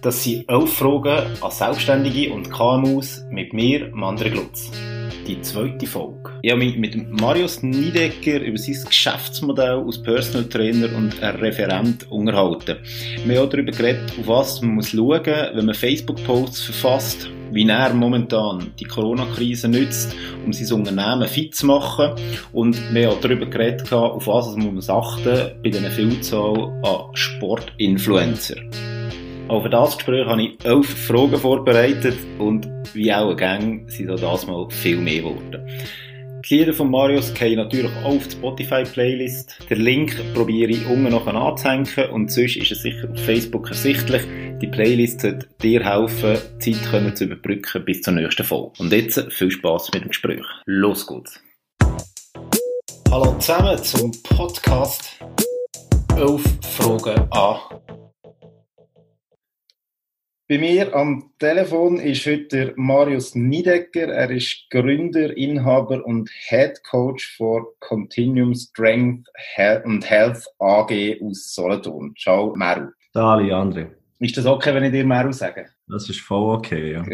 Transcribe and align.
Das 0.00 0.22
sind 0.22 0.48
elf 0.48 0.74
Fragen 0.74 1.26
an 1.40 1.50
Selbstständige 1.50 2.32
und 2.32 2.48
KMUs 2.50 3.24
mit 3.30 3.52
mir, 3.52 3.90
Mandre 3.92 4.30
Glutz. 4.30 4.70
Die 5.26 5.40
zweite 5.42 5.88
Folge. 5.88 6.30
Ich 6.42 6.52
habe 6.52 6.64
mich 6.64 6.76
mit 6.76 7.20
Marius 7.20 7.64
Niedecker 7.64 8.40
über 8.40 8.56
sein 8.58 8.76
Geschäftsmodell 8.86 9.82
als 9.84 10.00
Personal 10.00 10.48
Trainer 10.48 10.96
und 10.96 11.20
Referent 11.20 12.08
unterhalten. 12.12 12.76
Wir 13.24 13.38
haben 13.38 13.46
auch 13.46 13.50
darüber 13.50 13.72
geredet, 13.72 14.12
auf 14.20 14.28
was 14.28 14.62
man 14.62 14.76
muss 14.76 14.90
schauen 14.90 15.18
muss, 15.18 15.26
wenn 15.26 15.66
man 15.66 15.74
Facebook-Posts 15.74 16.62
verfasst, 16.62 17.28
wie 17.50 17.68
er 17.68 17.92
momentan 17.92 18.70
die 18.78 18.84
Corona-Krise 18.84 19.68
nützt, 19.68 20.14
um 20.46 20.52
sein 20.52 20.78
Unternehmen 20.78 21.26
fit 21.26 21.56
zu 21.56 21.66
machen. 21.66 22.12
Und 22.52 22.94
wir 22.94 23.08
haben 23.08 23.16
auch 23.16 23.20
darüber 23.20 23.46
geredet, 23.46 23.92
auf 23.92 24.28
was 24.28 24.54
man 24.54 24.76
muss 24.76 24.88
achten 24.88 25.50
bei 25.62 25.70
dieser 25.70 25.90
Vielzahl 25.90 26.72
an 26.84 27.14
Sportinfluencer. 27.14 28.56
Auch 29.48 29.62
für 29.62 29.70
das 29.70 29.96
Gespräch 29.96 30.26
habe 30.26 30.42
ich 30.42 30.62
elf 30.62 30.86
Fragen 31.06 31.38
vorbereitet 31.38 32.18
und 32.38 32.68
wie 32.92 33.10
auch 33.10 33.34
Gang 33.34 33.90
sind 33.90 34.10
auch 34.10 34.20
das 34.20 34.46
mal 34.46 34.68
viel 34.68 34.98
mehr 34.98 35.22
geworden. 35.22 35.66
Die 36.46 36.58
Lieder 36.58 36.74
von 36.74 36.90
Marius 36.90 37.32
gehen 37.32 37.56
natürlich 37.56 37.90
auch 38.04 38.16
auf 38.16 38.28
die 38.28 38.32
Spotify-Playlist. 38.32 39.70
Den 39.70 39.80
Link 39.80 40.34
probiere 40.34 40.72
ich 40.72 40.86
unten 40.86 41.10
noch 41.10 41.26
anzuhängen 41.26 41.88
und 42.12 42.30
sonst 42.30 42.56
ist 42.56 42.72
es 42.72 42.82
sicher 42.82 43.08
auf 43.10 43.18
Facebook 43.24 43.68
ersichtlich. 43.68 44.22
Die 44.60 44.66
Playlist 44.66 45.22
sollte 45.22 45.48
dir 45.62 45.82
helfen, 45.82 46.36
die 46.62 46.72
Zeit 46.72 46.90
können 46.90 47.16
zu 47.16 47.24
überbrücken 47.24 47.86
bis 47.86 48.02
zur 48.02 48.12
nächsten 48.12 48.44
Folge. 48.44 48.72
Und 48.78 48.92
jetzt 48.92 49.32
viel 49.32 49.50
Spaß 49.50 49.92
mit 49.94 50.04
dem 50.04 50.08
Gespräch. 50.08 50.44
Los 50.66 51.06
geht's! 51.06 51.40
Hallo 53.10 53.34
zusammen 53.38 53.82
zum 53.82 54.12
Podcast 54.22 55.18
11 56.16 56.42
Fragen 56.76 57.32
an 57.32 57.56
bei 60.48 60.56
mir 60.56 60.94
am 60.94 61.30
Telefon 61.38 62.00
ist 62.00 62.24
heute 62.24 62.72
Marius 62.76 63.34
Niedecker. 63.34 64.08
Er 64.08 64.30
ist 64.30 64.64
Gründer, 64.70 65.36
Inhaber 65.36 66.02
und 66.06 66.30
Head 66.48 66.82
Coach 66.84 67.36
for 67.36 67.74
Continuum 67.80 68.54
Strength 68.54 69.28
and 69.84 70.08
Health 70.08 70.46
AG 70.58 71.20
aus 71.22 71.54
Solothurn. 71.54 72.14
Ciao, 72.16 72.54
Meru. 72.56 72.88
Dali, 73.12 73.52
André. 73.52 73.88
Ist 74.20 74.38
das 74.38 74.46
okay, 74.46 74.74
wenn 74.74 74.84
ich 74.84 74.92
dir 74.92 75.04
Meru 75.04 75.32
sage? 75.32 75.66
Das 75.86 76.08
ist 76.08 76.20
voll 76.20 76.56
okay, 76.56 76.92
ja. 76.92 77.04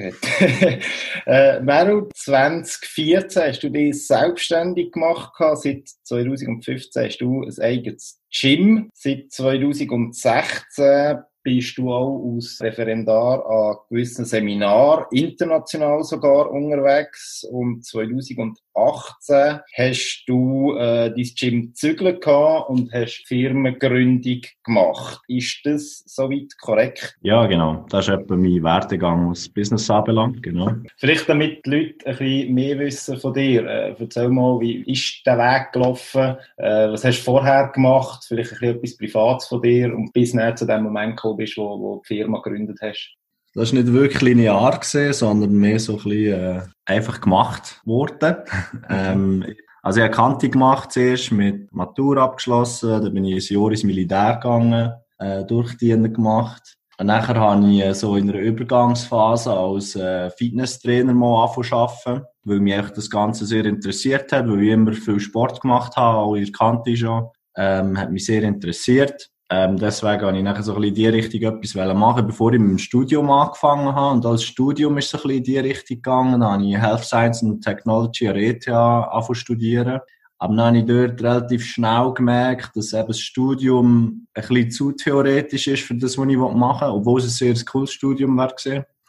äh, 1.27 1.61
Meru, 1.61 2.09
2014 2.15 3.43
hast 3.43 3.63
du 3.65 3.69
dich 3.69 4.07
selbstständig 4.07 4.93
gemacht. 4.93 5.33
Seit 5.55 5.89
2015 6.05 7.05
hast 7.05 7.19
du 7.19 7.43
ein 7.43 7.61
eigenes 7.61 8.21
Gym. 8.31 8.91
Seit 8.95 9.33
2016 9.33 11.19
bist 11.45 11.79
du 11.79 11.93
auch 11.93 12.35
als 12.35 12.59
Referendar 12.61 13.45
an 13.47 13.77
gewissen 13.91 14.25
Seminaren, 14.25 15.05
international 15.13 16.03
sogar 16.03 16.51
unterwegs. 16.51 17.47
Und 17.51 17.85
2018 17.85 19.61
hast 19.77 20.25
du 20.27 20.75
äh, 20.77 21.11
dein 21.11 21.31
Gym 21.37 21.75
zügeln 21.75 22.19
gehabt 22.19 22.71
und 22.71 22.93
hast 22.93 23.25
Firmengründung 23.29 24.41
gemacht. 24.65 25.21
Ist 25.29 25.61
das 25.65 26.03
soweit 26.07 26.57
korrekt? 26.61 27.17
Ja, 27.21 27.47
genau. 27.47 27.85
Das 27.91 28.09
ist 28.09 28.15
etwa 28.15 28.37
mein 28.37 28.63
Werdegang, 28.63 29.31
was 29.31 29.49
Business 29.49 29.91
anbelangt, 29.91 30.43
genau. 30.43 30.73
Vielleicht 30.97 31.29
damit 31.29 31.65
die 31.67 31.71
Leute 31.71 32.07
ein 32.07 32.17
bisschen 32.17 32.55
mehr 32.55 32.79
wissen 32.79 33.19
von 33.19 33.35
dir. 33.35 33.67
Äh, 33.67 33.95
erzähl 33.99 34.31
mal, 34.31 34.59
wie 34.61 34.83
ist 34.91 35.23
der 35.27 35.37
Weg 35.39 35.73
gelaufen? 35.73 36.37
Äh, 36.57 36.89
was 36.89 37.05
hast 37.05 37.19
du 37.19 37.25
vorher 37.25 37.71
gemacht? 37.75 38.25
Vielleicht 38.27 38.53
ein 38.53 38.59
bisschen 38.59 38.77
etwas 38.77 38.97
Privates 38.97 39.47
von 39.47 39.61
dir 39.61 39.95
und 39.95 40.13
bis 40.15 40.33
näher 40.33 40.57
zu 40.57 40.67
dem 40.67 40.83
Moment 40.83 41.17
gekommen 41.17 41.34
bist, 41.37 41.57
wo, 41.57 41.79
wo 41.81 42.03
die 42.03 42.17
Firma 42.17 42.41
gegründet 42.41 42.79
hast? 42.83 43.17
Das 43.55 43.73
war 43.73 43.81
nicht 43.81 43.93
wirklich 43.93 44.21
linear, 44.21 44.79
gesehen, 44.79 45.13
sondern 45.13 45.53
mehr 45.53 45.79
so 45.79 45.93
ein 45.93 46.03
bisschen 46.03 46.33
äh, 46.33 46.61
einfach 46.87 47.21
gemacht 47.21 47.81
worden. 47.85 48.37
ähm, 48.89 49.45
also 49.83 50.01
ich 50.01 50.05
habe 50.05 50.15
Kante 50.15 50.49
gemacht 50.49 50.93
zuerst, 50.93 51.31
mit 51.31 51.73
Matur 51.73 52.17
abgeschlossen, 52.17 53.03
dann 53.03 53.15
bin 53.15 53.25
ich 53.25 53.51
ein 53.51 53.57
Jahr 53.57 53.71
ins 53.71 53.85
Militär 53.85 54.35
gegangen, 54.35 54.93
äh, 55.19 55.45
Durchdienen 55.45 56.13
gemacht. 56.13 56.77
Und 56.99 57.07
nachher 57.07 57.37
habe 57.37 57.71
ich 57.71 57.83
äh, 57.83 57.95
so 57.95 58.17
in 58.17 58.31
einer 58.31 58.39
Übergangsphase 58.39 59.53
als 59.53 59.95
äh, 59.97 60.31
Fitnesstrainer 60.31 61.13
mal 61.13 61.45
angefangen 61.45 61.83
arbeiten, 61.83 62.27
weil 62.45 62.61
mich 62.61 62.91
das 62.91 63.11
Ganze 63.11 63.47
sehr 63.47 63.65
interessiert 63.67 64.33
hat, 64.33 64.49
weil 64.49 64.63
ich 64.63 64.71
immer 64.71 64.93
viel 64.93 65.21
Sport 65.21 65.61
gemacht 65.61 65.97
habe, 65.97 66.19
auch 66.19 66.35
in 66.35 66.45
der 66.45 66.53
Kante 66.53 66.97
schon. 66.97 67.29
Ähm, 67.57 67.99
hat 67.99 68.11
mich 68.11 68.25
sehr 68.25 68.43
interessiert. 68.43 69.31
Ähm, 69.55 69.77
deswegen 69.77 70.23
habe 70.23 70.37
ich 70.37 70.43
nachher 70.43 70.65
so 70.65 70.75
ein 70.75 70.81
bisschen 70.81 70.89
in 70.89 70.95
die 70.95 71.07
Richtung 71.07 71.43
etwas 71.43 71.95
machen 71.95 72.27
bevor 72.27 72.53
ich 72.53 72.59
mit 72.59 72.71
dem 72.71 72.79
Studium 72.79 73.31
angefangen 73.31 73.95
habe. 73.95 74.17
Und 74.17 74.27
als 74.27 74.43
Studium 74.43 74.99
ist 74.99 75.05
es 75.05 75.11
so 75.13 75.19
ein 75.19 75.23
bisschen 75.23 75.39
in 75.39 75.45
die 75.45 75.59
Richtung 75.59 75.97
gegangen. 75.99 76.41
Dann 76.41 76.51
habe 76.51 76.65
ich 76.65 76.77
Health 76.77 77.05
Science 77.05 77.43
and 77.45 77.63
Technology 77.63 78.29
an 78.29 78.37
ETH 78.37 78.69
angefangen 78.69 79.35
studieren. 79.35 80.01
Aber 80.39 80.57
dann 80.57 80.67
habe 80.67 80.79
ich 80.79 80.87
dort 80.87 81.23
relativ 81.23 81.65
schnell 81.65 82.13
gemerkt, 82.15 82.75
dass 82.75 82.93
eben 82.93 83.07
das 83.07 83.21
Studium 83.21 84.27
ein 84.35 84.43
bisschen 84.49 84.71
zu 84.73 84.93
theoretisch 84.93 85.69
ist 85.69 85.85
für 85.85 85.95
das, 85.95 86.19
was 86.19 86.29
ich 86.29 86.37
machen 86.37 86.89
will, 86.89 86.95
obwohl 86.95 87.21
es 87.21 87.27
ein 87.27 87.55
sehr 87.55 87.65
cooles 87.65 87.93
Studium 87.93 88.37
war. 88.37 88.53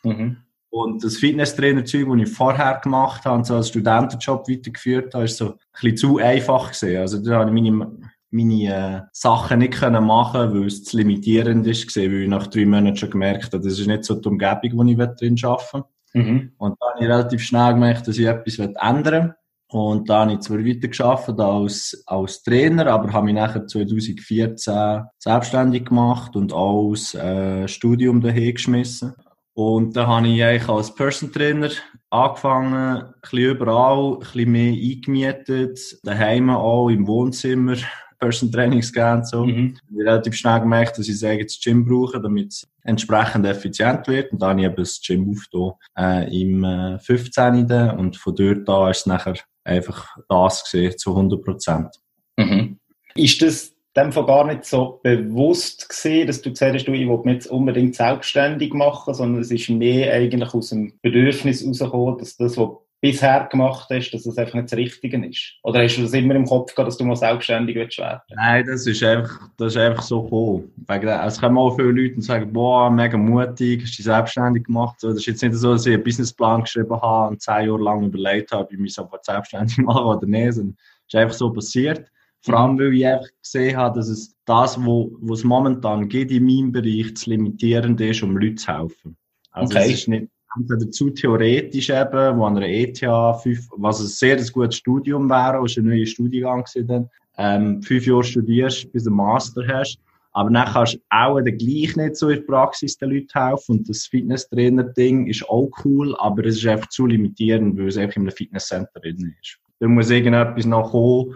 Mhm. 0.03 0.37
Und 0.69 1.03
das 1.03 1.17
Fitnesstrainer-Zeug, 1.17 2.05
das 2.07 2.27
ich 2.27 2.35
vorher 2.35 2.79
gemacht 2.83 3.25
habe 3.25 3.37
und 3.37 3.47
so 3.47 3.55
als 3.55 3.69
Studentenjob 3.69 4.47
weitergeführt 4.47 5.13
habe, 5.15 5.23
ist 5.23 5.37
so 5.37 5.53
ein 5.53 5.57
bisschen 5.73 5.97
zu 5.97 6.17
einfach 6.17 6.69
gesehen. 6.69 7.01
Also 7.01 7.17
da 7.17 7.39
habe 7.39 7.49
ich 7.49 7.71
meine 7.71 7.89
meine 8.35 8.63
äh, 8.65 9.01
Sachen 9.13 9.59
nicht 9.59 9.73
können 9.73 10.05
machen 10.05 10.53
weil 10.53 10.67
es 10.67 10.83
zu 10.83 10.97
limitierend 10.97 11.65
ist, 11.67 11.95
weil 11.95 12.23
ich 12.23 12.29
nach 12.29 12.47
drei 12.47 12.65
Monaten 12.65 12.97
schon 12.97 13.11
gemerkt 13.11 13.53
habe, 13.53 13.63
das 13.63 13.79
ist 13.79 13.87
nicht 13.87 14.03
so 14.03 14.15
die 14.15 14.27
Umgebung, 14.27 14.71
wo 14.73 14.83
ich 14.83 14.97
drin 14.97 15.37
arbeiten 15.43 15.83
mhm. 16.13 16.51
Und 16.57 16.77
dann 16.79 16.89
habe 16.89 17.03
ich 17.03 17.09
relativ 17.09 17.41
schnell 17.41 17.73
gemerkt, 17.73 18.07
dass 18.07 18.17
ich 18.17 18.25
etwas 18.25 18.59
ändern 18.59 19.27
will. 19.27 19.35
Und 19.67 20.09
dann 20.09 20.29
habe 20.29 20.33
ich 20.33 20.39
zwar 20.41 20.59
weiter 20.59 20.87
gearbeitet 20.87 21.39
als, 21.39 22.03
als 22.05 22.43
Trainer, 22.43 22.87
aber 22.87 23.11
habe 23.11 23.25
mich 23.25 23.35
nachher 23.35 23.65
2014 23.65 25.03
selbstständig 25.17 25.85
gemacht 25.85 26.35
und 26.35 26.53
auch 26.53 26.91
das 26.91 27.15
äh, 27.15 27.67
Studium 27.67 28.21
daher 28.21 28.53
geschmissen. 28.53 29.13
Und 29.53 29.95
dann 29.95 30.07
habe 30.07 30.27
ich 30.27 30.43
eigentlich 30.43 30.69
als 30.69 30.93
Person 30.93 31.31
Trainer 31.31 31.69
angefangen, 32.09 32.73
ein 32.75 33.13
bisschen 33.21 33.51
überall, 33.51 34.13
ein 34.13 34.19
bisschen 34.19 34.51
mehr 34.51 34.73
eingemietet, 34.73 35.97
daheim 36.03 36.49
auch, 36.49 36.89
im 36.89 37.07
Wohnzimmer, 37.07 37.77
Person 38.17 38.51
Trainings 38.51 38.91
gegeben. 38.91 39.25
So. 39.25 39.45
Mhm. 39.45 39.75
Ich 39.75 39.97
habe 39.99 40.09
relativ 40.09 40.35
schnell 40.35 40.59
gemerkt, 40.59 40.97
dass 40.97 41.07
ich 41.07 41.23
ein 41.23 41.31
eigenes 41.31 41.59
Gym 41.61 41.85
brauche, 41.85 42.21
damit 42.21 42.53
es 42.53 42.67
entsprechend 42.83 43.45
effizient 43.45 44.07
wird. 44.07 44.31
Und 44.31 44.41
dann 44.41 44.51
habe 44.51 44.61
ich 44.61 44.65
eben 44.65 44.75
das 44.75 45.01
Gym 45.01 45.29
aufgetan, 45.29 45.71
äh, 45.97 46.41
im 46.41 46.63
äh, 46.63 46.99
15. 46.99 47.71
Und 47.97 48.17
von 48.17 48.35
dort 48.35 48.69
an 48.69 48.91
ist 48.91 48.99
es 48.99 49.05
nachher 49.05 49.35
einfach 49.63 50.15
das 50.29 50.63
gesehen, 50.63 50.97
zu 50.97 51.11
100 51.11 51.43
Prozent. 51.43 51.89
Mhm. 52.37 52.79
Ist 53.15 53.41
das 53.41 53.75
dem 53.95 54.11
von 54.11 54.25
gar 54.25 54.45
nicht 54.45 54.65
so 54.65 54.99
bewusst 55.03 55.87
gesehen, 55.87 56.27
dass 56.27 56.41
du 56.41 56.49
gesagt 56.49 56.75
hast, 56.75 56.85
du, 56.85 56.91
ich 56.91 57.07
will 57.07 57.21
mich 57.23 57.33
jetzt 57.35 57.47
unbedingt 57.47 57.95
selbstständig 57.95 58.73
machen, 58.73 59.13
sondern 59.13 59.41
es 59.41 59.51
ist 59.51 59.69
mehr 59.69 60.13
eigentlich 60.13 60.53
aus 60.53 60.69
dem 60.69 60.93
Bedürfnis 61.01 61.61
herausgekommen, 61.61 62.17
dass 62.17 62.35
das, 62.35 62.57
was 62.57 62.69
bisher 63.01 63.47
gemacht 63.51 63.87
hast, 63.91 64.11
dass 64.11 64.23
das 64.23 64.37
einfach 64.37 64.55
nicht 64.55 64.71
das 64.71 64.77
Richtige 64.77 65.23
ist? 65.25 65.53
Oder 65.63 65.83
hast 65.83 65.97
du 65.97 66.01
das 66.01 66.13
immer 66.13 66.35
im 66.35 66.45
Kopf 66.45 66.73
gehabt, 66.73 66.87
dass 66.87 66.97
du 66.97 67.05
mal 67.05 67.15
selbstständig 67.15 67.75
werden 67.75 67.89
willst 67.97 68.35
Nein, 68.35 68.65
das 68.65 68.87
ist 68.87 69.03
einfach, 69.03 69.49
das 69.57 69.75
ist 69.75 69.77
einfach 69.77 70.01
so 70.01 70.23
gekommen. 70.23 70.71
Es 70.87 71.39
kommen 71.39 71.57
auch 71.57 71.75
viele 71.75 71.91
Leute 71.91 72.15
und 72.15 72.21
sagen, 72.21 72.51
boah, 72.51 72.89
mega 72.89 73.17
mutig, 73.17 73.83
hast 73.83 73.93
du 73.93 73.97
dich 73.97 74.05
selbstständig 74.05 74.63
gemacht. 74.65 74.97
Das 75.01 75.15
ist 75.15 75.25
jetzt 75.25 75.43
nicht 75.43 75.55
so, 75.55 75.73
dass 75.73 75.85
ich 75.85 75.93
einen 75.93 76.03
Businessplan 76.03 76.61
geschrieben 76.61 76.99
habe 77.01 77.31
und 77.31 77.41
zehn 77.41 77.67
Jahre 77.67 77.83
lang 77.83 78.05
überlegt 78.05 78.51
habe, 78.51 78.63
ob 78.63 78.71
ich 78.71 78.79
mich 78.79 78.95
selbstständig 79.21 79.77
mache 79.79 80.03
oder 80.03 80.25
nicht. 80.25 80.47
Es 80.47 80.57
ist 80.57 81.15
einfach 81.15 81.35
so 81.35 81.51
passiert. 81.51 82.09
Vor 82.41 82.59
allem, 82.59 82.77
weil 82.77 82.93
ich 82.93 83.05
einfach 83.05 83.27
gesehen 83.41 83.75
habe, 83.75 83.97
dass 83.97 84.07
es 84.07 84.35
das, 84.45 84.77
was 84.79 85.39
es 85.39 85.43
momentan 85.43 86.07
geht 86.07 86.31
in 86.31 86.45
meinem 86.45 86.71
Bereich, 86.71 87.15
zu 87.17 87.31
limitierend 87.31 87.99
ist, 88.01 88.21
um 88.21 88.37
Leuten 88.37 88.57
zu 88.57 88.71
helfen. 88.71 89.17
Also 89.51 89.75
okay. 89.75 89.85
es 89.85 89.99
ist 89.99 90.07
nicht 90.07 90.27
entweder 90.57 90.91
zu 90.91 91.09
theoretisch 91.09 91.89
eben, 91.89 92.37
wo 92.37 92.45
an 92.45 92.57
einer 92.57 92.67
ETH, 92.67 92.99
fünf, 93.41 93.67
was 93.77 93.99
ein 93.99 94.07
sehr 94.07 94.37
gutes 94.51 94.77
Studium 94.77 95.29
wäre, 95.29 95.63
ist 95.65 95.77
ein 95.77 95.85
neuer 95.85 96.05
Studiengang 96.05 96.63
gewesen, 96.63 97.09
ähm, 97.37 97.81
fünf 97.81 98.05
Jahre 98.05 98.23
studierst, 98.23 98.91
bis 98.91 99.03
du 99.03 99.09
einen 99.09 99.17
Master 99.17 99.63
hast. 99.67 99.99
Aber 100.31 100.49
dann 100.49 100.67
kannst 100.67 100.95
du 100.95 100.99
auch 101.09 101.39
dann 101.39 101.57
gleich 101.57 101.95
nicht 101.95 102.17
so 102.17 102.29
in 102.29 102.39
der 102.39 102.45
Praxis 102.45 102.97
den 102.97 103.11
Leuten 103.11 103.29
helfen. 103.33 103.79
Und 103.79 103.89
das 103.89 104.05
Fitnesstrainer-Ding 104.07 105.27
ist 105.27 105.47
auch 105.47 105.69
cool, 105.85 106.13
aber 106.17 106.45
es 106.45 106.57
ist 106.57 106.67
einfach 106.67 106.89
zu 106.89 107.05
limitierend, 107.05 107.77
weil 107.77 107.87
es 107.87 107.97
einfach 107.97 108.17
in 108.17 108.23
einem 108.23 108.35
Fitnesscenter 108.35 108.99
drin 108.99 109.33
ist. 109.41 109.57
Da 109.79 109.87
muss 109.87 110.09
irgendetwas 110.09 110.65
noch 110.65 110.91
kommen. 110.91 111.35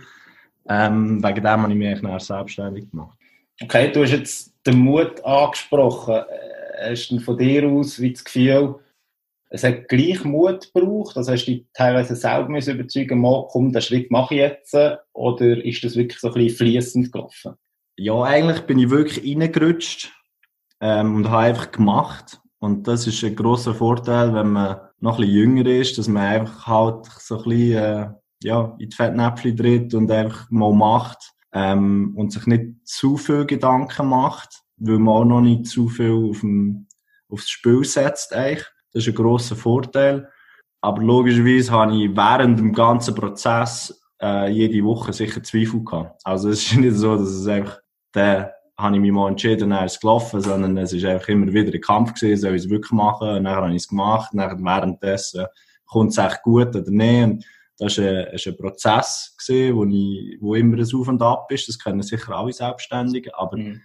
Ähm, 0.68 1.24
wegen 1.24 1.36
dem 1.36 1.62
habe 1.62 1.72
ich 1.72 1.78
mich 1.78 1.88
eigentlich 1.88 2.24
selbstständig 2.24 2.92
gemacht. 2.92 3.18
Okay, 3.62 3.92
du 3.92 4.04
hast 4.04 4.12
jetzt 4.12 4.54
den 4.66 4.80
Mut 4.80 5.24
angesprochen. 5.24 6.16
Äh, 6.16 6.92
hast 6.92 7.10
du 7.10 7.20
von 7.20 7.38
dir 7.38 7.68
aus 7.70 8.00
wie 8.00 8.12
das 8.12 8.24
Gefühl, 8.24 8.76
es 9.50 9.64
hat 9.64 9.88
gleich 9.88 10.24
Mut 10.24 10.72
gebraucht, 10.74 11.18
also 11.18 11.32
hast 11.32 11.46
du 11.46 11.52
dich 11.52 11.66
teilweise 11.74 12.16
selber 12.16 12.50
müssen 12.50 12.76
überzeugen, 12.76 13.20
mal, 13.20 13.48
komm, 13.50 13.72
den 13.72 13.82
Schritt 13.82 14.12
mache 14.12 14.36
ich 14.36 14.42
jetzt, 14.42 14.76
oder 15.14 15.66
ist 15.66 15.84
das 15.84 15.96
wirklich 15.96 16.20
so 16.20 16.28
ein 16.28 16.34
bisschen 16.36 16.58
fließend 16.58 17.12
gelaufen? 17.12 17.56
Ja, 17.98 18.22
eigentlich 18.24 18.62
bin 18.62 18.80
ich 18.80 18.90
wirklich 18.90 19.26
reingerutscht. 19.26 20.12
ähm, 20.82 21.16
und 21.16 21.30
habe 21.30 21.44
einfach 21.44 21.72
gemacht. 21.72 22.40
Und 22.60 22.88
das 22.88 23.08
ist 23.08 23.24
ein 23.24 23.36
großer 23.36 23.74
Vorteil, 23.74 24.34
wenn 24.34 24.52
man 24.52 24.80
noch 25.00 25.18
ein 25.18 25.26
bisschen 25.26 25.36
jünger 25.36 25.66
ist, 25.66 25.98
dass 25.98 26.08
man 26.08 26.24
einfach 26.24 26.68
halt 26.68 27.06
so 27.06 27.38
ein 27.38 27.44
bisschen, 27.44 27.78
äh, 27.78 28.08
ja, 28.44 28.76
in 28.80 28.90
die 28.90 28.96
Fettnäpfchen 28.96 29.58
tritt 29.58 29.94
und 29.94 30.12
einfach 30.12 30.50
mal 30.50 30.74
macht, 30.74 31.34
ähm, 31.54 32.14
und 32.16 32.32
sich 32.32 32.46
nicht 32.46 32.88
zu 32.88 33.18
viel 33.18 33.46
Gedanken 33.46 34.08
macht, 34.08 34.62
weil 34.78 35.00
man 35.00 35.14
auch 35.14 35.26
noch 35.26 35.42
nicht 35.42 35.66
zu 35.66 35.90
viel 35.90 36.30
auf 36.30 36.42
dem, 36.42 36.88
aufs 37.30 37.50
Spiel 37.50 37.84
setzt 37.84 38.34
eigentlich. 38.34 38.66
Das 38.94 39.04
ist 39.04 39.10
ein 39.10 39.16
grosser 39.16 39.56
Vorteil. 39.56 40.30
Aber 40.82 41.02
logischerweise 41.02 41.72
habe 41.72 41.96
ich 41.96 42.16
während 42.16 42.60
dem 42.60 42.74
ganzen 42.74 43.16
Prozess 43.16 44.02
äh, 44.22 44.50
jede 44.50 44.84
Woche 44.84 45.14
sicher 45.14 45.44
Zweifel 45.44 45.84
gehabt. 45.84 46.22
Also 46.24 46.50
es 46.50 46.64
ist 46.64 46.78
nicht 46.78 46.96
so, 46.96 47.16
dass 47.16 47.30
es 47.30 47.48
einfach, 47.48 47.80
der 48.14 48.54
habe 48.78 48.96
ich 48.96 49.02
mich 49.02 49.12
mal 49.12 49.30
entschieden, 49.30 49.72
dann 49.72 49.86
ist 49.86 49.96
es 49.96 50.00
gelaufen, 50.00 50.42
sondern 50.42 50.78
es 50.78 50.94
ist 50.94 51.04
einfach 51.04 51.28
immer 51.28 51.52
wieder 51.52 51.74
ein 51.74 51.82
Kampf 51.82 52.14
gewesen, 52.14 52.40
soll 52.40 52.56
ich 52.56 52.64
es 52.64 52.70
wirklich 52.70 52.92
machen, 52.92 53.28
und 53.28 53.44
dann 53.44 53.56
habe 53.56 53.70
ich 53.72 53.78
es 53.78 53.88
gemacht, 53.90 54.32
dann 54.34 54.64
währenddessen 54.64 55.46
kommt 55.86 56.12
es 56.12 56.18
echt 56.18 56.42
gut 56.44 56.76
oder 56.76 56.90
nicht. 56.90 57.24
Und 57.24 57.46
das 57.78 57.98
war 57.98 58.06
ein, 58.06 58.38
ein 58.46 58.58
Prozess, 58.58 59.36
gewesen, 59.38 59.76
wo, 59.76 59.86
ich, 59.86 60.38
wo 60.40 60.56
immer 60.56 60.78
ein 60.78 60.96
Auf 60.96 61.08
und 61.08 61.22
Ab 61.22 61.52
ist. 61.52 61.68
Das 61.68 61.80
können 61.80 62.02
sicher 62.02 62.36
alle 62.36 62.54
Selbstständige. 62.54 63.38
Aber 63.38 63.58
mhm. 63.58 63.82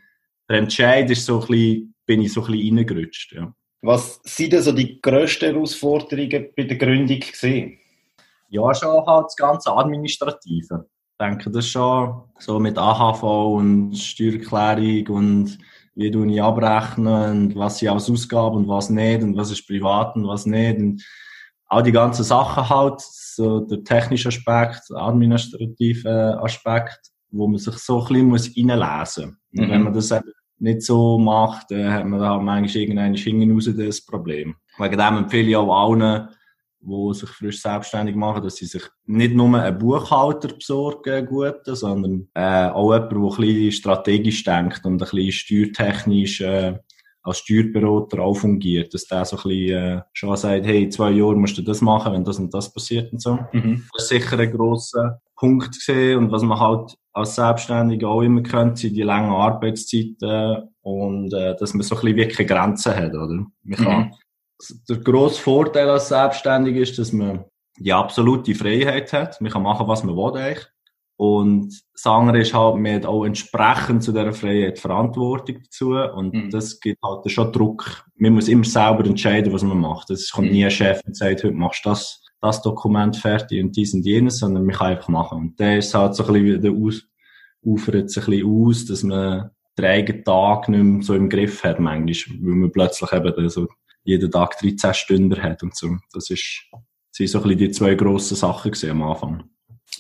der 0.49 0.59
Entscheid 0.59 1.11
ist 1.11 1.25
so 1.25 1.41
ein 1.41 1.47
bisschen, 1.47 1.95
bin 2.05 2.23
ich 2.23 2.33
so 2.33 2.45
ein 2.45 2.53
bisschen 2.53 2.79
reingerutscht. 2.79 3.33
Ja. 3.33 3.55
Was 3.85 4.19
sind 4.25 4.55
denn 4.55 4.63
so 4.63 4.73
die 4.73 4.99
grössten 5.03 5.53
Herausforderungen 5.53 6.49
bei 6.57 6.63
der 6.63 6.79
Gründung 6.79 7.21
gesehen? 7.21 7.77
Ja, 8.49 8.75
schon 8.75 9.05
halt 9.07 9.27
das 9.27 9.37
ganze 9.37 9.71
Administrative. 9.77 10.87
Ich 11.13 11.19
denke, 11.21 11.51
das 11.51 11.69
schon 11.69 12.23
so 12.39 12.59
mit 12.59 12.79
AHV 12.79 13.23
und 13.23 13.95
Steuererklärung 13.95 15.09
und 15.09 15.59
wie 15.95 16.11
du 16.11 16.25
ich 16.25 16.43
abrechnen 16.43 17.49
und 17.49 17.57
was 17.57 17.77
sie 17.77 17.91
als 17.91 18.09
Ausgaben 18.11 18.57
und 18.57 18.69
was 18.69 18.89
nicht 18.89 19.23
und 19.23 19.37
was 19.37 19.51
ist 19.51 19.67
privat 19.67 20.17
und 20.17 20.27
was 20.27 20.47
nicht 20.47 20.79
und 20.79 21.05
auch 21.67 21.83
die 21.83 21.93
ganzen 21.93 22.25
Sachen 22.25 22.67
halt, 22.67 23.01
so 23.01 23.61
der 23.61 23.85
technische 23.85 24.29
Aspekt, 24.29 24.81
der 24.89 24.97
administrative 25.03 26.41
Aspekt, 26.43 27.11
wo 27.31 27.49
man 27.49 27.59
sich 27.59 27.75
so 27.75 28.03
ein 28.03 28.31
bisschen 28.31 28.71
reinlesen 28.71 29.27
muss. 29.27 29.35
Mhm. 29.53 29.71
wenn 29.71 29.83
man 29.83 29.93
das 29.93 30.11
eben 30.11 30.33
nicht 30.65 30.83
so 30.83 31.19
macht, 31.19 31.71
dann 31.71 31.93
hat 31.93 32.07
man 32.07 32.19
da 32.19 32.39
manchmal 32.39 32.83
irgendein 32.83 33.15
hinten 33.15 33.53
raus 33.53 33.71
das 33.77 34.05
Problem. 34.05 34.57
Wegen 34.79 34.99
dem 34.99 35.17
empfehle 35.19 35.51
ich 35.51 35.57
auch 35.57 35.73
allen, 35.73 36.29
die 36.81 37.15
sich 37.15 37.29
frisch 37.29 37.63
selbstständig 37.63 38.17
machen, 38.17 38.43
dass 38.43 38.57
sie 38.57 38.67
sich 38.67 38.83
nicht 39.07 39.35
nur 39.35 39.55
einen 39.59 39.79
Buchhalter 39.79 40.49
besorgen, 40.49 41.27
guten, 41.27 41.77
sondern 41.77 42.29
äh, 42.35 42.69
auch 42.69 42.93
jemanden, 42.93 43.15
der 43.15 43.19
ein 43.19 43.37
bisschen 43.37 43.73
strategisch 43.73 44.43
denkt 44.45 44.85
und 44.85 45.03
ein 45.03 45.09
bisschen 45.11 45.33
steuertechnisch 45.33 46.41
äh, 46.41 46.79
als 47.23 47.39
Steuerberater 47.39 48.21
auch 48.21 48.35
fungiert, 48.35 48.93
dass 48.93 49.07
der 49.07 49.25
so 49.25 49.37
ein 49.37 49.43
bisschen 49.43 49.99
äh, 49.99 50.03
schon 50.13 50.37
sagt, 50.37 50.67
hey, 50.67 50.85
in 50.85 50.91
zwei 50.91 51.11
Jahren 51.11 51.41
musst 51.41 51.57
du 51.57 51.63
das 51.63 51.81
machen, 51.81 52.13
wenn 52.13 52.25
das 52.25 52.39
und 52.39 52.53
das 52.53 52.73
passiert 52.73 53.13
und 53.13 53.23
so. 53.23 53.39
Mhm. 53.53 53.85
Das 53.95 54.05
ist 54.05 54.09
sicher 54.09 54.39
ein 54.39 54.51
grosser 54.51 55.23
Punkt 55.45 55.75
gesehen 55.75 56.19
und 56.19 56.33
was 56.33 56.43
man 56.43 56.59
halt 56.59 56.97
als 57.13 57.35
Selbstständiger 57.35 58.09
auch 58.09 58.23
immer 58.23 58.43
kennt, 58.43 58.79
sind 58.79 58.95
die 58.95 59.03
langen 59.03 59.31
Arbeitszeiten 59.31 60.71
und 60.81 61.33
äh, 61.35 61.55
dass 61.57 61.75
man 61.75 61.83
so 61.83 61.95
ein 61.95 62.01
bisschen 62.01 62.17
wirklich 62.17 62.49
Grenzen 62.49 62.97
hat, 62.97 63.13
oder? 63.15 63.45
Man 63.63 63.79
kann, 63.79 64.01
mhm. 64.01 64.11
Der 64.89 64.97
grosse 64.99 65.41
Vorteil 65.41 65.91
als 65.91 66.09
Selbstständiger 66.09 66.81
ist, 66.81 66.99
dass 66.99 67.13
man 67.13 67.45
die 67.79 67.93
absolute 67.93 68.55
Freiheit 68.55 69.13
hat. 69.13 69.41
Man 69.41 69.53
kann 69.53 69.63
machen, 69.63 69.87
was 69.87 70.03
man 70.05 70.17
will 70.17 70.41
eigentlich. 70.41 70.67
Und 71.17 71.75
das 71.93 72.07
andere 72.07 72.41
ist 72.41 72.55
halt, 72.55 72.77
man 72.77 72.95
hat 72.95 73.07
auch 73.07 73.25
entsprechend 73.25 74.03
zu 74.03 74.13
dieser 74.13 74.33
Freiheit 74.33 74.79
Verantwortung 74.79 75.59
dazu. 75.63 75.95
Und 75.95 76.35
mhm. 76.35 76.51
das 76.51 76.81
gibt 76.81 77.03
halt 77.05 77.31
schon 77.31 77.53
Druck. 77.53 78.05
Man 78.17 78.33
muss 78.33 78.49
immer 78.49 78.65
selber 78.65 79.05
entscheiden, 79.05 79.53
was 79.53 79.63
man 79.63 79.79
macht. 79.79 80.11
Es 80.11 80.31
kommt 80.31 80.49
mhm. 80.49 80.55
nie 80.55 80.65
ein 80.65 80.71
Chef 80.71 81.01
und 81.05 81.17
sagt, 81.17 81.45
heute 81.45 81.53
machst 81.53 81.85
du 81.85 81.91
das, 81.91 82.24
das 82.45 82.63
Dokument 82.63 83.17
fertig 83.17 83.63
und 83.63 83.77
dies 83.77 83.95
und 83.95 84.05
jenes, 84.05 84.39
sondern 84.39 84.65
man 84.65 84.75
kann 84.75 84.89
einfach 84.89 85.09
machen. 85.09 85.39
Und 85.39 85.61
der 85.61 85.79
ist 85.79 85.95
halt 85.95 86.15
so 86.15 86.27
ein 86.27 86.33
bisschen, 86.33 86.63
der 86.63 86.73
ufert 87.63 88.11
sich 88.11 88.29
ein 88.29 88.31
bisschen 88.31 88.51
aus, 88.51 88.85
dass 88.85 89.03
man 89.03 89.51
den 89.79 89.85
eigenen 89.85 90.25
Tag 90.25 90.69
nicht 90.69 90.83
mehr 90.83 91.03
so 91.03 91.15
im 91.15 91.29
Griff 91.29 91.65
hat, 91.65 91.81
manchmal, 91.81 92.39
weil 92.41 92.55
man 92.55 92.73
plötzlich 92.73 93.13
eben 93.13 93.49
so 93.49 93.67
jeden 94.05 94.31
Tag 94.31 94.59
13 94.59 94.95
Stunden 94.95 95.43
hat 95.43 95.63
und 95.63 95.75
so. 95.75 95.97
Das 96.13 96.31
ist, 96.31 96.67
das 96.71 96.81
sind 97.13 97.29
so 97.29 97.39
ein 97.39 97.43
bisschen 97.45 97.59
die 97.59 97.71
zwei 97.71 97.95
grossen 97.95 98.37
Sachen 98.37 98.73
am 98.91 99.03
Anfang. 99.03 99.45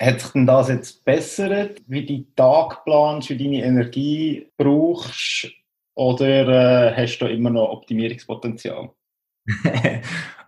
Hat 0.00 0.20
sich 0.20 0.32
denn 0.32 0.46
das 0.46 0.68
jetzt 0.68 1.04
bessert, 1.04 1.80
wie 1.86 2.04
du 2.04 2.26
Tag 2.34 2.84
planst, 2.84 3.30
wie 3.30 3.38
deine 3.38 3.64
Energie 3.64 4.50
brauchst? 4.56 5.50
Oder 5.94 6.90
äh, 6.90 6.96
hast 6.96 7.18
du 7.18 7.26
immer 7.26 7.50
noch 7.50 7.70
Optimierungspotenzial? 7.70 8.90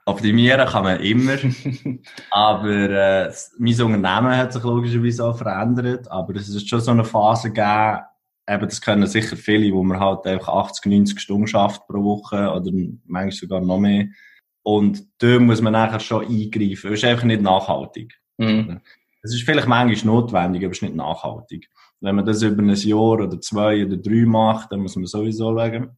Optimieren 0.07 0.69
kann 0.69 0.85
man 0.85 1.01
immer. 1.01 1.37
aber 2.31 2.91
äh, 2.91 3.33
mein 3.59 3.81
Unternehmen 3.81 4.37
hat 4.37 4.53
sich 4.53 4.63
logischerweise 4.63 5.25
auch 5.25 5.37
verändert. 5.37 6.11
Aber 6.11 6.35
es 6.37 6.49
ist 6.49 6.69
schon 6.69 6.81
so 6.81 6.93
eine 6.93 7.05
Phase 7.05 7.49
gegeben, 7.49 7.99
eben, 8.49 8.69
das 8.69 8.81
können 8.81 9.07
sicher 9.07 9.37
viele, 9.37 9.75
wo 9.75 9.83
man 9.83 9.99
halt 9.99 10.25
einfach 10.27 10.49
80, 10.49 10.87
90 10.87 11.21
Stunden 11.21 11.47
schafft 11.47 11.87
pro 11.89 12.03
Woche 12.05 12.51
oder 12.51 12.71
manchmal 13.05 13.33
sogar 13.33 13.61
noch 13.61 13.79
mehr. 13.79 14.07
Und 14.63 15.05
da 15.19 15.39
muss 15.39 15.61
man 15.61 15.73
nachher 15.73 16.01
schon 16.01 16.27
eingreifen. 16.27 16.91
Das 16.91 17.01
ist 17.01 17.05
einfach 17.05 17.25
nicht 17.25 17.43
nachhaltig. 17.43 18.15
Mhm. 18.39 18.81
Es 19.23 19.35
ist 19.35 19.43
vielleicht 19.43 19.67
manchmal 19.67 20.15
notwendig, 20.15 20.63
aber 20.63 20.71
es 20.71 20.79
ist 20.79 20.83
nicht 20.83 20.95
nachhaltig. 20.95 21.69
Wenn 22.01 22.15
man 22.15 22.25
das 22.25 22.43
über 22.43 22.63
ein 22.63 22.75
Jahr 22.75 22.99
oder 23.21 23.41
zwei 23.41 23.85
oder 23.85 23.97
drei 23.97 24.25
macht, 24.25 24.71
dann 24.71 24.81
muss 24.81 24.95
man 24.97 25.07
sowieso 25.07 25.57
schauen. 25.57 25.97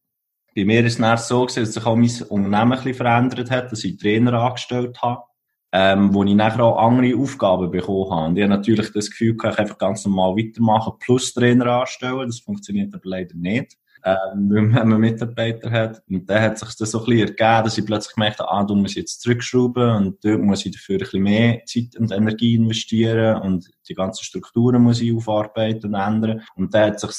Bei 0.58 0.64
mir 0.64 0.84
ist 0.84 0.98
es 0.98 1.28
so 1.28 1.42
gewesen, 1.42 1.60
dass 1.60 1.74
sich 1.74 1.86
auch 1.86 1.94
mein 1.94 2.10
Unternehmen 2.30 2.72
ein 2.72 2.78
bisschen 2.78 2.94
verändert 2.94 3.48
hat, 3.48 3.70
dass 3.70 3.84
ich 3.84 3.96
Trainer 3.96 4.32
angestellt 4.32 5.00
habe, 5.00 5.22
ähm, 5.70 6.12
wo 6.12 6.24
ich 6.24 6.34
nachher 6.34 6.64
auch 6.64 6.84
andere 6.84 7.16
Aufgaben 7.16 7.70
bekommen 7.70 8.10
habe. 8.10 8.26
Und 8.26 8.36
ich 8.36 8.42
habe 8.42 8.54
natürlich 8.54 8.90
das 8.92 9.08
Gefühl, 9.08 9.34
ich 9.34 9.38
kann 9.38 9.54
einfach 9.54 9.78
ganz 9.78 10.04
normal 10.04 10.34
weitermachen, 10.34 10.94
plus 10.98 11.32
Trainer 11.32 11.66
anstellen. 11.66 12.26
Das 12.26 12.40
funktioniert 12.40 12.92
aber 12.92 13.08
leider 13.08 13.36
nicht 13.36 13.76
ähm, 14.04 14.50
wenn 14.50 14.88
man 14.88 15.00
Mitarbeiter 15.00 15.70
hat. 15.70 16.02
Und 16.08 16.28
dann 16.28 16.42
hat 16.42 16.58
sich 16.58 16.74
das 16.76 16.90
so 16.90 16.98
ein 17.00 17.04
bisschen 17.04 17.28
ergeben, 17.28 17.64
dass 17.64 17.78
ich 17.78 17.86
plötzlich 17.86 18.14
gemerkt 18.14 18.40
habe, 18.40 18.50
ah, 18.50 18.64
du 18.64 18.74
musst 18.74 18.96
jetzt 18.96 19.20
zurückschrauben 19.22 19.96
und 19.96 20.24
dort 20.24 20.40
muss 20.40 20.66
ich 20.66 20.72
dafür 20.72 20.96
ein 20.96 21.00
bisschen 21.00 21.22
mehr 21.22 21.64
Zeit 21.66 21.96
und 21.98 22.10
Energie 22.10 22.54
investieren 22.54 23.42
und 23.42 23.68
die 23.88 23.94
ganzen 23.94 24.24
Strukturen 24.24 24.82
muss 24.82 25.00
ich 25.00 25.14
aufarbeiten 25.14 25.94
und 25.94 26.00
ändern. 26.00 26.42
Und 26.56 26.74
dann 26.74 26.90
hat 26.90 27.00
sich 27.00 27.10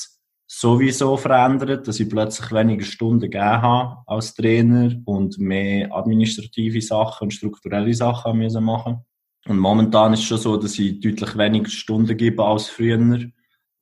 sowieso 0.51 1.16
verändert, 1.16 1.88
dass 1.88 2.00
ich 2.00 2.10
plötzlich 2.10 2.51
weniger 2.51 2.84
Stunden 2.84 3.30
gegeben 3.30 3.62
habe 3.62 3.98
als 4.07 4.34
Trainer 4.34 4.92
und 5.06 5.38
mehr 5.38 5.94
administrative 5.96 6.82
Sachen 6.82 7.25
und 7.25 7.32
strukturelle 7.32 7.94
Sachen 7.94 8.38
müssen 8.38 8.63
machen. 8.63 9.06
Und 9.48 9.60
momentan 9.60 10.13
ist 10.13 10.22
es 10.22 10.25
schon 10.25 10.39
so, 10.39 10.58
dass 10.58 10.77
ich 10.79 11.00
deutlich 11.00 11.38
weniger 11.38 11.70
Stunden 11.70 12.18
gebe 12.18 12.44
als 12.44 12.68
früher 12.68 13.20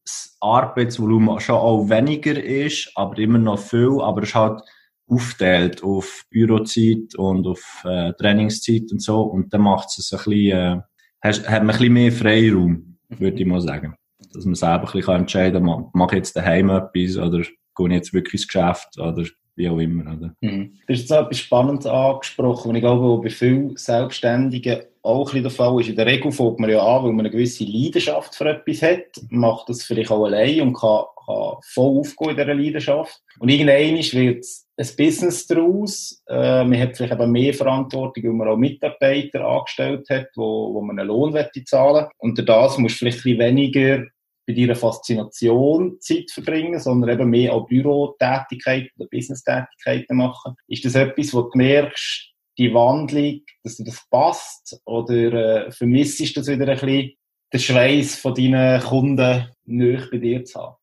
das 0.03 0.37
Arbeitsvolumen 0.41 1.39
schon 1.39 1.55
auch 1.55 1.89
weniger 1.89 2.41
ist, 2.41 2.91
aber 2.95 3.17
immer 3.17 3.39
noch 3.39 3.59
viel, 3.59 3.99
aber 4.01 4.23
es 4.23 4.29
ist 4.29 4.35
halt 4.35 4.61
aufteilt 5.07 5.83
auf 5.83 6.25
Bürozeit 6.29 7.15
und 7.15 7.47
auf 7.47 7.83
äh, 7.85 8.11
Trainingszeit 8.13 8.91
und 8.91 9.01
so 9.01 9.21
und 9.21 9.53
dann 9.53 9.61
macht 9.61 9.87
es 9.97 10.11
ein 10.11 10.17
bisschen, 10.17 10.51
äh, 10.51 10.81
hat, 11.21 11.45
man 11.47 11.61
ein 11.61 11.67
bisschen 11.67 11.93
mehr 11.93 12.11
Freiraum, 12.11 12.97
würde 13.09 13.39
ich 13.39 13.45
mal 13.45 13.61
sagen. 13.61 13.95
Dass 14.37 14.45
man 14.45 14.55
selber 14.55 14.85
ein 14.85 14.91
bisschen 14.91 15.15
entscheiden 15.15 15.65
kann, 15.65 15.89
mache 15.93 16.15
ich 16.15 16.19
jetzt 16.19 16.35
daheim 16.35 16.69
etwas 16.69 17.17
oder 17.17 17.39
gehe 17.39 17.87
ich 17.87 17.93
jetzt 17.93 18.13
wirklich 18.13 18.33
ins 18.35 18.47
Geschäft 18.47 18.99
oder 18.99 19.23
wie 19.55 19.69
auch 19.69 19.79
immer. 19.79 20.03
Oder? 20.03 20.33
Mhm. 20.41 20.73
Du 20.85 20.93
hast 20.93 21.01
jetzt 21.01 21.11
etwas 21.11 21.39
Spannendes 21.39 21.87
angesprochen 21.87 22.69
und 22.69 22.75
ich 22.75 22.81
glaube, 22.81 23.21
bei 23.21 23.29
vielen 23.29 23.75
Selbstständigen 23.75 24.81
auch 25.01 25.33
ein 25.33 25.41
der 25.41 25.51
Fall 25.51 25.79
ist. 25.81 25.89
In 25.89 25.95
der 25.95 26.05
Regel 26.05 26.31
fängt 26.31 26.59
man 26.59 26.69
ja 26.69 26.79
an, 26.79 27.03
weil 27.03 27.13
man 27.13 27.21
eine 27.21 27.31
gewisse 27.31 27.63
Leidenschaft 27.63 28.35
für 28.35 28.49
etwas 28.49 28.81
hat, 28.81 29.21
macht 29.29 29.69
das 29.69 29.83
vielleicht 29.83 30.11
auch 30.11 30.25
allein 30.25 30.61
und 30.61 30.73
kann, 30.73 31.05
kann 31.25 31.55
voll 31.63 31.99
aufgehen 31.99 32.31
in 32.31 32.35
dieser 32.35 32.53
Leidenschaft. 32.53 33.21
Und 33.39 33.49
irgendwann 33.49 33.97
wird 33.97 34.45
ein 34.77 34.87
Business 34.97 35.47
daraus. 35.47 36.23
Äh, 36.27 36.65
man 36.65 36.79
hat 36.79 36.97
vielleicht 36.97 37.13
eben 37.13 37.31
mehr 37.31 37.53
Verantwortung, 37.53 38.23
weil 38.23 38.33
man 38.33 38.47
auch 38.49 38.57
Mitarbeiter 38.57 39.45
angestellt 39.45 40.09
hat, 40.09 40.27
wo, 40.35 40.73
wo 40.73 40.81
man 40.81 40.99
einen 40.99 41.07
Lohn 41.07 41.33
zahlen 41.65 42.07
Und 42.17 42.37
das 42.47 42.77
musst 42.77 42.95
du 42.95 42.99
vielleicht 42.99 43.19
ein 43.19 43.23
bisschen 43.23 43.39
weniger 43.39 44.05
bei 44.47 44.53
deiner 44.53 44.75
Faszination 44.75 45.99
Zeit 45.99 46.31
verbringen, 46.31 46.79
sondern 46.79 47.09
eben 47.09 47.29
mehr 47.29 47.53
auch 47.53 47.67
Bürotätigkeiten 47.67 48.89
oder 48.97 49.09
Business-Tätigkeiten 49.09 50.15
machen. 50.15 50.55
Ist 50.67 50.85
das 50.85 50.95
etwas, 50.95 51.33
wo 51.33 51.41
du 51.41 51.57
merkst, 51.57 52.31
die 52.57 52.73
Wandlung, 52.73 53.41
dass 53.63 53.75
dir 53.75 53.83
das 53.83 54.07
passt? 54.09 54.81
Oder 54.85 55.67
äh, 55.67 55.71
vermisst 55.71 56.19
du 56.19 56.33
das 56.39 56.47
wieder 56.47 56.67
ein 56.67 56.79
bisschen, 56.79 57.11
den 57.53 57.59
Schweiß 57.59 58.15
von 58.15 58.33
deinen 58.33 58.81
Kunden 58.81 59.49
nicht 59.65 60.11
bei 60.11 60.17
dir 60.17 60.45
zu 60.45 60.59
haben? 60.59 60.75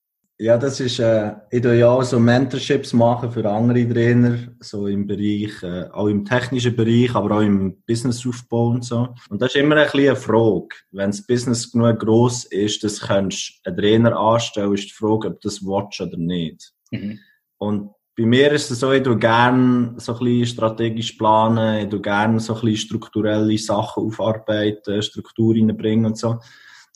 Ja, 0.45 0.59
das 0.59 0.79
ist, 0.79 0.99
äh, 0.99 1.33
ich 1.51 1.63
tue 1.63 1.79
ja 1.79 1.89
auch 1.89 2.03
so 2.03 2.21
Mentorships 2.21 2.93
machen 2.93 3.33
für 3.33 3.49
andere 3.49 3.89
Trainer, 3.89 4.37
so 4.61 4.87
im 4.89 5.07
Bereich, 5.07 5.63
äh, 5.63 5.89
auch 5.91 6.09
im 6.09 6.23
technischen 6.23 6.77
Bereich, 6.77 7.15
aber 7.15 7.39
auch 7.39 7.41
im 7.41 7.83
Businessaufbau 7.87 8.67
und 8.67 8.85
so. 8.85 9.09
Und 9.31 9.41
das 9.41 9.55
ist 9.55 9.63
immer 9.63 9.77
ein 9.77 9.87
bisschen 9.87 10.09
eine 10.09 10.17
Frage. 10.17 10.69
Wenn 10.93 11.13
das 11.13 11.27
Business 11.27 11.73
genug 11.73 11.99
gross 11.99 12.45
ist, 12.45 12.85
dass 12.85 12.99
du 12.99 13.09
einen 13.09 13.31
Trainer 13.31 14.19
anstellen, 14.19 14.75
ist 14.75 14.91
die 14.91 14.93
Frage, 14.93 15.29
ob 15.29 15.41
das 15.41 15.63
willst 15.63 16.03
oder 16.03 16.19
nicht. 16.19 16.75
Mhm. 16.91 17.21
Und 17.57 17.91
bei 18.15 18.27
mir 18.27 18.53
ist 18.53 18.71
es 18.71 18.81
so, 18.81 18.93
ich 18.93 19.03
tue 19.03 19.17
gerne 19.17 19.95
so 19.97 20.13
ein 20.13 20.19
bisschen 20.19 20.47
strategisch 20.47 21.13
planen, 21.13 21.85
ich 21.85 21.89
tue 21.89 22.03
gerne 22.03 22.39
so 22.39 22.55
ein 22.55 22.61
bisschen 22.61 22.77
strukturelle 22.77 23.57
Sachen 23.57 24.05
aufarbeiten, 24.05 25.01
Struktur 25.01 25.55
reinbringen 25.55 26.05
und 26.05 26.19
so. 26.19 26.39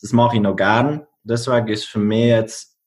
Das 0.03 0.13
mache 0.13 0.37
ich 0.37 0.43
noch 0.43 0.55
gern. 0.55 1.07
Deswegen 1.25 1.69
ist 1.69 1.87
für 1.87 1.99
mich 1.99 2.27
jetzt 2.27 2.78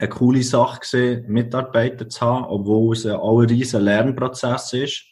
eine 0.00 0.08
coole 0.08 0.42
Sache 0.42 0.80
gewesen, 0.80 1.24
Mitarbeiter 1.30 2.08
zu 2.08 2.20
haben, 2.22 2.46
obwohl 2.46 2.96
es 2.96 3.06
auch 3.06 3.40
ein 3.40 3.48
riesen 3.48 3.82
Lernprozess 3.82 4.72
ist. 4.72 5.04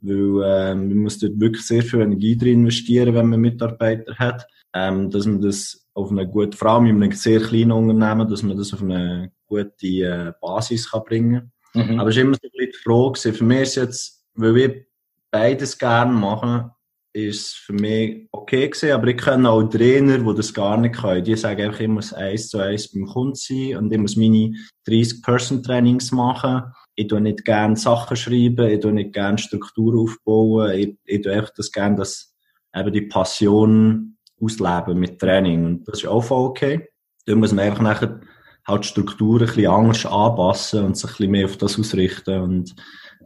Weil 0.00 0.42
äh, 0.42 0.74
man 0.74 0.96
muss 0.96 1.18
dort 1.18 1.38
wirklich 1.40 1.64
sehr 1.64 1.82
viel 1.82 2.00
Energie 2.00 2.36
drin 2.36 2.60
investieren, 2.60 3.14
wenn 3.14 3.28
man 3.28 3.40
Mitarbeiter 3.40 4.14
hat. 4.16 4.46
Ähm, 4.74 5.08
dass 5.08 5.24
man 5.24 5.40
das 5.40 5.86
auf 5.94 6.10
eine 6.10 6.26
gute, 6.26 6.56
vor 6.56 6.72
allem 6.72 6.86
in 6.86 7.00
einem 7.00 7.12
sehr 7.12 7.40
kleinen 7.40 7.70
Unternehmen, 7.70 8.28
dass 8.28 8.42
man 8.42 8.56
das 8.56 8.74
auf 8.74 8.82
eine 8.82 9.30
gute 9.46 9.86
äh, 9.86 10.32
Basis 10.40 10.90
kann 10.90 11.04
bringen 11.04 11.52
kann. 11.72 11.92
Mhm. 11.92 12.00
Aber 12.00 12.10
es 12.10 12.16
ist 12.16 12.22
immer 12.22 12.34
so 12.34 12.48
ein 12.48 12.50
bisschen 12.50 12.72
die 12.72 12.82
Frage, 12.82 13.32
für 13.38 13.44
mich 13.44 13.60
ist 13.60 13.76
jetzt, 13.76 14.24
weil 14.34 14.54
wir 14.56 14.84
beides 15.30 15.78
gerne 15.78 16.12
machen, 16.12 16.70
ist 17.14 17.54
für 17.54 17.72
mich 17.72 18.28
okay 18.32 18.68
gewesen, 18.68 18.90
aber 18.90 19.06
ich 19.06 19.16
kenne 19.16 19.48
auch 19.48 19.62
Trainer, 19.62 20.18
die 20.18 20.34
das 20.34 20.52
gar 20.52 20.76
nicht 20.76 20.96
können. 20.96 21.22
Die 21.24 21.36
sagen 21.36 21.62
einfach, 21.62 21.80
ich 21.80 21.88
muss 21.88 22.12
eins 22.12 22.48
zu 22.48 22.58
eins 22.58 22.90
beim 22.92 23.06
Kunden 23.06 23.36
sein 23.36 23.76
und 23.76 23.92
ich 23.92 23.98
muss 23.98 24.16
meine 24.16 24.52
30-Person-Trainings 24.88 26.10
machen. 26.10 26.64
Ich 26.96 27.06
tue 27.06 27.20
nicht 27.20 27.44
gerne 27.44 27.76
Sachen 27.76 28.16
schreiben, 28.16 28.68
ich 28.68 28.80
tue 28.80 28.92
nicht 28.92 29.12
gerne 29.12 29.38
Struktur 29.38 30.02
aufbauen, 30.02 30.72
ich, 30.72 30.96
ich 31.04 31.22
tue 31.22 31.32
einfach 31.32 31.52
das 31.56 31.70
gerne, 31.70 31.96
dass 31.96 32.34
eben 32.74 32.92
die 32.92 33.02
Passion 33.02 34.16
ausleben 34.40 34.98
mit 34.98 35.20
Training. 35.20 35.64
Und 35.64 35.88
das 35.88 36.00
ist 36.00 36.08
auch 36.08 36.22
voll 36.22 36.48
okay. 36.48 36.88
Da 37.26 37.36
muss 37.36 37.52
man 37.52 37.64
einfach 37.64 37.82
nachher 37.82 38.20
halt 38.66 38.82
die 38.82 38.88
Struktur 38.88 39.40
ein 39.40 39.46
bisschen 39.46 39.70
anders 39.70 40.04
anpassen 40.04 40.84
und 40.84 40.96
sich 40.96 41.10
ein 41.10 41.16
bisschen 41.16 41.30
mehr 41.30 41.44
auf 41.44 41.56
das 41.58 41.78
ausrichten 41.78 42.40
und 42.40 42.74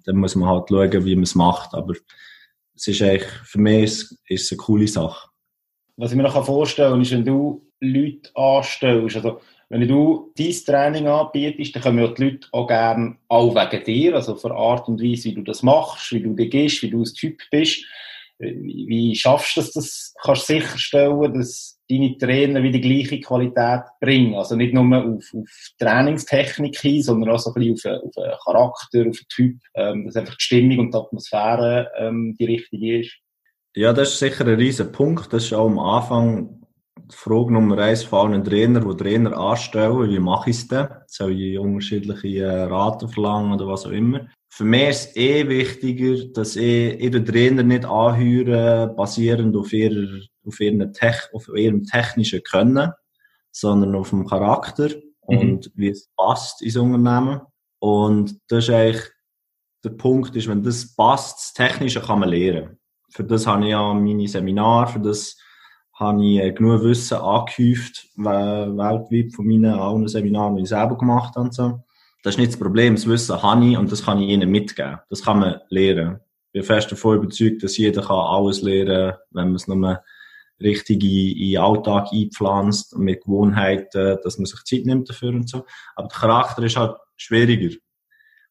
dann 0.04 0.16
muss 0.16 0.36
man 0.36 0.48
halt 0.48 0.68
schauen, 0.68 1.04
wie 1.04 1.14
man 1.14 1.24
es 1.24 1.34
macht. 1.34 1.74
Aber 1.74 1.94
es 2.78 2.86
ist 2.88 3.02
eigentlich, 3.02 3.28
für 3.44 3.60
mich 3.60 3.84
ist, 3.84 4.18
ist 4.28 4.44
es 4.44 4.52
eine 4.52 4.58
coole 4.58 4.88
Sache. 4.88 5.28
Was 5.96 6.12
ich 6.12 6.16
mir 6.16 6.22
noch 6.22 6.44
vorstellen 6.44 6.92
kann, 6.92 7.02
ist, 7.02 7.12
wenn 7.12 7.24
du 7.24 7.66
Leute 7.80 8.30
anstellst, 8.34 9.16
also 9.16 9.40
wenn 9.68 9.86
du 9.86 10.32
dein 10.36 10.52
Training 10.52 11.08
anbietest, 11.08 11.74
dann 11.74 11.82
kommen 11.82 11.98
ja 11.98 12.08
die 12.08 12.24
Leute 12.24 12.48
auch 12.52 12.66
gerne 12.66 13.16
auch 13.28 13.54
wegen 13.54 13.84
dir, 13.84 14.14
also 14.14 14.34
für 14.36 14.54
Art 14.54 14.88
und 14.88 15.02
Weise, 15.02 15.24
wie 15.24 15.34
du 15.34 15.42
das 15.42 15.62
machst, 15.62 16.12
wie 16.12 16.22
du 16.22 16.34
dich 16.34 16.50
gehst, 16.50 16.82
wie 16.82 16.90
du 16.90 17.02
ein 17.02 17.14
Typ 17.14 17.38
bist. 17.50 17.84
Wie, 18.38 19.14
schaffst 19.16 19.56
du 19.56 19.60
das, 19.60 19.72
das 19.72 20.14
kannst 20.22 20.46
sicherstellen, 20.46 21.34
dass 21.34 21.77
deine 21.88 22.16
Trainer 22.18 22.62
wieder 22.62 22.78
die 22.78 22.80
gleiche 22.80 23.20
Qualität 23.20 23.82
bringen. 24.00 24.34
Also 24.34 24.56
nicht 24.56 24.74
nur 24.74 24.84
auf, 24.96 25.24
auf 25.34 25.50
Trainingstechnik 25.78 26.78
hin, 26.78 27.02
sondern 27.02 27.30
auch 27.30 27.38
so 27.38 27.52
ein 27.52 27.54
bisschen 27.54 27.96
auf, 27.96 28.16
auf 28.16 28.44
Charakter, 28.44 29.08
auf 29.08 29.18
Typ, 29.28 29.56
ähm, 29.74 30.06
dass 30.06 30.16
einfach 30.16 30.36
die 30.36 30.42
Stimmung 30.42 30.78
und 30.78 30.94
die 30.94 30.98
Atmosphäre 30.98 31.90
ähm, 31.98 32.36
die 32.38 32.44
richtige 32.44 33.00
ist. 33.00 33.16
Ja, 33.74 33.92
das 33.92 34.10
ist 34.10 34.18
sicher 34.18 34.46
ein 34.46 34.54
riesen 34.54 34.90
Punkt. 34.92 35.32
Das 35.32 35.44
ist 35.44 35.52
auch 35.52 35.66
am 35.66 35.78
Anfang 35.78 36.58
die 37.10 37.16
Frage 37.16 37.52
Nummer 37.52 37.78
eins 37.78 38.02
von 38.02 38.32
allen 38.32 38.44
Trainer, 38.44 38.80
die 38.80 38.96
Trainer 38.96 39.36
anstellen. 39.36 40.10
Wie 40.10 40.18
mache 40.18 40.50
ich 40.50 40.56
es 40.56 40.68
denn? 40.68 40.88
Soll 41.06 41.40
ich 41.40 41.58
unterschiedliche 41.58 42.42
äh, 42.42 42.62
Raten 42.64 43.08
verlangen 43.08 43.52
oder 43.52 43.66
was 43.66 43.86
auch 43.86 43.90
immer? 43.90 44.28
Für 44.50 44.64
mich 44.64 44.88
ist 44.88 45.10
es 45.10 45.16
eh 45.16 45.48
wichtiger, 45.48 46.24
dass 46.32 46.56
ich 46.56 47.10
den 47.10 47.24
Trainer 47.24 47.62
nicht 47.62 47.84
anhöre, 47.84 48.92
basierend 48.96 49.54
auf, 49.56 49.72
ihrer, 49.72 50.20
auf, 50.48 50.60
ihren 50.60 50.92
Tech, 50.92 51.28
auf 51.32 51.48
ihrem 51.48 51.84
technischen 51.84 52.42
Können, 52.42 52.92
sondern 53.52 53.94
auf 53.94 54.10
dem 54.10 54.26
Charakter 54.26 54.90
und 55.20 55.66
mhm. 55.66 55.72
wie 55.74 55.90
es 55.90 56.08
passt 56.16 56.62
ins 56.62 56.76
Unternehmen. 56.76 57.42
Und 57.78 58.40
das 58.48 58.64
ist 58.64 58.70
eigentlich 58.74 59.04
der 59.84 59.90
Punkt, 59.90 60.34
ist, 60.34 60.48
wenn 60.48 60.62
das 60.62 60.94
passt, 60.94 61.38
das 61.38 61.52
Technische 61.52 62.00
kann 62.00 62.20
man 62.20 62.30
lernen. 62.30 62.78
Für 63.10 63.24
das 63.24 63.46
habe 63.46 63.64
ich 63.64 63.70
ja 63.70 63.94
meine 63.94 64.28
Seminare, 64.28 64.88
für 64.88 65.00
das 65.00 65.36
habe 65.98 66.24
ich 66.24 66.38
äh, 66.38 66.52
genug 66.52 66.82
Wissen 66.82 67.18
angehäuft, 67.18 68.06
weltweit 68.16 69.34
von 69.34 69.46
meinen 69.46 69.74
allen 69.74 70.06
Seminaren, 70.08 70.56
die 70.56 70.62
ich 70.62 70.68
selber 70.68 70.96
gemacht 70.96 71.34
habe. 71.36 71.46
Und 71.46 71.54
so. 71.54 71.80
Das 72.22 72.34
ist 72.34 72.38
nicht 72.38 72.52
das 72.52 72.58
Problem. 72.58 72.94
Das 72.94 73.06
Wissen 73.06 73.42
habe 73.42 73.66
ich 73.66 73.76
und 73.76 73.90
das 73.90 74.04
kann 74.04 74.20
ich 74.20 74.28
ihnen 74.28 74.50
mitgeben. 74.50 74.98
Das 75.10 75.22
kann 75.22 75.40
man 75.40 75.60
lernen. 75.68 76.20
Ich 76.46 76.52
bin 76.52 76.62
fest 76.62 76.90
davon 76.90 77.16
überzeugt, 77.16 77.62
dass 77.62 77.76
jeder 77.76 78.02
kann 78.02 78.16
alles 78.16 78.62
lernen 78.62 79.12
kann, 79.12 79.18
wenn 79.30 79.46
man 79.48 79.54
es 79.56 79.68
nur 79.68 80.00
richtig 80.60 81.02
in, 81.02 81.36
in 81.36 81.58
Alltag 81.58 82.08
einpflanzt 82.12 82.96
mit 82.98 83.24
Gewohnheiten, 83.24 84.18
dass 84.22 84.38
man 84.38 84.46
sich 84.46 84.62
Zeit 84.64 84.86
nimmt 84.86 85.08
dafür 85.08 85.30
und 85.30 85.48
so. 85.48 85.64
Aber 85.96 86.08
der 86.08 86.18
Charakter 86.18 86.62
ist 86.62 86.76
halt 86.76 86.96
schwieriger. 87.16 87.76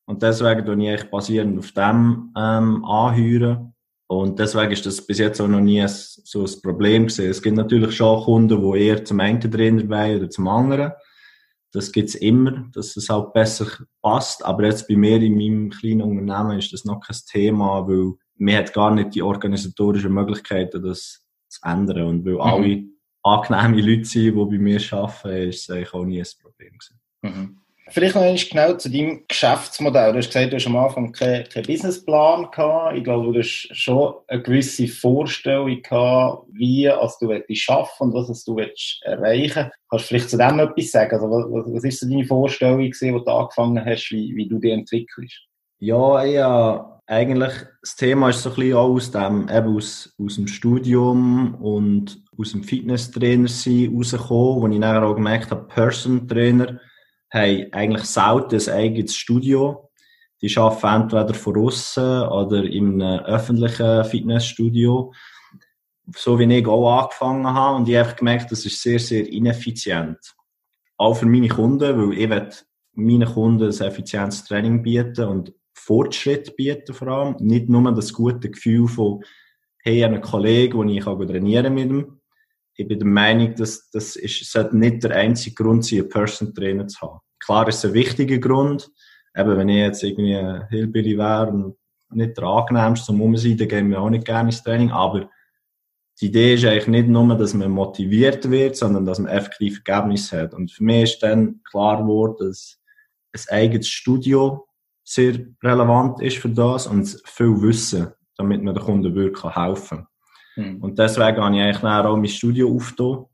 Und 0.06 0.24
deswegen 0.24 0.66
tue 0.66 0.82
ich 0.82 0.90
eigentlich 0.90 1.10
basierend 1.12 1.60
auf 1.60 1.72
dem 1.74 2.34
ähm, 2.38 2.86
anhören. 2.86 3.74
Und 4.10 4.40
deswegen 4.40 4.72
ist 4.72 4.86
das 4.86 5.06
bis 5.06 5.20
jetzt 5.20 5.42
auch 5.42 5.50
noch 5.50 5.60
nie 5.60 5.84
so 5.88 6.46
ein 6.46 6.62
Problem 6.64 7.08
gewesen. 7.08 7.30
Es 7.30 7.42
gibt 7.42 7.58
natürlich 7.58 7.94
schon 7.94 8.24
Kunden, 8.24 8.74
die 8.74 8.80
eher 8.80 9.04
zum 9.04 9.20
einen 9.20 9.42
Trainer 9.42 9.90
wollen 9.90 10.20
oder 10.20 10.30
zum 10.30 10.48
anderen. 10.48 10.94
Das 11.74 11.92
gibt's 11.92 12.16
immer, 12.16 12.70
dass 12.74 12.96
es 12.96 13.10
halt 13.10 13.34
besser 13.34 13.68
passt. 14.02 14.46
Aber 14.46 14.64
jetzt 14.64 14.88
bei 14.88 14.96
mir 14.96 15.22
in 15.22 15.36
meinem 15.36 15.70
kleinen 15.72 16.04
Unternehmen 16.04 16.58
ist 16.58 16.72
das 16.72 16.86
noch 16.86 17.02
kein 17.02 17.18
Thema, 17.30 17.86
weil 17.86 18.14
mir 18.38 18.60
hat 18.60 18.74
gar 18.74 18.92
nicht 18.92 19.14
die 19.14 19.22
organisatorischen 19.22 20.14
Möglichkeiten, 20.14 20.82
das 20.82 21.27
zu 21.48 21.60
ändern. 21.64 22.04
Und 22.04 22.26
weil 22.26 22.34
mhm. 22.34 22.42
alle 22.42 22.84
angenehme 23.24 23.82
Leute 23.82 24.06
sind, 24.06 24.26
die 24.26 24.32
bei 24.32 24.58
mir 24.58 24.82
arbeiten, 24.92 25.50
ist 25.50 25.62
es 25.62 25.70
eigentlich 25.70 25.94
auch 25.94 26.06
nie 26.06 26.20
ein 26.20 26.28
Problem 26.42 26.74
gewesen. 26.78 27.00
Mhm. 27.22 27.58
Vielleicht 27.90 28.16
noch 28.16 28.22
einmal 28.22 28.38
genau 28.38 28.74
zu 28.74 28.90
deinem 28.90 29.24
Geschäftsmodell. 29.28 30.12
Du 30.12 30.18
hast 30.18 30.28
gesagt, 30.28 30.52
du 30.52 30.58
hast 30.58 30.68
am 30.68 30.76
Anfang 30.76 31.12
keinen 31.14 31.48
kein 31.48 31.64
Businessplan 31.64 32.52
gehabt. 32.52 32.98
Ich 32.98 33.04
glaube, 33.04 33.32
du 33.32 33.40
hast 33.40 33.70
schon 33.72 34.16
eine 34.28 34.42
gewisse 34.42 34.88
Vorstellung 34.88 35.82
gehabt, 35.82 36.48
wie 36.52 36.90
als 36.90 37.18
du 37.20 37.30
willst 37.30 37.70
arbeiten 37.70 38.04
und 38.04 38.14
was 38.14 38.44
du 38.44 38.58
willst 38.58 39.02
erreichen 39.04 39.72
Kannst 39.90 40.06
du 40.06 40.08
vielleicht 40.10 40.30
zu 40.30 40.38
dem 40.38 40.60
etwas 40.60 40.92
sagen? 40.92 41.16
Also, 41.16 41.30
was, 41.30 41.74
was 41.74 41.84
ist 41.86 42.02
so 42.02 42.10
deine 42.10 42.26
Vorstellung 42.26 42.80
gewesen, 42.80 43.14
wo 43.14 43.20
du 43.20 43.32
angefangen 43.32 43.86
hast, 43.86 44.12
wie, 44.12 44.36
wie 44.36 44.50
du 44.50 44.60
die 44.60 44.72
entwickelst? 44.72 45.47
Ja, 45.80 46.24
ja, 46.24 47.02
eigentlich, 47.06 47.54
das 47.82 47.96
Thema 47.96 48.30
ist 48.30 48.42
so 48.42 48.50
ein 48.50 48.56
bisschen 48.56 48.74
auch 48.76 48.90
aus 48.90 49.12
dem, 49.12 49.48
eben 49.48 49.76
aus, 49.76 50.14
aus 50.20 50.36
dem 50.36 50.48
Studium 50.48 51.56
und 51.56 52.22
aus 52.38 52.52
dem 52.52 52.64
Fitnesstrainer 52.64 53.48
sein 53.48 53.94
rausgekommen, 53.96 54.62
wo 54.62 54.68
ich 54.68 54.80
nachher 54.80 55.04
auch 55.04 55.16
gemerkt 55.16 55.52
habe, 55.52 55.68
Person 55.68 56.28
Trainer, 56.28 56.80
haben 57.30 57.68
eigentlich 57.72 58.06
selten 58.06 58.56
ein 58.56 58.76
eigenes 58.76 59.16
Studio. 59.16 59.90
Die 60.42 60.56
arbeiten 60.58 61.04
entweder 61.04 61.34
von 61.34 61.58
außen 61.58 62.24
oder 62.24 62.64
in 62.64 63.02
einem 63.02 63.26
öffentlichen 63.26 64.06
Fitnessstudio. 64.06 65.14
So 66.16 66.40
wie 66.40 66.54
ich 66.54 66.68
auch 66.68 67.02
angefangen 67.02 67.48
habe. 67.48 67.78
Und 67.78 67.90
ich 67.90 67.98
habe 67.98 68.16
gemerkt, 68.16 68.52
das 68.52 68.66
ist 68.66 68.82
sehr, 68.82 69.00
sehr 69.00 69.28
ineffizient. 69.28 70.20
Auch 70.98 71.16
für 71.16 71.26
meine 71.26 71.50
Kunden, 71.50 71.98
weil 71.98 72.18
ich 72.18 72.64
meinen 72.94 73.28
Kunden 73.28 73.66
ein 73.72 73.88
effizientes 73.88 74.44
Training 74.44 74.82
bieten 74.82 75.26
und 75.26 75.54
Fortschritt 75.78 76.56
bieten 76.56 76.94
vor 76.94 77.08
allem. 77.08 77.36
Nicht 77.40 77.70
nur 77.70 77.92
das 77.94 78.12
gute 78.14 78.50
Gefühl 78.50 78.88
von, 78.88 79.24
hey, 79.80 80.04
einen 80.04 80.22
Kollegen, 80.22 80.80
den 80.88 80.98
ich 80.98 81.04
trainieren 81.04 81.74
mit 81.74 81.90
ihm, 81.90 82.20
ich 82.80 82.88
bin 82.88 83.00
der 83.00 83.08
Meinung, 83.08 83.56
dass 83.56 83.90
das 83.90 84.16
ist, 84.16 84.52
sollte 84.52 84.78
nicht 84.78 85.04
der 85.04 85.16
einzige 85.16 85.56
Grund 85.56 85.84
sein, 85.84 86.02
einen 86.02 86.10
Person 86.10 86.54
Trainer 86.54 86.88
zu 86.88 87.02
haben. 87.02 87.20
Klar 87.40 87.68
ist 87.68 87.78
es 87.78 87.86
ein 87.86 87.94
wichtiger 87.94 88.38
Grund. 88.38 88.92
Eben, 89.36 89.58
wenn 89.58 89.70
ich 89.70 89.78
jetzt 89.78 90.04
irgendwie 90.04 90.36
ein 90.36 90.68
Hillbilly 90.70 91.18
wäre 91.18 91.48
und 91.48 91.76
nicht 92.12 92.38
der 92.38 92.44
angenehmste 92.44 93.08
zum 93.08 93.22
Umsein, 93.22 93.58
dann 93.58 93.68
gehen 93.68 93.90
wir 93.90 94.00
auch 94.00 94.10
nicht 94.10 94.26
gerne 94.26 94.50
ins 94.50 94.62
Training. 94.62 94.92
Aber 94.92 95.30
die 96.22 96.28
Idee 96.28 96.54
ist 96.54 96.66
eigentlich 96.66 96.88
nicht 96.88 97.08
nur, 97.08 97.36
dass 97.36 97.54
man 97.56 97.72
motiviert 97.72 98.50
wird, 98.50 98.76
sondern 98.76 99.06
dass 99.06 99.20
man 99.20 99.32
effektiv 99.32 99.82
Ergebnisse 99.86 100.42
hat. 100.42 100.54
Und 100.54 100.72
für 100.72 100.84
mich 100.84 101.04
ist 101.04 101.24
dann 101.24 101.62
klar 101.64 102.02
geworden, 102.02 102.36
dass 102.40 102.80
ein 103.34 103.56
eigenes 103.56 103.88
Studio 103.88 104.67
sehr 105.08 105.40
relevant 105.64 106.22
ist 106.22 106.38
für 106.38 106.50
das 106.50 106.86
und 106.86 107.08
viel 107.24 107.62
Wissen, 107.62 108.10
damit 108.36 108.62
man 108.62 108.76
den 108.76 108.84
Kunden 108.84 109.16
wirklich 109.16 109.56
helfen 109.56 110.06
kann. 110.56 110.74
Mhm. 110.74 110.84
Und 110.84 111.00
deswegen 111.00 111.38
habe 111.38 111.56
ich 111.56 111.62
eigentlich 111.62 111.84
auch 111.84 112.18
mein 112.18 112.28
Studio 112.28 112.76
aufgetan 112.76 113.26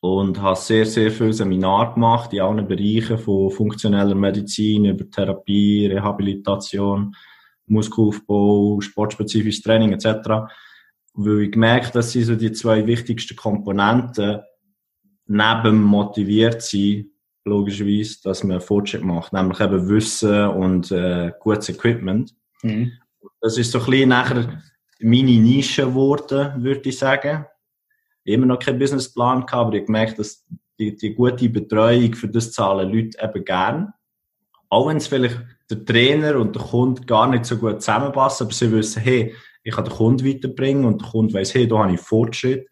und 0.00 0.40
habe 0.40 0.56
sehr, 0.56 0.86
sehr 0.86 1.10
viel 1.10 1.32
Seminar 1.32 1.94
gemacht 1.94 2.32
in 2.32 2.40
allen 2.40 2.68
Bereichen 2.68 3.18
von 3.18 3.50
funktioneller 3.50 4.14
Medizin 4.14 4.84
über 4.84 5.10
Therapie, 5.10 5.86
Rehabilitation, 5.86 7.16
Muskelaufbau, 7.66 8.80
sportspezifisches 8.80 9.62
Training 9.62 9.92
etc. 9.92 10.52
Weil 11.14 11.42
ich 11.42 11.50
gemerkt 11.50 11.96
dass 11.96 12.12
sie 12.12 12.22
so 12.22 12.36
die 12.36 12.52
zwei 12.52 12.86
wichtigsten 12.86 13.34
Komponenten 13.34 14.40
neben 15.26 15.82
motiviert 15.82 16.62
sind, 16.62 17.10
logischerweise, 17.50 18.22
dass 18.24 18.44
man 18.44 18.60
Fortschritt 18.60 19.04
macht, 19.04 19.32
nämlich 19.32 19.60
eben 19.60 19.88
Wissen 19.88 20.48
und 20.48 20.90
äh, 20.90 21.32
gutes 21.40 21.68
Equipment. 21.68 22.34
Mhm. 22.62 22.92
Das 23.40 23.58
ist 23.58 23.72
so 23.72 23.80
ein 23.80 23.86
bisschen 23.86 24.08
nachher 24.08 24.62
meine 25.00 25.30
Nische 25.32 25.86
geworden, 25.86 26.62
würde 26.62 26.88
ich 26.88 26.98
sagen. 26.98 27.46
Immer 28.24 28.46
noch 28.46 28.58
keinen 28.58 28.78
Businessplan 28.78 29.46
gehabt, 29.46 29.54
aber 29.54 29.74
ich 29.74 29.86
gemerkt, 29.86 30.18
dass 30.18 30.44
die, 30.78 30.96
die 30.96 31.14
gute 31.14 31.48
Betreuung 31.48 32.14
für 32.14 32.28
das 32.28 32.52
zahlen 32.52 32.90
Leute 32.92 33.18
eben 33.22 33.44
gern. 33.44 33.92
Auch 34.68 34.88
wenn 34.88 34.98
es 34.98 35.08
vielleicht 35.08 35.40
der 35.70 35.84
Trainer 35.84 36.36
und 36.36 36.54
der 36.54 36.62
Kunde 36.62 37.02
gar 37.02 37.28
nicht 37.28 37.44
so 37.44 37.56
gut 37.56 37.82
zusammenpassen, 37.82 38.46
aber 38.46 38.54
sie 38.54 38.72
wissen, 38.72 39.02
hey, 39.02 39.34
ich 39.62 39.74
kann 39.74 39.84
den 39.84 39.92
Kunden 39.92 40.26
weiterbringen 40.26 40.84
und 40.84 41.02
der 41.02 41.08
Kunde 41.08 41.34
weiss, 41.34 41.54
hey, 41.54 41.66
da 41.66 41.78
habe 41.78 41.94
ich 41.94 42.00
Fortschritt, 42.00 42.66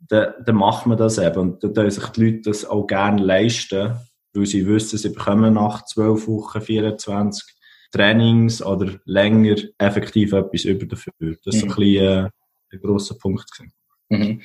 dann, 0.00 0.34
dann 0.44 0.56
macht 0.56 0.86
man 0.86 0.98
das 0.98 1.18
eben. 1.18 1.38
Und 1.38 1.62
dann 1.62 1.74
können 1.74 1.90
sich 1.90 2.06
die 2.08 2.24
Leute 2.24 2.40
das 2.50 2.64
auch 2.64 2.86
gerne 2.86 3.22
leisten, 3.22 3.96
weil 4.38 4.46
sie 4.46 4.66
wissen, 4.66 4.98
sie 4.98 5.10
bekommen 5.10 5.54
nach 5.54 5.84
12 5.84 6.28
Wochen, 6.28 6.60
24 6.60 7.44
Trainings 7.92 8.62
oder 8.62 8.98
länger 9.04 9.56
effektiv 9.78 10.32
etwas 10.32 10.64
über 10.64 10.86
dafür. 10.86 11.36
Das 11.44 11.54
ist 11.54 11.64
mhm. 11.64 11.70
so 11.70 11.74
ein 11.74 11.76
bisschen 11.76 12.26
äh, 12.26 12.30
ein 12.72 12.80
grosser 12.80 13.14
Punkt. 13.16 13.50
Gewesen. 13.50 13.72
Mhm. 14.08 14.42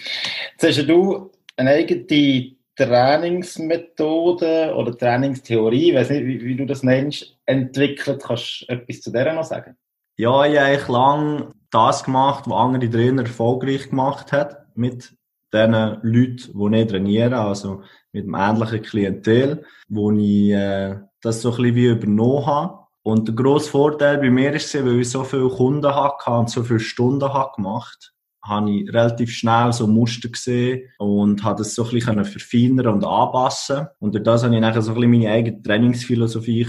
Jetzt 0.54 0.80
hast 0.80 0.90
du 0.90 1.32
eine 1.58 1.72
eigene 1.72 2.56
Trainingsmethode 2.76 4.74
oder 4.76 4.98
Trainingstheorie, 4.98 5.92
ich 5.92 5.96
weiß 5.96 6.10
nicht, 6.10 6.26
wie, 6.26 6.42
wie, 6.44 6.56
du 6.56 6.66
das 6.66 6.84
nennst, 6.84 7.38
entwickelt. 7.46 8.24
Kannst 8.24 8.62
du 8.62 8.74
etwas 8.74 9.02
zu 9.02 9.12
der 9.12 9.34
noch 9.34 9.44
sagen? 9.44 9.78
Ja, 10.18 10.46
ich 10.46 10.58
habe 10.58 10.68
eigentlich 10.68 10.88
lange 10.88 11.54
das 11.70 12.04
gemacht, 12.04 12.46
was 12.48 12.58
andere 12.58 12.90
Trainer 12.90 13.24
erfolgreich 13.24 13.90
gemacht 13.90 14.32
haben, 14.32 14.56
mit 14.76 15.14
den 15.54 15.72
Leuten, 16.02 16.38
die 16.54 16.70
nicht 16.70 16.90
trainieren, 16.90 17.34
also 17.34 17.82
mit 18.12 18.26
einem 18.26 18.36
ähnlichen 18.36 18.82
Klientel, 18.82 19.66
wo 19.88 20.12
ich 20.12 20.52
äh, 20.52 20.98
das 21.22 21.42
so 21.42 21.52
ein 21.52 21.58
bisschen 21.58 21.76
wie 21.76 21.86
übernommen 21.88 22.46
habe. 22.46 22.80
Und 23.04 23.28
der 23.28 23.36
grosse 23.36 23.70
Vorteil 23.70 24.18
bei 24.18 24.30
mir 24.30 24.54
ist, 24.54 24.74
weil 24.76 25.00
ich 25.00 25.10
so 25.10 25.24
viele 25.24 25.50
Kunden 25.50 25.94
hatte 25.94 26.32
und 26.32 26.50
so 26.50 26.64
viele 26.64 26.80
Stunden 26.80 27.34
habe 27.34 27.52
gemacht 27.56 28.14
habe 28.44 28.72
ich 28.72 28.94
relativ 28.94 29.32
schnell 29.32 29.72
so 29.72 29.88
Muster 29.88 30.28
gesehen 30.28 30.90
und 30.98 31.44
habe 31.44 31.60
das 31.60 31.76
so 31.76 31.86
ein 31.86 31.92
bisschen 31.92 32.26
verfeinern 32.26 32.88
und 32.88 33.06
anpassen. 33.06 33.88
Und 34.00 34.14
durch 34.14 34.24
das 34.24 34.44
habe 34.44 34.54
ich 34.54 34.62
nachher 34.62 34.82
so 34.82 34.92
ein 34.92 34.96
bisschen 34.96 35.12
meine 35.12 35.32
eigene 35.32 35.62
Trainingsphilosophie 35.62 36.68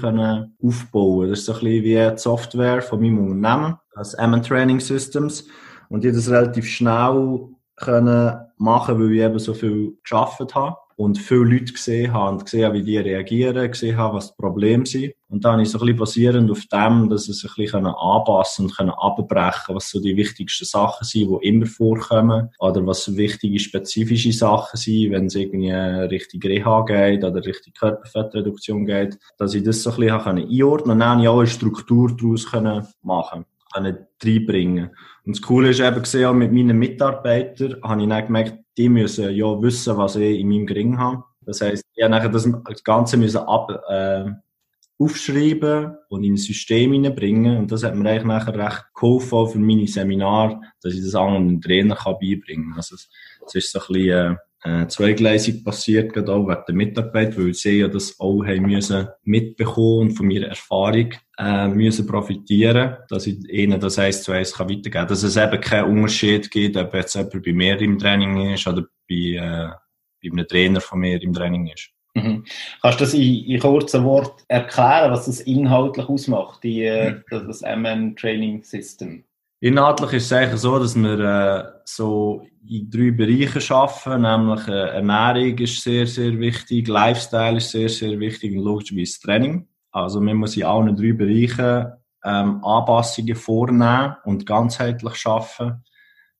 aufbauen. 0.62 1.31
Das 1.31 1.41
ist 1.41 1.47
so 1.47 1.53
ein 1.53 1.61
bisschen 1.61 1.85
wie 1.85 2.11
die 2.12 2.19
Software 2.19 2.81
von 2.81 3.00
meinem 3.00 3.19
Unternehmen, 3.19 3.76
das 3.95 4.17
MN 4.17 4.43
Training 4.43 4.79
Systems. 4.79 5.49
Und 5.88 6.05
ich 6.05 6.11
habe 6.11 6.17
das 6.17 6.31
relativ 6.31 6.67
schnell 6.69 7.49
können 7.76 8.37
machen, 8.64 8.99
weil 8.99 9.12
ich 9.12 9.21
eben 9.21 9.38
so 9.38 9.54
viel 9.54 9.97
geschafft 10.02 10.54
habe 10.54 10.76
und 10.97 11.18
viele 11.18 11.44
Leute 11.44 11.73
gesehen 11.73 12.12
habe 12.12 12.33
und 12.33 12.44
gesehen 12.44 12.66
habe, 12.66 12.78
wie 12.78 12.83
die 12.83 12.99
reagieren, 12.99 13.71
gesehen 13.71 13.97
habe, 13.97 14.16
was 14.16 14.28
die 14.28 14.40
Probleme 14.40 14.87
sind. 14.87 15.12
Und 15.28 15.44
dann 15.44 15.59
ich 15.61 15.68
so 15.68 15.78
ein 15.78 15.80
bisschen 15.80 15.99
basierend 15.99 16.50
auf 16.50 16.64
dem, 16.66 17.09
dass 17.09 17.25
sie 17.25 17.33
sich 17.33 17.50
ein 17.50 17.64
bisschen 17.64 17.87
anpassen 17.87 18.66
und 18.66 18.76
können 18.76 18.90
abbrechen, 18.90 19.75
was 19.75 19.90
so 19.90 20.00
die 20.00 20.16
wichtigsten 20.16 20.64
Sachen 20.64 21.04
sind, 21.04 21.30
die 21.30 21.49
immer 21.49 21.66
vorkommen, 21.66 22.50
oder 22.61 22.87
was 22.87 23.16
wichtige 23.16 23.59
spezifische 23.59 24.33
Sachen 24.33 24.76
sind, 24.76 25.12
wenn 25.12 25.26
es 25.26 25.35
irgendwie 25.35 25.73
Richtung 25.73 26.40
Reha 26.42 26.83
geht 26.83 27.25
oder 27.25 27.44
Richtung 27.44 27.73
Körperfettreduktion 27.73 28.87
geht, 28.87 29.18
dass 29.38 29.54
ich 29.54 29.64
das 29.64 29.83
so 29.83 29.90
ein 29.90 29.97
bisschen 29.97 30.38
einordnen 30.38 30.92
und 30.92 31.00
dann 31.00 31.09
habe 31.09 31.23
ich 31.23 31.28
auch 31.28 31.38
eine 31.38 31.47
Struktur 31.49 32.16
daraus 32.16 32.50
können 32.50 32.87
machen 33.02 33.47
können 33.75 34.06
reinbringen. 34.23 34.90
Und 35.25 35.37
das 35.37 35.43
Coole 35.43 35.71
ist 35.71 35.81
eben 35.81 36.02
gesehen, 36.02 36.38
mit 36.38 36.52
meinen 36.52 36.78
Mitarbeitern 36.78 37.76
habe 37.83 38.02
ich 38.02 38.09
dann 38.09 38.26
gemerkt, 38.26 38.59
die 38.76 38.88
müssen 38.88 39.35
ja 39.35 39.62
wissen, 39.62 39.97
was 39.97 40.16
ich 40.16 40.40
in 40.40 40.49
meinem 40.49 40.66
Gring 40.66 40.99
habe. 40.99 41.25
Das 41.43 41.61
heisst, 41.61 41.85
ich 41.95 42.04
habe 42.04 42.31
das, 42.31 42.85
Ganze 42.85 43.16
müssen 43.16 43.38
ab, 43.38 43.71
äh, 43.88 44.25
aufschreiben 44.99 45.97
und 46.09 46.25
in 46.25 46.35
ein 46.35 46.37
System 46.37 46.93
hineinbringen. 46.93 47.59
Und 47.59 47.73
das 47.73 47.85
hat 47.85 47.95
mir 47.95 48.09
eigentlich 48.09 48.25
nachher 48.25 48.54
recht 48.54 48.85
geholfen, 48.95 49.35
auch 49.35 49.47
für 49.47 49.59
meine 49.59 49.87
Seminare, 49.87 50.61
dass 50.83 50.95
ich 50.95 51.02
das 51.02 51.14
anderen 51.14 51.61
Trainer 51.61 51.97
beibringen 51.97 52.71
kann. 52.71 52.76
Also, 52.76 52.95
es 52.95 53.54
ist 53.54 53.73
so 53.73 53.81
ein 53.81 53.87
bisschen, 53.88 54.33
äh, 54.33 54.37
äh, 54.64 54.87
zweigleisig 54.88 55.62
passiert, 55.62 56.14
gerade 56.14 56.33
auch 56.33 56.49
wegen 56.49 56.62
der 56.66 56.75
Mitarbeit, 56.75 57.38
weil 57.38 57.52
sie 57.52 57.80
ja 57.80 57.88
das 57.88 58.18
auch 58.18 58.44
haben 58.44 58.62
müssen 58.62 59.09
mitbekommen 59.23 60.09
und 60.09 60.12
von 60.12 60.26
meiner 60.26 60.47
Erfahrung 60.47 61.12
äh, 61.38 61.68
müssen 61.68 62.06
profitieren, 62.06 62.97
dass 63.11 63.26
ich 63.26 63.47
ihnen 63.50 63.78
das 63.78 63.99
eins 63.99 64.23
zu 64.23 64.33
eins 64.33 64.54
kann 64.54 64.68
weitergeben 64.68 64.92
kann. 64.92 65.09
Dass 65.09 65.23
es 65.23 65.37
eben 65.37 65.61
keinen 65.61 65.99
Unterschied 65.99 66.50
gibt, 66.50 66.79
ob 66.79 66.94
jetzt 66.94 67.14
jemand 67.14 67.44
bei 67.44 67.53
mir 67.53 67.81
im 67.81 67.98
Training 67.98 68.55
ist 68.55 68.66
oder 68.66 68.85
bei, 69.09 69.14
äh, 69.14 69.70
bei 70.22 70.31
einem 70.33 70.48
Trainer 70.48 70.81
von 70.81 70.98
mir 70.98 71.20
im 71.22 71.35
Training 71.35 71.66
ist. 71.66 71.90
Mhm. 72.14 72.44
Kannst 72.81 73.00
du 73.00 73.05
das 73.05 73.14
in, 73.14 73.44
in 73.44 73.61
kurzen 73.61 74.05
Worten 74.05 74.44
erklären, 74.48 75.11
was 75.11 75.27
das 75.27 75.40
inhaltlich 75.40 76.09
ausmacht, 76.09 76.64
die, 76.64 76.88
mhm. 76.88 77.46
das 77.46 77.61
MN 77.61 78.16
Training 78.16 78.62
System? 78.62 79.24
Inhaltlich 79.64 80.12
ist 80.12 80.27
es 80.27 80.33
eigentlich 80.35 80.61
so, 80.61 80.79
dass 80.79 80.94
wir 80.94 81.18
äh, 81.20 81.64
so 81.87 82.46
in 82.68 82.90
drei 82.90 83.11
Bereichen 83.12 83.62
arbeiten, 83.72 84.20
nämlich 84.20 84.68
äh, 84.68 84.96
Ernährung 84.96 85.57
ist 85.57 85.83
sehr, 85.83 86.07
sehr 86.07 86.38
wichtig, 86.38 86.87
Lifestyle 86.87 87.57
ist 87.57 87.70
sehr, 87.70 87.88
sehr 87.88 88.20
wichtig 88.20 88.55
und 88.55 88.62
logischerweise 88.62 89.18
Training. 89.22 89.66
Also 89.90 90.20
man 90.20 90.37
muss 90.37 90.59
in 90.59 90.64
allen 90.64 90.94
drei 90.94 91.14
Bereichen 91.14 91.92
ähm, 92.27 92.62
Anpassungen 92.62 93.37
vornehmen 93.37 94.16
und 94.27 94.44
ganzheitlich 94.44 95.27
arbeiten, 95.27 95.83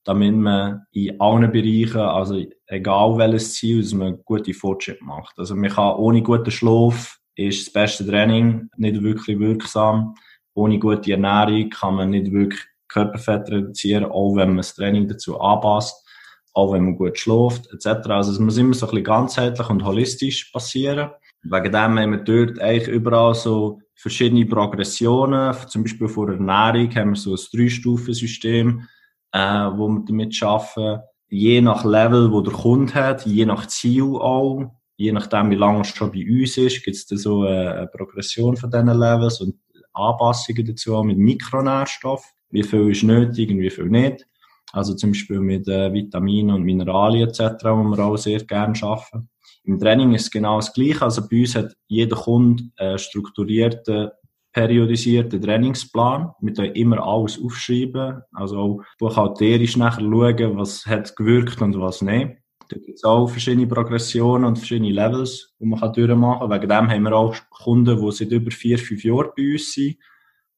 damit 0.04 0.34
man 0.34 0.82
in 0.92 1.18
allen 1.18 1.50
Bereichen, 1.50 2.02
also 2.02 2.44
egal 2.66 3.16
welches 3.16 3.54
Ziel, 3.54 3.80
dass 3.80 3.94
man 3.94 4.22
gute 4.26 4.52
Fortschritte 4.52 5.02
macht. 5.02 5.38
Also 5.38 5.56
man 5.56 5.70
kann 5.70 5.96
ohne 5.96 6.20
guten 6.20 6.50
Schlaf 6.50 7.18
ist 7.37 7.68
das 7.68 7.72
beste 7.72 8.06
Training 8.06 8.68
nicht 8.76 9.02
wirklich 9.02 9.38
wirksam. 9.38 10.14
Ohne 10.52 10.78
gute 10.78 11.12
Ernährung 11.12 11.70
kann 11.70 11.94
man 11.94 12.10
nicht 12.10 12.30
wirklich 12.30 12.60
Körperfett 12.94 13.50
reduzieren, 13.50 14.04
auch 14.04 14.37
wenn 14.37 14.50
man 14.50 14.59
das 14.59 14.74
Training 14.74 15.09
dazu 15.09 15.40
anpasst, 15.40 16.07
auch 16.52 16.72
wenn 16.72 16.85
man 16.85 16.96
gut 16.96 17.18
schläft, 17.18 17.68
etc. 17.72 18.09
Also 18.09 18.33
es 18.33 18.38
muss 18.38 18.57
immer 18.57 18.74
so 18.74 18.87
ein 18.87 18.90
bisschen 18.90 19.04
ganzheitlich 19.04 19.68
und 19.68 19.85
holistisch 19.85 20.52
passieren. 20.52 21.11
Wegen 21.42 21.72
dem 21.72 21.98
haben 21.98 22.12
wir 22.12 22.18
dort 22.18 22.61
eigentlich 22.61 22.88
überall 22.88 23.35
so 23.35 23.80
verschiedene 23.94 24.46
Progressionen. 24.46 25.54
Zum 25.68 25.83
Beispiel 25.83 26.09
vor 26.09 26.30
Ernährung 26.30 26.94
haben 26.94 27.11
wir 27.11 27.16
so 27.16 27.35
ein 27.35 27.40
Drei-Stufen-System, 27.52 28.87
äh, 29.33 29.38
wo 29.38 29.88
wir 29.88 30.04
damit 30.07 30.42
arbeiten. 30.42 31.02
Je 31.28 31.61
nach 31.61 31.85
Level, 31.85 32.30
wo 32.30 32.40
der 32.40 32.52
Kunde 32.52 32.94
hat, 32.94 33.26
je 33.26 33.44
nach 33.44 33.66
Ziel 33.66 34.04
auch, 34.04 34.70
je 34.96 35.11
nachdem, 35.11 35.50
wie 35.50 35.57
lange 35.57 35.80
es 35.80 35.88
schon 35.88 36.12
bei 36.12 36.24
uns 36.24 36.57
ist, 36.57 36.85
gibt 36.85 36.96
es 36.96 37.07
da 37.07 37.16
so 37.16 37.42
eine 37.42 37.88
Progression 37.92 38.57
von 38.57 38.70
diesen 38.70 38.87
Levels 38.87 39.40
und 39.40 39.57
Anpassungen 39.92 40.66
dazu 40.66 40.96
auch 40.96 41.04
mit 41.04 41.18
Mikronährstoffen. 41.18 42.30
Wie 42.54 42.62
viel 42.62 42.92
ist 42.92 43.02
nötig 43.02 43.50
und 43.50 43.58
wie 43.58 43.68
viel 43.68 43.86
nicht. 43.86 44.24
Also 44.72 44.94
zum 44.94 45.10
Beispiel 45.10 45.40
mit 45.40 45.66
äh, 45.66 45.92
Vitaminen 45.92 46.54
und 46.54 46.62
Mineralien 46.62 47.28
etc., 47.28 47.64
wo 47.64 47.82
wir 47.82 47.98
auch 47.98 48.16
sehr 48.16 48.44
gerne 48.44 48.80
arbeiten. 48.80 49.28
Im 49.64 49.80
Training 49.80 50.14
ist 50.14 50.22
es 50.22 50.30
genau 50.30 50.56
das 50.58 50.72
Gleiche. 50.72 51.02
Also 51.02 51.26
bei 51.28 51.40
uns 51.40 51.56
hat 51.56 51.74
jeder 51.88 52.14
Kunde 52.14 52.62
einen 52.76 52.98
strukturierten, 52.98 54.10
periodisierten 54.52 55.42
Trainingsplan. 55.42 56.30
Wir 56.40 56.52
können 56.52 56.74
immer 56.76 57.04
alles 57.04 57.42
aufschreiben. 57.42 58.22
Also 58.32 58.58
auch 58.58 58.82
buchhalterisch 59.00 59.76
nachher 59.76 60.02
schauen, 60.02 60.56
was 60.56 60.86
hat 60.86 61.16
gewirkt 61.16 61.60
und 61.60 61.80
was 61.80 62.02
nicht. 62.02 62.36
Da 62.68 62.76
gibt 62.78 62.98
es 62.98 63.04
auch 63.04 63.26
verschiedene 63.26 63.66
Progressionen 63.66 64.44
und 64.44 64.58
verschiedene 64.58 64.92
Levels, 64.92 65.54
die 65.58 65.66
man 65.66 65.92
durchmachen 65.92 66.48
kann. 66.48 66.50
Wegen 66.50 66.68
dem 66.68 66.90
haben 66.90 67.02
wir 67.02 67.16
auch 67.16 67.34
Kunden, 67.50 68.00
die 68.00 68.12
seit 68.12 68.30
über 68.30 68.52
vier, 68.52 68.78
fünf 68.78 69.02
Jahren 69.02 69.30
bei 69.36 69.52
uns 69.52 69.72
sind, 69.72 69.96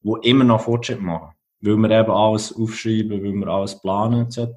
die 0.03 0.29
immer 0.29 0.43
noch 0.43 0.61
Fortschritt 0.61 1.01
machen. 1.01 1.36
Weil 1.61 1.77
wir 1.77 1.91
eben 1.91 2.11
alles 2.11 2.55
aufschreiben, 2.55 3.23
weil 3.23 3.33
wir 3.33 3.47
alles 3.47 3.79
planen 3.81 4.27
etc. 4.27 4.47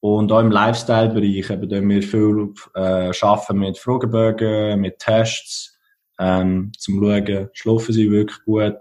Und 0.00 0.32
auch 0.32 0.40
im 0.40 0.50
Lifestyle-Bereich 0.50 1.50
eben 1.50 1.88
wir 1.88 2.02
viel 2.02 2.52
äh, 2.74 3.12
arbeiten 3.20 3.58
mit 3.58 3.78
Fragebögen, 3.78 4.80
mit 4.80 4.98
Tests, 4.98 5.78
ähm, 6.18 6.72
zum 6.76 7.00
schauen, 7.00 7.48
schlafen 7.52 7.92
sie 7.92 8.10
wirklich 8.10 8.44
gut, 8.44 8.80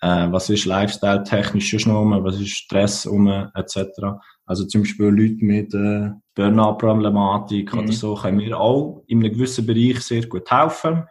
äh, 0.00 0.26
was 0.30 0.50
ist 0.50 0.66
Lifestyle-technisch 0.66 1.70
schon 1.80 2.24
was 2.24 2.40
ist 2.40 2.50
Stress 2.50 3.06
um, 3.06 3.26
etc. 3.54 3.78
Also 4.46 4.64
zum 4.66 4.82
Beispiel 4.82 5.06
Leute 5.06 5.44
mit 5.44 5.74
äh, 5.74 6.10
Burnout-Problematik 6.34 7.72
mhm. 7.72 7.78
oder 7.80 7.92
so 7.92 8.14
können 8.14 8.38
wir 8.38 8.58
auch 8.58 9.02
in 9.06 9.20
einem 9.24 9.32
gewissen 9.32 9.66
Bereich 9.66 10.00
sehr 10.00 10.26
gut 10.26 10.50
helfen. 10.50 11.04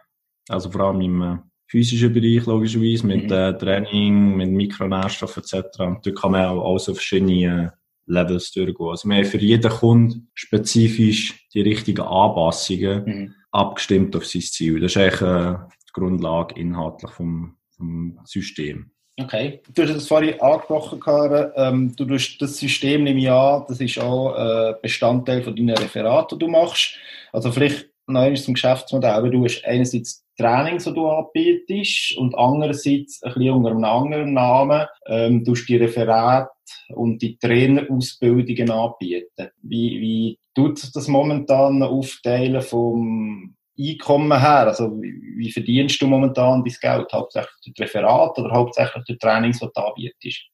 Also 0.48 0.70
vor 0.70 0.82
allem 0.82 1.00
im 1.00 1.22
äh, 1.22 1.38
physischen 1.74 2.12
Bereich 2.12 2.46
logischerweise, 2.46 3.04
mit 3.04 3.24
mhm. 3.24 3.32
äh, 3.32 3.58
Training, 3.58 4.36
mit 4.36 4.50
Mikronährstoffen 4.50 5.42
etc. 5.42 5.80
Und 5.80 6.06
dort 6.06 6.16
kann 6.16 6.30
man 6.30 6.46
auch, 6.46 6.62
auch 6.62 6.78
so 6.78 6.94
verschiedene 6.94 7.64
äh, 7.64 7.68
Levels 8.06 8.52
durchgehen. 8.52 8.86
Also 8.88 9.08
wir 9.08 9.16
haben 9.16 9.24
für 9.24 9.38
jeden 9.38 9.70
Kunden 9.70 10.30
spezifisch 10.34 11.48
die 11.52 11.62
richtigen 11.62 12.02
Anpassungen 12.02 13.04
mhm. 13.04 13.34
abgestimmt 13.50 14.14
auf 14.14 14.24
sein 14.24 14.42
Ziel. 14.42 14.78
Das 14.78 14.92
ist 14.92 14.98
eigentlich 14.98 15.20
äh, 15.22 15.56
die 15.88 15.92
Grundlage 15.92 16.54
inhaltlich 16.60 17.10
vom, 17.10 17.56
vom 17.76 18.20
System. 18.24 18.92
Okay. 19.20 19.60
Du 19.74 19.82
hast 19.82 19.90
es 19.90 20.06
vorhin 20.06 20.40
angesprochen, 20.40 21.00
Karen. 21.00 21.50
Ähm, 21.56 21.96
du 21.96 22.04
tust 22.04 22.40
das 22.40 22.56
System 22.56 23.02
nehme 23.02 23.20
ich 23.20 23.30
an, 23.30 23.64
das 23.66 23.80
ist 23.80 23.98
auch 23.98 24.34
äh, 24.36 24.74
Bestandteil 24.80 25.42
von 25.42 25.56
deinen 25.56 25.76
Referaten, 25.76 26.38
die 26.38 26.44
du 26.44 26.50
machst. 26.50 26.94
Also 27.32 27.50
vielleicht 27.50 27.88
noch 28.06 28.34
zum 28.34 28.54
Geschäftsmodell. 28.54 29.30
Du 29.30 29.44
hast 29.44 29.64
einerseits 29.64 30.23
Trainings, 30.36 30.84
die 30.84 30.94
du 30.94 31.08
anbietest 31.08 32.16
und 32.18 32.36
andererseits 32.36 33.22
ein 33.22 33.34
bisschen 33.34 33.54
unter 33.54 33.70
einem 33.70 33.84
anderen 33.84 34.32
Namen 34.34 34.86
ähm, 35.06 35.44
du 35.44 35.54
die 35.54 35.76
Referate 35.76 36.50
und 36.94 37.22
die 37.22 37.36
Trainerausbildungen 37.38 38.70
anbieten. 38.70 39.50
Wie, 39.62 40.00
wie 40.00 40.38
tut 40.54 40.78
sich 40.78 40.92
das 40.92 41.08
momentan 41.08 41.82
aufteilen 41.82 42.62
vom 42.62 43.54
Einkommen 43.78 44.38
her? 44.38 44.68
Also 44.68 44.90
wie, 45.00 45.14
wie 45.36 45.50
verdienst 45.50 46.00
du 46.00 46.06
momentan 46.06 46.64
dein 46.64 46.74
Geld? 46.80 47.12
Hauptsächlich 47.12 47.74
durch 47.74 47.80
Referat 47.80 48.38
oder 48.38 48.52
hauptsächlich 48.52 49.04
durch 49.04 49.18
Trainings, 49.18 49.60
die 49.60 49.68
du 49.74 49.80
anbietest? 49.80 50.53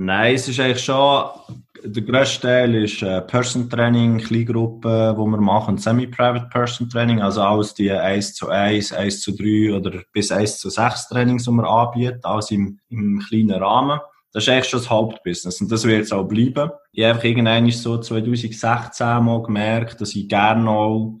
Nein, 0.00 0.36
es 0.36 0.46
ist 0.46 0.60
eigentlich 0.60 0.84
schon, 0.84 1.24
der 1.82 2.02
grösste 2.04 2.42
Teil 2.42 2.84
ist 2.84 3.02
äh, 3.02 3.20
Person 3.20 3.68
Training, 3.68 4.18
Kleingruppen, 4.18 5.16
wo 5.16 5.26
wir 5.26 5.40
machen, 5.40 5.76
Semi-Private 5.76 6.48
Person 6.50 6.88
Training, 6.88 7.20
also 7.20 7.42
alles 7.42 7.74
die 7.74 7.90
1 7.90 8.34
zu 8.34 8.48
1, 8.48 8.92
1 8.92 9.20
zu 9.20 9.32
3 9.32 9.74
oder 9.74 10.00
bis 10.12 10.30
1 10.30 10.60
zu 10.60 10.70
6 10.70 11.08
Trainings, 11.08 11.46
die 11.46 11.50
wir 11.50 11.68
anbieten, 11.68 12.20
alles 12.22 12.52
im, 12.52 12.78
im 12.90 13.18
kleinen 13.28 13.60
Rahmen. 13.60 13.98
Das 14.32 14.44
ist 14.44 14.50
eigentlich 14.50 14.68
schon 14.68 14.78
das 14.78 14.88
Hauptbusiness 14.90 15.60
und 15.62 15.72
das 15.72 15.84
wird 15.84 16.02
es 16.02 16.12
auch 16.12 16.28
bleiben. 16.28 16.70
Ich 16.92 17.02
habe 17.02 17.14
einfach 17.14 17.24
irgendwann 17.24 17.68
so 17.72 17.98
2016 17.98 19.24
mal 19.24 19.42
gemerkt, 19.42 20.00
dass 20.00 20.14
ich 20.14 20.28
gerne 20.28 20.70
auch 20.70 21.18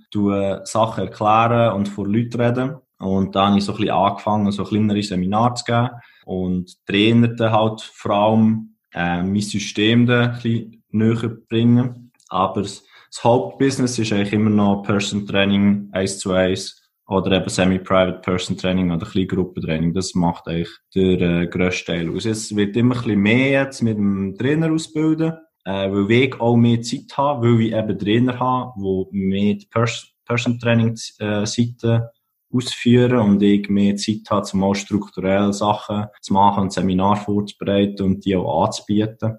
Sachen 0.62 1.02
erklären 1.02 1.72
und 1.72 1.88
vor 1.88 2.06
Leuten 2.06 2.40
reden. 2.40 2.76
Und 3.00 3.34
da 3.34 3.48
habe 3.48 3.58
ich 3.58 3.64
so 3.64 3.72
ein 3.72 3.78
bisschen 3.78 3.94
angefangen, 3.94 4.52
so 4.52 4.62
kleinere 4.62 5.02
Seminare 5.02 5.54
zu 5.54 5.64
geben 5.64 5.90
und 6.28 6.76
Trainer 6.84 7.50
halt 7.50 7.80
vor 7.80 8.10
allem 8.10 8.74
äh, 8.92 9.22
mein 9.22 9.40
System 9.40 10.04
da 10.04 10.24
ein 10.24 10.32
bisschen 10.34 10.84
näher 10.90 11.36
bringen. 11.48 12.12
Aber 12.28 12.60
das, 12.60 12.84
Hauptbusiness 13.22 13.98
ist 13.98 14.12
eigentlich 14.12 14.34
immer 14.34 14.50
noch 14.50 14.82
Person 14.82 15.26
Training 15.26 15.88
1 15.92 16.18
zu 16.18 16.32
1 16.32 16.82
oder 17.06 17.32
eben 17.32 17.48
Semi-Private 17.48 18.20
Person 18.20 18.58
Training 18.58 18.90
oder 18.90 19.06
Kleingruppentraining. 19.06 19.94
Das 19.94 20.14
macht 20.14 20.46
eigentlich 20.46 20.68
der 20.94 21.20
äh, 21.20 21.46
grösste 21.46 21.92
Teil 21.92 22.14
aus. 22.14 22.26
Es 22.26 22.54
wird 22.54 22.76
immer 22.76 22.94
ein 22.96 23.02
bisschen 23.02 23.20
mehr 23.20 23.62
jetzt 23.62 23.80
mit 23.80 23.96
dem 23.96 24.36
Trainer 24.36 24.70
ausbilden, 24.70 25.32
äh, 25.64 25.90
weil 25.90 26.10
ich 26.10 26.38
auch 26.38 26.56
mehr 26.56 26.82
Zeit 26.82 27.16
habe, 27.16 27.48
weil 27.48 27.62
ich 27.62 27.72
eben 27.72 27.98
Trainer 27.98 28.38
habe, 28.38 28.72
die 28.78 29.16
mehr 29.16 29.54
die 29.54 29.66
Pers 29.70 30.06
Person 30.26 30.60
Training 30.60 30.94
äh, 31.20 31.46
Seite 31.46 32.10
ausführen 32.52 33.18
und 33.18 33.42
ich 33.42 33.68
mehr 33.68 33.96
Zeit 33.96 34.30
habe, 34.30 34.46
um 34.54 34.64
auch 34.64 34.74
strukturell 34.74 35.52
Sachen 35.52 36.06
zu 36.20 36.32
machen 36.32 36.64
und 36.64 36.72
Seminar 36.72 37.16
vorzubereiten 37.16 38.02
und 38.02 38.24
die 38.24 38.36
auch 38.36 38.64
anzubieten, 38.64 39.38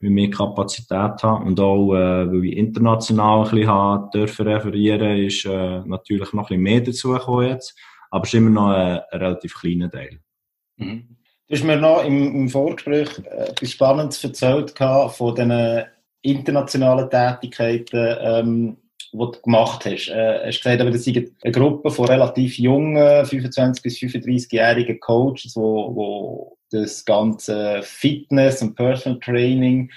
weil 0.00 0.08
ich 0.08 0.10
mehr 0.10 0.30
Kapazität 0.30 1.22
habe 1.22 1.44
und 1.44 1.58
auch, 1.58 1.94
äh, 1.94 2.30
weil 2.30 2.44
ich 2.44 2.56
international 2.56 3.44
ein 3.44 3.50
bisschen 3.50 3.68
habe, 3.68 4.10
dürfen 4.14 4.46
referieren, 4.46 5.18
ist 5.18 5.44
äh, 5.44 5.80
natürlich 5.84 6.32
noch 6.32 6.44
ein 6.44 6.46
bisschen 6.46 6.62
mehr 6.62 6.80
dazu 6.80 7.10
gekommen 7.10 7.48
jetzt, 7.48 7.76
aber 8.10 8.24
es 8.24 8.32
ist 8.32 8.38
immer 8.38 8.50
noch 8.50 8.68
ein, 8.68 9.00
ein 9.10 9.20
relativ 9.20 9.54
kleiner 9.54 9.90
Teil. 9.90 10.20
Mhm. 10.76 11.16
Du 11.48 11.54
hast 11.54 11.64
mir 11.64 11.76
noch 11.76 12.04
im, 12.04 12.34
im 12.34 12.48
Vorgespräch 12.48 13.08
äh, 13.18 13.50
etwas 13.50 13.70
Spannendes 13.70 14.22
erzählt 14.22 14.74
von 14.76 15.34
diesen 15.34 15.84
internationalen 16.22 17.08
Tätigkeiten, 17.08 18.16
ähm, 18.20 18.76
die 19.12 19.18
du 19.18 19.42
gemacht 19.42 19.84
hast. 19.84 20.08
Äh, 20.08 20.46
hast 20.46 20.62
gesagt, 20.62 20.80
aber 20.80 20.90
das 20.90 21.06
ist 21.06 21.16
eine 21.16 21.52
Gruppe 21.52 21.90
von 21.90 22.06
relativ 22.06 22.58
jungen, 22.58 22.96
25- 22.98 23.82
bis 23.82 23.98
35-jährigen 23.98 25.00
Coaches, 25.00 25.54
wo, 25.56 25.94
wo 25.94 26.58
das 26.70 27.04
ganze 27.04 27.80
Fitness 27.82 28.62
und 28.62 28.74
Personal 28.74 29.20
Training 29.20 29.90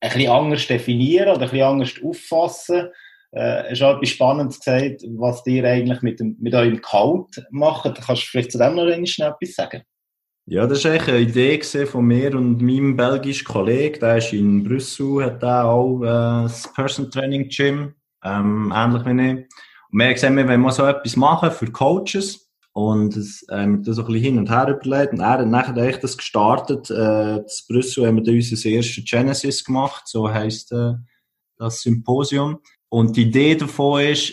ein 0.00 0.10
bisschen 0.10 0.30
anders 0.30 0.66
definieren 0.66 1.28
oder 1.28 1.42
ein 1.42 1.50
bisschen 1.50 1.66
anders 1.66 1.94
auffassen. 2.02 2.88
Äh, 3.32 3.70
hast 3.70 3.82
auch 3.82 3.96
etwas 3.96 4.10
Spannendes 4.10 4.58
gesagt, 4.60 5.02
was 5.16 5.42
dir 5.42 5.64
eigentlich 5.64 6.00
mit, 6.02 6.20
dem, 6.20 6.36
mit 6.40 6.54
eurem 6.54 6.80
Cult 6.80 7.44
macht. 7.50 7.84
Kannst 7.84 8.22
du 8.22 8.26
vielleicht 8.26 8.52
zu 8.52 8.58
dem 8.58 8.76
noch 8.76 9.06
schnell 9.06 9.30
etwas 9.30 9.54
sagen? 9.54 9.82
Ja, 10.50 10.66
das 10.66 10.82
war 10.84 10.92
eine 10.92 11.18
Idee 11.18 11.60
von 11.60 12.06
mir 12.06 12.34
und 12.34 12.62
meinem 12.62 12.96
belgischen 12.96 13.44
Kollegen. 13.44 14.00
Der 14.00 14.16
ist 14.16 14.32
in 14.32 14.64
Brüssel, 14.64 15.22
hat 15.22 15.44
auch 15.44 16.00
äh, 16.00 16.44
das 16.44 16.72
Person 16.72 17.10
Training 17.10 17.50
Gym 17.50 17.92
ähm, 18.24 18.72
ähnlich 18.74 19.04
wie 19.04 19.10
ich. 19.10 19.48
Und 19.90 19.98
wir 19.98 20.06
haben 20.06 20.14
gesehen, 20.14 20.36
wir 20.36 20.48
wollen 20.48 20.70
so 20.70 20.84
etwas 20.84 21.16
machen 21.16 21.50
für 21.50 21.70
Coaches 21.70 22.48
und 22.72 23.16
das, 23.16 23.44
ähm, 23.50 23.82
das 23.82 23.96
so 23.96 24.02
ein 24.02 24.06
bisschen 24.06 24.22
hin 24.22 24.38
und 24.38 24.50
her 24.50 24.68
überlegt. 24.68 25.12
Und 25.12 25.20
er 25.20 25.30
hat 25.30 25.46
nachher 25.46 25.76
echt 25.78 26.04
das 26.04 26.16
gestartet. 26.16 26.90
Äh, 26.90 27.36
in 27.38 27.44
Brüssel 27.68 28.06
haben 28.06 28.16
wir 28.16 28.22
dann 28.22 28.34
unser 28.34 28.68
erstes 28.68 29.04
Genesis 29.04 29.64
gemacht, 29.64 30.02
so 30.06 30.30
heisst 30.30 30.72
äh, 30.72 30.94
das 31.56 31.82
Symposium. 31.82 32.58
Und 32.88 33.16
die 33.16 33.22
Idee 33.22 33.54
davon 33.54 34.02
ist, 34.02 34.32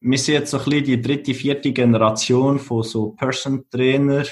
wir 0.00 0.18
sind 0.18 0.34
jetzt 0.34 0.50
so 0.50 0.58
ein 0.58 0.64
bisschen 0.64 0.84
die 0.84 1.00
dritte, 1.00 1.34
vierte 1.34 1.72
Generation 1.72 2.58
von 2.58 2.82
so 2.82 3.12
Person-Trainer, 3.12 4.24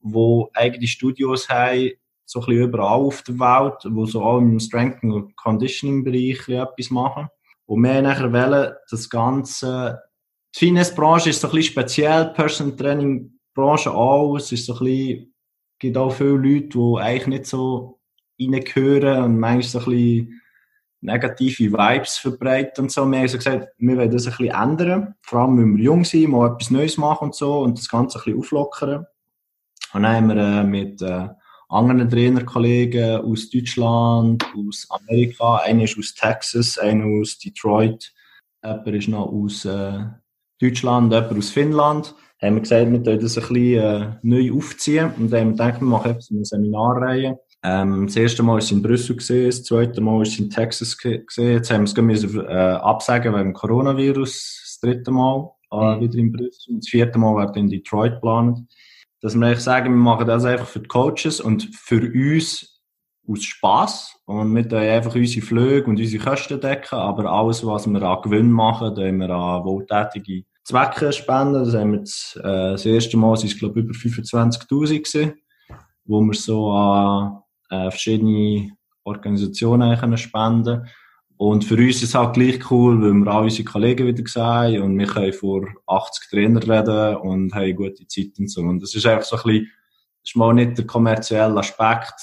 die 0.00 0.44
eigene 0.54 0.86
Studios 0.86 1.48
haben, 1.48 1.90
so 2.24 2.40
ein 2.40 2.46
bisschen 2.46 2.62
überall 2.64 3.00
auf 3.00 3.22
der 3.22 3.38
Welt, 3.38 3.76
wo 3.88 4.04
so 4.04 4.22
auch 4.22 4.38
im 4.38 4.60
Strength 4.60 5.02
and 5.02 5.36
Conditioning 5.36 6.04
Bereich 6.04 6.48
etwas 6.48 6.90
machen. 6.90 7.28
Und 7.66 7.82
wir 7.82 8.00
nachher 8.00 8.32
wollen 8.32 8.74
das 8.90 9.10
Ganze, 9.10 10.00
die 10.54 10.66
Finance-Branche 10.66 11.30
ist 11.30 11.40
so 11.40 11.48
ein 11.48 11.54
bisschen 11.54 11.72
speziell, 11.72 12.26
Person 12.26 12.76
Training 12.76 13.32
Branche 13.54 13.92
auch, 13.92 14.36
es 14.36 14.52
ist 14.52 14.66
so 14.66 14.74
ein 14.74 14.84
bisschen, 14.84 15.34
gibt 15.78 15.96
auch 15.96 16.12
viele 16.12 16.36
Leute, 16.36 16.68
die 16.68 16.96
eigentlich 16.98 17.26
nicht 17.26 17.46
so 17.46 18.00
reingehören 18.40 19.24
und 19.24 19.38
manchmal 19.38 19.62
so 19.62 19.78
ein 19.80 19.84
bisschen 19.84 20.42
negative 21.00 21.72
Vibes 21.72 22.18
verbreiten 22.18 22.84
und 22.84 22.92
so. 22.92 23.06
Wir 23.06 23.18
haben 23.18 23.28
so 23.28 23.36
gesagt, 23.36 23.68
wir 23.78 23.96
wollen 23.96 24.10
das 24.10 24.26
ein 24.26 24.36
bisschen 24.36 24.54
ändern, 24.54 25.14
vor 25.22 25.40
allem 25.40 25.58
wenn 25.58 25.76
wir 25.76 25.84
jung 25.84 26.04
sind, 26.04 26.30
mal 26.30 26.52
etwas 26.52 26.70
Neues 26.70 26.96
machen 26.96 27.26
und 27.26 27.34
so 27.34 27.60
und 27.60 27.78
das 27.78 27.88
Ganze 27.88 28.18
ein 28.18 28.24
bisschen 28.24 28.38
auflockern. 28.38 29.06
Und 29.92 30.02
dann 30.02 30.16
haben 30.16 30.28
wir 30.28 30.36
äh, 30.36 30.64
mit 30.64 31.00
äh, 31.02 31.28
anderen 31.68 32.08
Trainerkollegen 32.08 33.20
aus 33.20 33.50
Deutschland, 33.50 34.44
aus 34.56 34.86
Amerika. 34.90 35.56
Einer 35.56 35.84
ist 35.84 35.98
aus 35.98 36.14
Texas, 36.14 36.78
einer 36.78 37.06
aus 37.06 37.38
Detroit, 37.38 38.12
jemand 38.62 38.86
ist 38.88 39.08
noch 39.08 39.26
aus 39.26 39.64
äh, 39.64 40.04
Deutschland, 40.60 41.12
jemand 41.12 41.38
aus 41.38 41.50
Finnland. 41.50 42.14
Haben 42.40 42.56
wir 42.56 42.62
gesagt, 42.62 42.90
wir 42.90 43.04
wollen 43.04 43.20
das 43.20 43.38
ein 43.38 43.48
bisschen 43.48 43.78
äh, 43.78 44.16
neu 44.22 44.52
aufziehen 44.52 45.10
und 45.18 45.32
dann 45.32 45.40
haben 45.40 45.48
wir 45.48 45.52
gedacht, 45.52 45.80
wir 45.80 45.88
machen 45.88 46.10
einfach 46.10 46.30
eine 46.30 46.44
Seminarreihe. 46.44 47.38
Ähm, 47.62 48.06
das 48.06 48.16
erste 48.16 48.42
Mal 48.42 48.52
war 48.52 48.58
es 48.58 48.70
in 48.70 48.82
Brüssel, 48.82 49.16
gesehen, 49.16 49.46
das 49.46 49.64
zweite 49.64 50.00
Mal 50.00 50.16
war 50.16 50.22
es 50.22 50.38
in 50.38 50.50
Texas. 50.50 50.96
Gesehen. 50.98 51.24
Jetzt 51.36 51.70
haben 51.70 52.08
wir 52.08 52.14
es 52.14 52.24
äh, 52.34 52.46
absagen 52.46 53.34
wegen 53.34 53.54
Coronavirus, 53.54 54.62
das 54.64 54.80
dritte 54.80 55.10
Mal 55.10 55.50
äh, 55.72 55.96
mhm. 55.96 56.00
wieder 56.00 56.18
in 56.18 56.32
Brüssel. 56.32 56.74
Und 56.74 56.84
das 56.84 56.90
vierte 56.90 57.18
Mal 57.18 57.34
wird 57.36 57.56
in 57.56 57.68
Detroit 57.68 58.14
geplant 58.14 58.68
dass 59.26 59.34
wir 59.34 59.44
eigentlich 59.44 59.58
sagen, 59.58 59.92
wir 59.92 59.96
machen 59.96 60.28
das 60.28 60.44
einfach 60.44 60.68
für 60.68 60.78
die 60.78 60.86
Coaches 60.86 61.40
und 61.40 61.68
für 61.74 62.00
uns 62.00 62.80
aus 63.28 63.42
Spass. 63.42 64.16
Und 64.24 64.54
wir 64.54 64.68
tun 64.68 64.78
einfach 64.78 65.16
unsere 65.16 65.44
Flüge 65.44 65.90
und 65.90 65.98
unsere 65.98 66.22
Kosten 66.22 66.60
decken, 66.60 66.96
aber 66.96 67.24
alles, 67.24 67.66
was 67.66 67.88
wir 67.88 68.00
an 68.02 68.22
Gewinn 68.22 68.52
machen, 68.52 68.94
tun 68.94 69.18
wir 69.18 69.30
an 69.30 69.64
wohltätige 69.64 70.44
Zwecke 70.62 71.12
spenden. 71.12 71.64
Das 71.64 71.74
haben 71.74 71.92
wir 71.94 71.98
das, 71.98 72.38
äh, 72.40 72.70
das 72.70 72.86
erste 72.86 73.16
Mal, 73.16 73.36
sind 73.36 73.58
glaube 73.58 73.80
über 73.80 73.94
25'000 73.94 74.68
gewesen, 74.68 75.34
wo 76.04 76.20
wir 76.20 76.34
so 76.34 76.70
an 76.70 77.42
äh, 77.70 77.90
verschiedene 77.90 78.76
Organisationen 79.02 80.16
spenden 80.18 80.86
und 81.38 81.64
für 81.64 81.76
uns 81.76 81.96
ist 81.96 82.02
es 82.04 82.14
halt 82.14 82.34
gleich 82.34 82.70
cool, 82.70 83.00
weil 83.02 83.12
wir 83.12 83.32
auch 83.32 83.42
unsere 83.42 83.64
Kollegen 83.64 84.06
wieder 84.06 84.22
sehen 84.26 84.82
und 84.82 84.98
wir 84.98 85.06
können 85.06 85.32
vor 85.32 85.66
80 85.86 86.30
Trainer 86.30 86.62
reden 86.62 87.16
und 87.16 87.54
haben 87.54 87.76
gute 87.76 88.06
Zeit 88.06 88.38
und 88.38 88.50
so. 88.50 88.62
Und 88.62 88.82
das 88.82 88.94
ist 88.94 89.06
einfach 89.06 89.26
so 89.26 89.36
ein 89.36 89.42
bisschen, 89.42 89.64
das 90.22 90.30
ist 90.30 90.36
mal 90.36 90.54
nicht 90.54 90.78
der 90.78 90.86
kommerzielle 90.86 91.58
Aspekt 91.58 92.14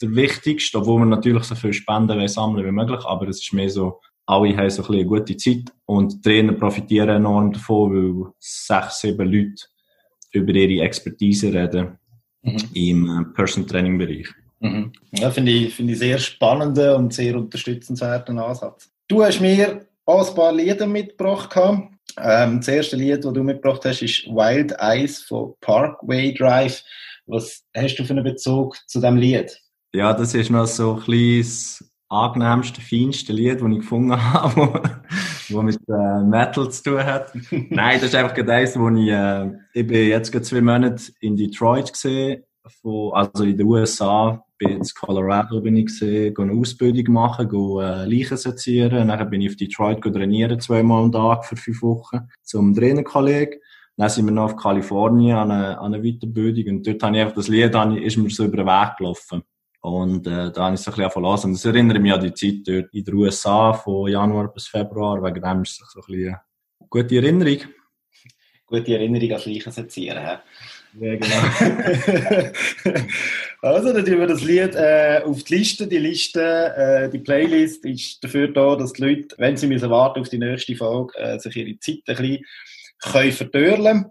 der 0.00 0.14
wichtigste, 0.14 0.78
obwohl 0.78 1.00
wir 1.00 1.06
natürlich 1.06 1.44
so 1.44 1.54
viel 1.54 1.72
Spenden 1.72 2.28
sammeln 2.28 2.66
wie 2.66 2.70
möglich, 2.72 3.04
aber 3.04 3.28
es 3.28 3.40
ist 3.40 3.52
mehr 3.52 3.70
so, 3.70 4.00
alle 4.26 4.56
haben 4.56 4.70
so 4.70 4.82
ein 4.82 4.88
bisschen 4.88 4.94
eine 4.94 5.06
gute 5.06 5.36
Zeit 5.36 5.72
und 5.86 6.12
die 6.12 6.20
Trainer 6.20 6.52
profitieren 6.52 7.08
enorm 7.08 7.52
davon, 7.52 7.92
weil 8.24 8.32
sechs, 8.38 9.00
sieben 9.00 9.26
Leute 9.26 9.64
über 10.32 10.52
ihre 10.52 10.84
Expertise 10.84 11.52
reden 11.52 11.98
mhm. 12.42 12.58
im 12.74 13.08
äh, 13.08 13.24
Person 13.34 13.66
Training 13.66 13.98
Bereich. 13.98 14.28
Mhm. 14.60 14.92
Ja, 15.12 15.30
finde 15.30 15.52
ich, 15.52 15.74
finde 15.74 15.92
ich 15.92 15.98
sehr 15.98 16.18
spannenden 16.18 16.94
und 16.96 17.14
sehr 17.14 17.36
unterstützenswerten 17.36 18.38
Ansatz. 18.38 18.90
Du 19.06 19.22
hast 19.22 19.40
mir 19.40 19.86
auch 20.04 20.28
ein 20.28 20.34
paar 20.34 20.52
Lieder 20.52 20.86
mitgebracht. 20.86 21.54
Ähm, 22.20 22.58
das 22.58 22.68
erste 22.68 22.96
Lied, 22.96 23.24
das 23.24 23.32
du 23.32 23.42
mitgebracht 23.42 23.84
hast, 23.84 24.02
ist 24.02 24.26
Wild 24.26 24.72
Eyes 24.78 25.22
von 25.22 25.54
Parkway 25.60 26.34
Drive. 26.34 26.82
Was 27.26 27.62
hast 27.76 27.96
du 27.96 28.04
für 28.04 28.14
einen 28.14 28.24
Bezug 28.24 28.76
zu 28.86 29.00
diesem 29.00 29.16
Lied? 29.16 29.60
Ja, 29.92 30.12
das 30.12 30.34
ist 30.34 30.50
noch 30.50 30.66
so 30.66 30.94
ein 30.94 31.00
kleines, 31.02 31.84
angenehmste, 32.08 32.80
feinste 32.80 33.32
Lied, 33.32 33.60
das 33.60 33.68
ich 33.68 33.78
gefunden 33.78 34.16
habe, 34.32 34.82
das 35.48 35.62
mit 35.62 35.78
äh, 35.88 36.22
Metal 36.24 36.70
zu 36.70 36.82
tun 36.82 37.04
hat. 37.04 37.32
Nein, 37.50 38.00
das 38.00 38.08
ist 38.08 38.14
einfach 38.14 38.36
eins, 38.36 38.78
wo 38.78 38.88
ich, 38.88 39.08
äh, 39.08 39.50
ich 39.74 39.86
bin 39.86 40.08
jetzt 40.08 40.32
gerade 40.32 40.44
zwei 40.44 40.60
Monate 40.60 41.12
in 41.20 41.36
Detroit 41.36 41.92
gesehen, 41.92 42.44
also 43.12 43.44
in 43.44 43.56
den 43.56 43.66
USA, 43.66 44.44
bin 44.58 44.70
in 44.70 44.82
Colorado 44.82 45.60
bin 45.60 45.76
ich 45.76 45.86
gesehen, 45.86 46.34
eine 46.36 46.52
Ausbildung 46.52 47.14
machen, 47.14 47.48
gehe, 47.48 47.82
äh, 47.82 48.04
Leichen 48.06 48.36
sezieren. 48.36 49.08
Dann 49.08 49.30
bin 49.30 49.40
ich 49.40 49.50
auf 49.50 49.56
Detroit 49.56 50.02
trainieren, 50.02 50.60
zweimal 50.60 51.04
am 51.04 51.12
Tag 51.12 51.46
für 51.46 51.56
fünf 51.56 51.82
Wochen, 51.82 52.28
zum 52.42 52.74
Trainerkollegen. 52.74 53.60
Dann 53.96 54.08
sind 54.08 54.26
wir 54.26 54.32
noch 54.32 54.44
auf 54.44 54.56
Kalifornien 54.56 55.36
an 55.36 55.50
einer, 55.50 55.80
an 55.80 55.94
einer 55.94 56.02
Weiterbildung 56.02 56.76
und 56.76 56.86
dort 56.86 57.02
habe 57.02 57.16
ich 57.16 57.22
einfach 57.22 57.34
das 57.34 57.48
Lied, 57.48 57.74
dann 57.74 57.96
ist 57.96 58.16
mir 58.16 58.30
so 58.30 58.44
über 58.44 58.58
den 58.58 58.66
Weg 58.66 58.96
gelaufen. 58.96 59.42
Und 59.80 60.26
äh, 60.26 60.52
da 60.52 60.64
habe 60.64 60.74
ich 60.74 60.80
es 60.80 60.88
ein 60.88 60.94
bisschen 60.94 61.10
verlassen. 61.10 61.52
Das 61.52 61.64
erinnert 61.64 62.00
mich 62.00 62.12
an 62.12 62.20
die 62.20 62.34
Zeit 62.34 62.66
dort 62.66 62.92
in 62.92 63.04
den 63.04 63.14
USA 63.14 63.72
von 63.72 64.10
Januar 64.10 64.52
bis 64.52 64.66
Februar. 64.66 65.22
Wegen 65.22 65.42
dem 65.42 65.62
ist 65.62 65.80
es 65.80 65.92
so 65.92 66.00
ein 66.00 66.06
bisschen 66.06 66.28
eine 66.28 66.88
gute 66.90 67.16
Erinnerung. 67.16 67.58
gute 68.66 68.94
Erinnerung 68.94 69.32
als 69.32 69.46
Leichen 69.46 69.72
sezieren. 69.72 70.38
Ja, 70.98 71.16
genau. 71.16 72.56
also, 73.62 73.92
dann 73.92 74.04
tun 74.04 74.18
wir 74.18 74.26
das 74.26 74.42
Lied 74.42 74.74
äh, 74.74 75.20
auf 75.24 75.42
die 75.44 75.56
Liste. 75.56 75.86
Die 75.86 75.98
Liste, 75.98 76.74
äh, 76.76 77.10
die 77.10 77.18
Playlist 77.18 77.84
ist 77.84 78.22
dafür 78.24 78.48
da, 78.48 78.76
dass 78.76 78.94
die 78.94 79.02
Leute, 79.02 79.34
wenn 79.38 79.56
sie 79.56 79.66
müssen 79.66 79.90
warten 79.90 80.20
auf 80.20 80.28
die 80.28 80.38
nächste 80.38 80.76
Folge, 80.76 81.16
äh, 81.18 81.38
sich 81.38 81.56
ihre 81.56 81.78
Zeit 81.78 82.02
ein 82.06 82.16
bisschen 82.16 82.44
können 83.00 83.32
verdörlen 83.32 84.06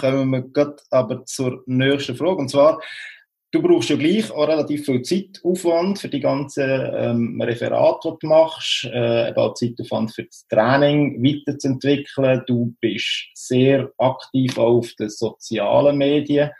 Kommen 0.00 0.30
wir 0.30 0.42
gerade 0.42 0.76
aber 0.90 1.24
zur 1.26 1.64
nächsten 1.66 2.14
Frage. 2.14 2.36
Und 2.36 2.50
zwar, 2.50 2.80
du 3.52 3.62
brauchst 3.62 3.90
ja 3.90 3.96
gleich 3.96 4.30
auch 4.30 4.48
relativ 4.48 4.86
viel 4.86 5.02
Zeitaufwand 5.02 5.98
für 5.98 6.08
die 6.08 6.20
ganzen 6.20 6.68
ähm, 6.94 7.40
Referate, 7.40 8.10
die 8.12 8.16
du 8.20 8.26
machst, 8.26 8.84
äh, 8.84 9.28
eben 9.28 9.36
auch 9.36 9.54
Zeitaufwand 9.54 10.12
für 10.12 10.24
das 10.24 10.46
Training 10.48 11.22
weiterzuentwickeln. 11.22 12.42
Du 12.46 12.74
bist 12.80 13.28
sehr 13.34 13.92
aktiv 13.98 14.58
auf 14.58 14.92
den 14.98 15.10
sozialen 15.10 15.98
Medien. 15.98 16.50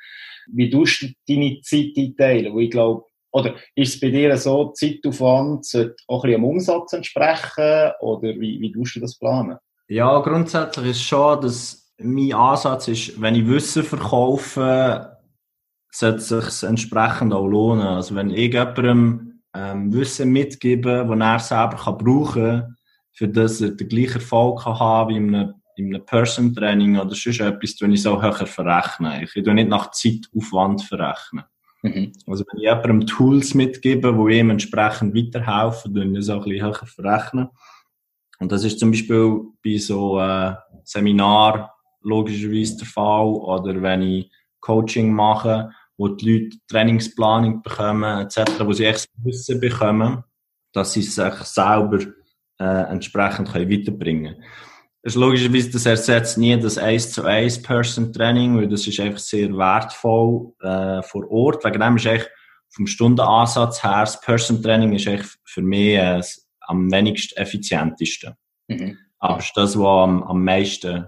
Wie 0.53 0.71
tust 0.71 1.03
du 1.03 1.07
deine 1.29 1.61
Zeit 1.63 1.97
einteilen? 1.97 2.55
Weil 2.55 2.65
ich 2.65 2.71
glaube, 2.71 3.05
oder 3.33 3.55
ist 3.75 3.95
es 3.95 4.01
bei 4.01 4.11
dir 4.11 4.37
so, 4.37 4.73
Zeitaufwand 4.73 5.65
sollte 5.65 5.97
auch 6.07 6.25
ein 6.25 6.31
bisschen 6.31 6.45
am 6.45 6.51
Umsatz 6.51 6.93
entsprechen? 6.93 7.93
Oder 8.01 8.35
wie, 8.39 8.61
wie 8.61 8.73
tust 8.73 8.97
du 8.97 9.01
das 9.01 9.19
planen? 9.19 9.57
Ja, 9.89 10.21
grundsätzlich 10.21 10.91
ist 10.91 11.03
schon, 11.03 11.41
dass 11.41 11.91
mein 11.99 12.35
Ansatz 12.35 12.89
ist, 12.89 13.21
wenn 13.21 13.35
ich 13.35 13.47
Wissen 13.47 13.83
verkaufe, 13.83 15.17
sollte 15.93 16.19
es 16.19 16.29
sich 16.29 16.69
entsprechend 16.69 17.33
auch 17.33 17.47
lohnen. 17.47 17.87
Also 17.87 18.15
wenn 18.15 18.31
ich 18.31 18.53
jemandem 18.53 19.41
ähm, 19.55 19.93
Wissen 19.93 20.33
mitgebe, 20.33 21.07
das 21.09 21.21
er 21.21 21.39
selber 21.39 21.77
kann 21.77 21.99
brauchen 21.99 22.43
kann, 22.43 22.77
für 23.13 23.29
das 23.29 23.61
er 23.61 23.71
den 23.71 23.89
gleichen 23.89 24.15
Erfolg 24.15 24.63
kann 24.63 24.79
haben 24.79 25.11
wie 25.11 25.17
in 25.17 25.35
einem, 25.35 25.55
in 25.77 25.95
einem 25.95 26.05
Person-Training 26.05 26.99
oder 26.99 27.15
sonst 27.15 27.41
etwas, 27.41 27.77
tue 27.77 27.93
ich 27.93 28.03
so 28.03 28.21
höher 28.21 28.47
verrechnen. 28.47 29.23
Ich 29.23 29.33
tue 29.33 29.55
nicht 29.55 29.69
nach 29.69 29.91
Zeitaufwand 29.91 30.83
verrechnen. 30.83 31.45
Mhm. 31.83 32.13
Also 32.27 32.45
wenn 32.51 32.61
ich 32.61 32.65
jemandem 32.65 33.07
Tools 33.07 33.55
mitgebe, 33.55 34.13
die 34.13 34.39
ihm 34.39 34.51
entsprechend 34.51 35.15
weiterhelfen, 35.15 35.95
tue 35.95 36.07
ich 36.07 36.15
das 36.15 36.31
auch 36.31 36.47
ein 36.47 36.51
bisschen 36.51 36.67
höher 36.67 36.87
verrechnen. 36.87 37.49
Und 38.39 38.51
das 38.51 38.65
ist 38.65 38.81
zum 38.81 38.91
Beispiel 38.91 39.43
bei 39.63 39.77
so 39.77 40.19
äh, 40.19 40.55
Seminar 40.85 41.75
logischerweise 42.01 42.79
der 42.79 42.87
Fall 42.87 43.27
oder 43.27 43.81
wenn 43.83 44.03
ich 44.03 44.31
Coaching 44.61 45.13
mache, 45.13 45.71
wo 45.97 46.09
die 46.09 46.31
Leute 46.31 46.57
Trainingsplanung 46.69 47.63
bekommen, 47.63 48.21
etc., 48.21 48.65
wo 48.65 48.73
sie 48.73 48.87
echt 48.87 49.09
Wissen 49.23 49.61
bekommen, 49.61 50.25
dass 50.73 50.93
sie 50.93 51.03
sich 51.03 51.35
selber 51.35 51.99
äh, 52.59 52.91
entsprechend 52.91 53.53
können 53.53 53.71
weiterbringen 53.71 54.35
können. 54.35 54.45
Das 55.03 55.15
ist 55.15 55.21
logischerweise, 55.21 55.71
das 55.71 55.87
ersetzt 55.87 56.39
nie 56.39 56.57
das 56.59 56.79
1 56.79 57.13
zu 57.13 57.25
1 57.25 57.63
Person 57.63 58.13
Training, 58.13 58.57
weil 58.57 58.69
das 58.69 58.87
ist 58.87 59.01
einfach 59.01 59.19
sehr 59.19 59.49
wertvoll 59.51 60.53
äh, 60.61 61.03
vor 61.03 61.29
Ort. 61.29 61.65
Wegen 61.65 61.81
dem 61.81 61.97
ist 61.97 62.07
echt 62.07 62.31
vom 62.71 62.87
Stundenansatz 62.87 63.83
her, 63.83 64.01
das 64.01 64.21
Person 64.21 64.63
Training 64.63 64.93
ist 64.95 65.07
echt 65.09 65.39
für 65.45 65.63
mich 65.63 65.97
äh, 65.97 66.23
am 66.61 66.91
wenigst 66.91 67.37
effizientesten. 67.37 68.35
Mhm. 68.69 68.97
Aber 69.19 69.39
es 69.39 69.47
ist 69.47 69.57
das, 69.57 69.77
was 69.77 70.05
am, 70.05 70.23
am 70.23 70.45
meisten 70.45 71.07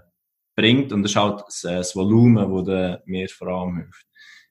bringt 0.57 0.92
und 0.92 1.03
das 1.03 1.12
ist 1.12 1.16
halt 1.16 1.42
das, 1.47 1.61
das 1.61 1.97
Volumen, 1.97 2.66
das 2.66 3.01
mir 3.07 3.29
vor 3.29 3.49
allem 3.49 3.77
hilft. 3.77 4.07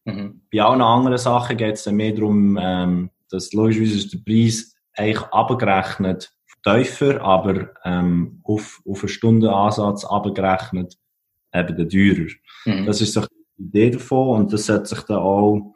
Mhm. 0.05 0.41
Bei 0.51 0.61
allen 0.61 0.81
anderen 0.81 1.17
Sachen 1.17 1.57
geht 1.57 1.75
es 1.75 1.83
dann 1.83 1.95
mehr 1.95 2.13
darum, 2.13 2.57
ähm, 2.61 3.09
dass 3.29 3.53
logischerweise 3.53 3.97
ist 3.97 4.13
der 4.13 4.19
Preis 4.19 4.75
eigentlich 4.95 5.23
abgerechnet 5.31 6.31
tiefer, 6.63 7.21
aber 7.21 7.71
ähm, 7.83 8.39
auf, 8.43 8.81
auf 8.87 9.01
einen 9.01 9.09
Stundenansatz 9.09 10.05
abgerechnet 10.05 10.97
eben 11.53 11.75
der 11.75 11.89
teurer. 11.89 12.31
Mhm. 12.65 12.85
Das 12.85 13.01
ist 13.01 13.13
so 13.13 13.21
die 13.21 13.63
Idee 13.63 13.91
davon 13.91 14.41
und 14.41 14.53
das 14.53 14.65
setzt 14.65 14.95
sich 14.95 15.01
dann 15.01 15.17
auch 15.17 15.73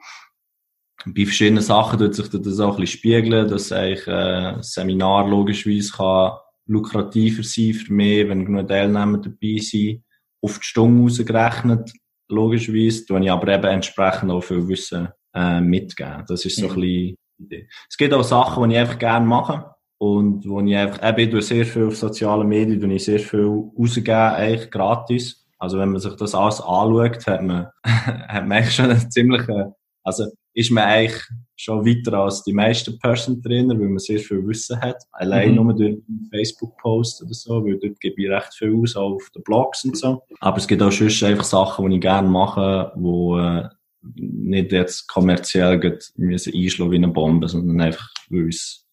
bei 1.14 1.26
verschiedenen 1.26 1.64
Sachen 1.64 2.00
tut 2.00 2.16
sich 2.16 2.30
das 2.30 2.60
auch 2.60 2.76
ein 2.76 2.82
bisschen 2.82 3.00
spiegeln, 3.00 3.48
dass 3.48 3.72
eigentlich 3.72 4.08
äh, 4.08 4.12
ein 4.12 4.64
Seminar 4.64 5.28
logischerweise 5.28 5.92
kann 5.94 6.38
lukrativer 6.66 7.44
sein 7.44 7.74
für 7.74 7.94
mich, 7.94 8.28
wenn 8.28 8.46
genug 8.46 8.68
Teilnehmer 8.68 9.20
dabei 9.20 9.58
sind, 9.60 10.04
auf 10.42 10.60
die 10.60 10.66
Stunde 10.66 11.04
ausgerechnet, 11.06 11.94
logischerweise, 12.30 13.06
tue 13.06 13.24
ich 13.24 13.32
aber 13.32 13.54
eben 13.54 13.66
entsprechend 13.66 14.32
auch 14.32 14.42
viel 14.42 14.68
Wissen 14.68 15.10
äh, 15.34 15.62
mitgeben. 15.62 16.24
Das 16.28 16.46
ist 16.46 16.58
so 16.58 16.68
mhm. 16.68 16.72
ein 16.72 16.76
bisschen 16.76 16.82
die 16.82 17.18
Idee. 17.40 17.70
Es 17.90 17.98
gibt 17.98 18.14
auch 18.14 18.24
Sachen, 18.24 18.70
die 18.70 18.76
ich 18.76 18.82
einfach 18.82 19.00
gerne 19.00 19.26
mache 19.26 19.72
und 19.98 20.48
wo 20.48 20.62
ich 20.62 20.76
einfach, 20.76 21.08
eben, 21.18 21.38
ich 21.38 21.46
sehr 21.46 21.66
viel 21.66 21.88
auf 21.88 21.98
sozialen 21.98 22.48
Medien, 22.48 22.80
tue 22.80 22.94
ich 22.94 23.06
sehr 23.06 23.20
viel 23.20 23.46
rausgeben, 23.78 24.14
eigentlich 24.14 24.72
gratis. 24.72 25.48
Also 25.60 25.80
wenn 25.80 25.90
man 25.90 26.02
sich 26.02 26.16
das 26.16 26.36
alles 26.36 26.62
anschaut, 26.62 27.26
hat 27.26 27.42
man, 27.42 27.68
hat 27.84 28.46
man 28.46 28.58
eigentlich 28.58 28.76
schon 28.76 28.92
einen 28.92 29.12
ziemlichen, 29.12 29.74
also 30.04 30.26
ist 30.58 30.72
man 30.72 30.86
eigentlich 30.86 31.22
schon 31.56 31.86
weiter 31.86 32.14
als 32.14 32.44
die 32.44 32.52
meisten 32.52 32.98
Person 32.98 33.44
Trainer, 33.44 33.80
weil 33.80 33.90
man 33.90 34.00
sehr 34.00 34.18
viel 34.18 34.46
Wissen 34.48 34.82
hat. 34.82 35.04
Allein 35.12 35.52
mhm. 35.52 35.56
nur 35.56 35.74
durch 35.76 35.98
Facebook-Posts 36.32 37.22
oder 37.22 37.34
so, 37.36 37.64
weil 37.64 37.78
dort 37.78 38.00
gebe 38.00 38.24
ich 38.24 38.30
recht 38.30 38.56
viel 38.56 38.76
aus, 38.76 38.96
auch 38.96 39.14
auf 39.14 39.30
den 39.36 39.44
Blogs 39.44 39.86
und 39.86 39.96
so. 39.96 40.24
Aber 40.40 40.58
es 40.58 40.68
gibt 40.68 40.82
auch 40.82 40.92
sonst 40.92 41.22
einfach 41.22 41.44
Sachen, 41.44 41.88
die 41.88 41.98
ich 41.98 42.02
gerne 42.02 42.28
mache, 42.28 42.92
wo 42.96 43.38
äh, 43.38 43.70
nicht 44.16 44.72
jetzt 44.72 45.08
kommerziell 45.08 45.78
müssen 46.16 46.54
einschlagen 46.56 46.92
wie 46.92 46.96
eine 46.96 47.10
Bombe, 47.10 47.48
sondern 47.48 47.80
einfach, 47.80 48.10
weil 48.30 48.50
ich 48.50 48.56
es 48.56 48.88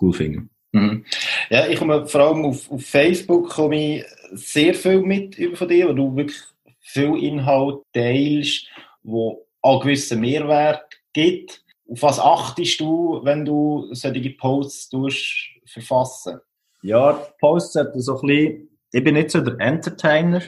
cool 0.00 0.14
finde. 0.14 0.48
Mhm. 0.72 1.04
Ja, 1.50 1.66
ich 1.66 1.78
komme 1.78 2.06
vor 2.06 2.20
allem 2.22 2.46
auf, 2.46 2.70
auf 2.70 2.82
Facebook 2.82 3.50
komme 3.50 3.98
ich 3.98 4.04
sehr 4.32 4.72
viel 4.72 5.02
mit 5.02 5.38
über 5.38 5.54
von 5.54 5.68
dir, 5.68 5.90
wo 5.90 5.92
du 5.92 6.16
wirklich 6.16 6.40
viel 6.80 7.22
Inhalt 7.22 7.82
teilst, 7.92 8.68
wo 9.02 9.44
auch 9.64 9.80
gewissen 9.80 10.20
Mehrwert 10.20 10.84
gibt. 11.12 11.64
Auf 11.90 12.02
was 12.02 12.20
achtest 12.20 12.80
du, 12.80 13.20
wenn 13.24 13.44
du 13.44 13.88
solche 13.92 14.30
Posts 14.30 14.90
verfassen? 15.66 16.38
Ja, 16.82 17.14
die 17.14 17.32
Posts 17.40 17.72
sollten 17.72 18.00
so 18.00 18.20
ein 18.20 18.26
bisschen, 18.26 18.68
ich 18.92 19.04
bin 19.04 19.14
nicht 19.14 19.30
so 19.30 19.40
der 19.40 19.58
Entertainer. 19.58 20.42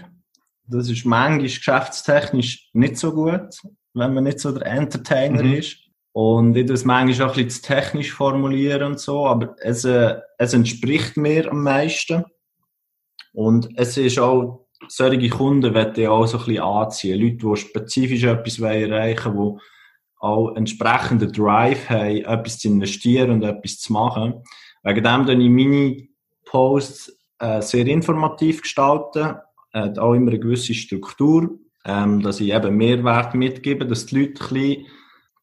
Das 0.69 0.91
ist 0.91 1.07
manchmal 1.07 1.43
geschäftstechnisch 1.43 2.71
nicht 2.75 2.99
so 2.99 3.13
gut, 3.13 3.59
wenn 3.95 4.13
man 4.13 4.25
nicht 4.25 4.41
so 4.41 4.53
der 4.53 4.67
Entertainer 4.67 5.43
mhm. 5.43 5.55
ist. 5.55 5.79
Und 6.13 6.57
ich 6.57 6.69
es 6.69 6.85
manchmal 6.85 7.29
auch 7.29 7.37
ein 7.37 7.45
bisschen 7.45 7.63
zu 7.63 7.75
technisch 7.75 8.13
formulieren 8.13 8.83
und 8.83 9.01
so, 9.01 9.27
aber 9.27 9.57
es, 9.61 9.85
äh, 9.85 10.17
es 10.39 10.55
entspricht 10.55 11.17
mir 11.17 11.51
am 11.51 11.63
meisten. 11.63 12.25
Und 13.33 13.69
es 13.77 13.97
ist 13.97 14.19
auch 14.19 14.66
solche 14.89 15.29
Kunden 15.29 15.75
werden 15.75 16.03
ja 16.03 16.11
auch 16.11 16.27
so 16.27 16.39
ein 16.39 16.45
bisschen 16.45 16.63
anziehen. 16.63 17.21
Leute, 17.21 17.37
die 17.37 17.57
spezifisch 17.57 18.25
etwas 18.25 18.59
erreichen 18.59 19.35
wollen, 19.35 19.57
die 19.57 19.63
auch 20.19 20.57
entsprechenden 20.57 21.33
Drive 21.33 21.89
haben, 21.89 22.25
etwas 22.25 22.59
zu 22.59 22.69
investieren 22.69 23.31
und 23.31 23.43
etwas 23.43 23.79
zu 23.79 23.93
machen. 23.93 24.43
Wegen 24.83 25.05
dem 25.05 25.27
dann 25.27 25.41
ich 25.41 25.51
meine 25.51 26.09
Posts 26.45 27.19
äh, 27.39 27.61
sehr 27.61 27.87
informativ 27.87 28.63
gestalten, 28.63 29.37
äh, 29.73 29.99
auch 29.99 30.15
immer 30.15 30.31
eine 30.31 30.41
gewisse 30.41 30.75
Struktur, 30.75 31.59
ähm, 31.85 32.23
dass 32.23 32.41
ich 32.41 32.53
eben 32.53 32.77
Mehrwert 32.77 33.35
mitgebe, 33.35 33.87
dass 33.87 34.07
die 34.07 34.21
Leute 34.21 34.45
ein 34.45 34.51
bisschen 34.51 34.87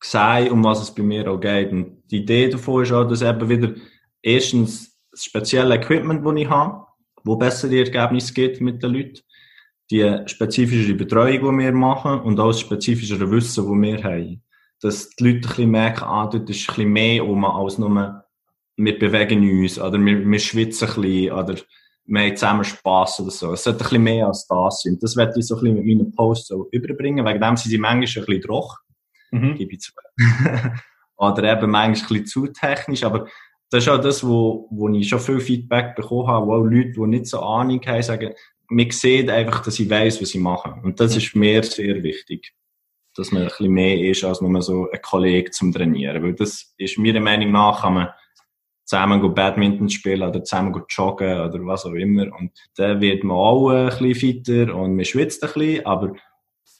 sehen, 0.01 0.51
um 0.51 0.63
was 0.63 0.81
es 0.81 0.93
bei 0.93 1.03
mir 1.03 1.29
auch 1.29 1.39
geht. 1.39 1.71
Und 1.71 2.03
die 2.09 2.17
Idee 2.17 2.49
davon 2.49 2.83
ist 2.83 2.91
auch, 2.91 3.07
dass 3.07 3.21
eben 3.21 3.47
wieder 3.47 3.73
erstens 4.21 4.99
das 5.11 5.25
spezielle 5.25 5.75
Equipment, 5.75 6.25
das 6.25 6.35
ich 6.35 6.49
habe, 6.49 6.82
wo 7.23 7.35
bessere 7.35 7.77
Ergebnisse 7.77 8.33
gibt 8.33 8.61
mit 8.61 8.83
den 8.83 8.93
Leuten, 8.93 9.19
die 9.91 10.17
spezifische 10.25 10.95
Betreuung, 10.95 11.57
die 11.57 11.65
wir 11.65 11.71
machen 11.73 12.21
und 12.21 12.39
auch 12.39 12.47
das 12.47 12.61
spezifische 12.61 13.29
Wissen, 13.31 13.65
das 13.65 13.81
wir 13.81 14.03
haben. 14.03 14.43
Dass 14.81 15.09
die 15.09 15.23
Leute 15.23 15.37
ein 15.37 15.41
bisschen 15.41 15.71
merken, 15.71 16.03
ah, 16.03 16.27
dort 16.27 16.49
ist 16.49 16.69
ein 16.69 16.75
bisschen 16.75 16.91
mehr 16.91 17.25
um 17.25 17.45
als 17.45 17.77
nur, 17.77 18.23
wir 18.75 18.99
bewegen 18.99 19.61
uns 19.61 19.79
oder 19.79 20.03
wir, 20.03 20.25
wir 20.25 20.39
schwitzen 20.39 20.89
ein 20.89 21.01
bisschen 21.01 21.31
oder 21.31 21.55
wir 22.05 22.21
haben 22.21 22.35
zusammen 22.35 22.63
Spass 22.65 23.19
oder 23.19 23.31
so. 23.31 23.53
Es 23.53 23.63
sollte 23.63 23.79
ein 23.79 23.83
bisschen 23.83 24.03
mehr 24.03 24.27
als 24.27 24.45
das 24.47 24.81
sein. 24.81 24.97
Das 24.99 25.15
werde 25.15 25.39
ich 25.39 25.47
so 25.47 25.55
ein 25.55 25.61
bisschen 25.61 25.75
mit 25.77 25.85
meinen 25.85 26.11
Posts 26.11 26.47
so 26.47 26.67
überbringen. 26.71 27.25
Wegen 27.25 27.39
dem 27.39 27.55
sind 27.55 27.69
sie 27.69 27.77
manchmal 27.77 28.23
ein 28.23 28.25
bisschen 28.25 28.41
troch. 28.41 28.79
Mhm. 29.31 29.55
Gebe 29.55 29.73
ich 29.73 29.79
zu. 29.79 29.91
oder 31.15 31.43
eben 31.43 31.71
manchmal 31.71 31.87
ein 31.87 31.93
bisschen 31.93 32.25
zu 32.25 32.47
technisch, 32.47 33.03
aber 33.03 33.27
das 33.69 33.83
ist 33.83 33.89
auch 33.89 34.01
das, 34.01 34.25
wo, 34.25 34.67
wo 34.69 34.89
ich 34.89 35.07
schon 35.09 35.19
viel 35.19 35.39
Feedback 35.39 35.95
bekommen 35.95 36.27
habe, 36.27 36.47
wo 36.47 36.53
auch 36.53 36.63
Leute, 36.63 36.91
die 36.91 37.07
nicht 37.07 37.27
so 37.27 37.39
Ahnung 37.39 37.81
haben, 37.85 38.03
sagen, 38.03 38.33
man 38.69 38.91
sieht 38.91 39.29
einfach, 39.29 39.63
dass 39.63 39.79
ich 39.79 39.89
weiß, 39.89 40.21
was 40.21 40.33
ich 40.33 40.41
mache. 40.41 40.75
Und 40.83 40.99
das 40.99 41.15
ist 41.15 41.35
mir 41.35 41.63
sehr 41.63 42.01
wichtig. 42.03 42.53
Dass 43.15 43.31
man 43.31 43.43
ein 43.43 43.47
bisschen 43.49 43.71
mehr 43.71 43.99
ist, 43.99 44.23
als 44.23 44.41
nur 44.41 44.61
so 44.61 44.89
ein 44.91 45.01
Kollege 45.01 45.51
zum 45.51 45.71
Trainieren. 45.71 46.23
Weil 46.23 46.33
das 46.33 46.73
ist 46.77 46.97
meiner 46.97 47.19
Meinung 47.19 47.51
nach, 47.51 47.81
kann 47.81 47.93
man 47.93 48.09
zusammen 48.85 49.33
Badminton 49.33 49.89
spielen 49.89 50.23
oder 50.23 50.43
zusammen 50.43 50.83
joggen 50.89 51.39
oder 51.39 51.65
was 51.65 51.85
auch 51.85 51.93
immer. 51.93 52.23
Und 52.37 52.51
dann 52.75 53.01
wird 53.01 53.23
man 53.23 53.37
auch 53.37 53.69
ein 53.69 53.89
bisschen 53.89 54.15
fitter 54.15 54.75
und 54.75 54.95
man 54.95 55.05
schwitzt 55.05 55.43
ein 55.43 55.53
bisschen, 55.53 55.85
aber 55.85 56.13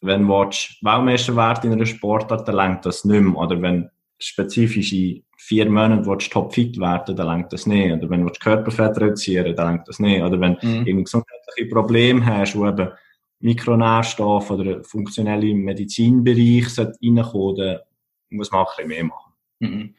wenn 0.02 0.28
du 0.28 0.34
Weltmeister 0.34 1.36
werden 1.36 1.72
in 1.72 1.78
einer 1.78 1.86
Sportart, 1.86 2.48
dann 2.48 2.56
lenkt 2.56 2.86
das 2.86 3.06
nicht 3.06 3.22
mehr. 3.22 3.38
Oder 3.38 3.62
wenn 3.62 3.90
spezifische 4.20 5.22
vier 5.46 5.70
Monate 5.70 6.06
willst 6.06 6.32
topfit 6.32 6.80
werden, 6.80 7.16
dann 7.16 7.28
lenkt 7.28 7.52
das 7.52 7.66
nicht. 7.66 7.92
Oder 7.92 8.10
wenn 8.10 8.26
du 8.26 8.32
Körperfett 8.32 8.98
reduzieren 8.98 9.56
dann 9.56 9.74
lenkt 9.74 9.88
das 9.90 10.00
nicht. 10.00 10.22
Oder 10.22 10.40
wenn 10.40 10.58
mhm. 10.62 10.86
du 10.86 11.04
gesundheitliche 11.04 11.70
Probleme 11.70 12.26
hast, 12.26 12.56
wo 12.56 12.66
eben 12.66 12.90
Mikronährstoff 13.40 14.52
oder 14.52 14.84
funktionelle 14.86 15.54
Medizinbereich 15.54 16.78
reinkommen, 16.78 17.56
dann 17.58 17.80
muss 18.30 18.52
man 18.52 18.62
auch 18.62 18.78
ein 18.78 18.88
bisschen 18.88 18.88
mehr 18.88 19.04
machen. 19.04 19.34
Mhm. 19.60 19.94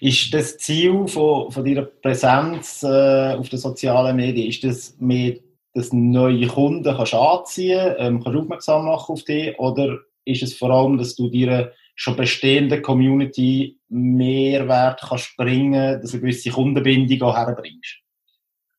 Ist 0.00 0.32
das 0.32 0.58
Ziel 0.58 1.08
von, 1.08 1.50
von 1.50 1.64
deiner 1.64 1.82
Präsenz 1.82 2.84
äh, 2.84 3.34
auf 3.34 3.48
den 3.48 3.58
sozialen 3.58 4.16
Medien, 4.16 4.48
ist 4.48 4.62
das 4.62 4.96
mehr, 5.00 5.34
dass 5.72 5.92
neue 5.92 6.46
Kunden 6.46 6.84
kannst 6.84 7.14
anziehen 7.14 7.94
ähm, 7.98 8.22
kannst, 8.22 8.38
aufmerksam 8.38 8.84
machen 8.84 9.12
auf 9.12 9.24
dich, 9.24 9.58
oder 9.58 9.98
ist 10.24 10.42
es 10.44 10.54
vor 10.54 10.70
allem, 10.70 10.98
dass 10.98 11.16
du 11.16 11.28
dir 11.28 11.72
schon 11.94 12.16
bestehende 12.16 12.82
Community 12.82 13.78
Mehrwert 13.88 15.00
kannst 15.08 15.36
bringen, 15.36 16.00
dass 16.00 16.10
du 16.10 16.16
eine 16.16 16.22
gewisse 16.22 16.50
Kundenbindung 16.50 17.22
auch 17.22 17.36
herbringst? 17.36 18.00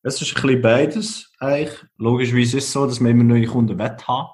Es 0.02 0.22
ist 0.22 0.36
ein 0.36 0.42
bisschen 0.42 0.62
beides 0.62 1.32
eigentlich. 1.40 1.74
Logischerweise 1.98 2.58
ist 2.58 2.64
es 2.64 2.72
so, 2.72 2.86
dass 2.86 3.00
wir 3.00 3.10
immer 3.10 3.24
neue 3.24 3.46
Kunden 3.46 3.80
haben. 3.80 4.28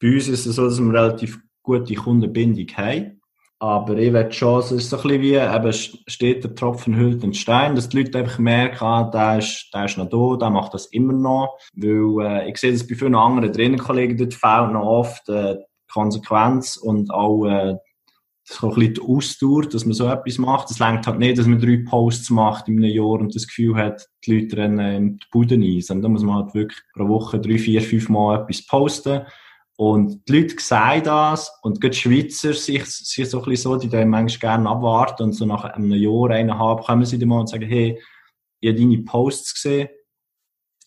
Bei 0.00 0.08
uns 0.08 0.28
ist 0.28 0.46
es 0.46 0.56
so, 0.56 0.64
dass 0.64 0.80
wir 0.80 0.92
relativ 0.92 1.38
gute 1.62 1.94
Kundenbindung 1.94 2.66
haben. 2.76 3.20
Aber 3.58 3.96
ich 3.96 4.12
werde 4.12 4.32
schon, 4.32 4.60
es 4.60 4.70
ist 4.70 4.90
so 4.90 4.96
ein 4.96 5.02
bisschen 5.02 5.22
wie, 5.22 5.34
eben 5.34 5.72
steht 5.72 6.44
der 6.44 6.54
Tropfen 6.54 6.94
hüllt 6.94 7.22
den 7.22 7.32
Stein, 7.32 7.74
dass 7.74 7.88
die 7.88 7.98
Leute 7.98 8.18
einfach 8.18 8.38
merken, 8.38 8.84
ah, 8.84 9.10
der 9.10 9.38
ist, 9.38 9.70
der 9.72 9.86
ist 9.86 9.96
noch 9.96 10.10
da, 10.10 10.36
der 10.38 10.50
macht 10.50 10.74
das 10.74 10.86
immer 10.86 11.14
noch. 11.14 11.58
Weil, 11.74 12.26
äh, 12.26 12.50
ich 12.50 12.58
sehe 12.58 12.72
das 12.72 12.86
bei 12.86 12.94
vielen 12.94 13.14
anderen 13.14 13.52
Trainerkollegen, 13.52 14.18
dort 14.18 14.34
fehlt 14.34 14.72
noch 14.72 14.84
oft, 14.84 15.28
äh, 15.30 15.56
Konsequenz 15.90 16.76
und 16.76 17.10
auch, 17.10 17.46
äh, 17.46 17.76
so 18.48 18.68
ein 18.68 18.74
bisschen 18.74 18.94
die 18.94 19.00
Ausdauer, 19.00 19.62
dass 19.62 19.84
man 19.84 19.94
so 19.94 20.08
etwas 20.08 20.38
macht. 20.38 20.70
Es 20.70 20.78
längt 20.78 21.06
halt 21.06 21.18
nicht, 21.18 21.36
dass 21.36 21.46
man 21.46 21.60
drei 21.60 21.82
Posts 21.84 22.30
macht 22.30 22.68
in 22.68 22.76
einem 22.76 22.92
Jahr 22.92 23.20
und 23.20 23.34
das 23.34 23.46
Gefühl 23.46 23.74
hat, 23.76 24.06
die 24.24 24.40
Leute 24.40 24.56
rennen 24.56 24.94
in 24.94 25.16
die 25.18 25.26
Bude 25.32 25.56
ein, 25.56 25.80
sondern 25.80 26.02
da 26.02 26.08
muss 26.10 26.22
man 26.22 26.36
halt 26.36 26.54
wirklich 26.54 26.80
pro 26.94 27.08
Woche 27.08 27.40
drei, 27.40 27.58
vier, 27.58 27.82
fünf 27.82 28.08
Mal 28.08 28.40
etwas 28.40 28.64
posten. 28.66 29.22
Und 29.76 30.26
die 30.28 30.40
Leute 30.40 30.54
sehen 30.58 31.02
das 31.04 31.52
und 31.62 31.80
gerade 31.80 31.94
die 31.94 31.98
Schweizer 31.98 32.54
sind, 32.54 32.86
sind 32.86 33.28
so 33.28 33.38
ein 33.40 33.44
bisschen 33.50 33.72
so, 33.72 33.76
die 33.76 33.88
dann 33.88 34.08
manchmal 34.08 34.38
gerne 34.38 34.70
abwarten 34.70 35.24
und 35.24 35.32
so 35.32 35.44
nach 35.44 35.64
einem 35.64 35.92
Jahr, 35.92 36.30
eineinhalb 36.30 36.82
kommen 36.82 37.04
sie 37.04 37.18
dann 37.18 37.28
mal 37.28 37.40
und 37.40 37.48
sagen, 37.48 37.68
hey, 37.68 38.00
ich 38.60 38.70
habe 38.70 38.78
deine 38.78 38.98
Posts 38.98 39.54
gesehen, 39.54 39.88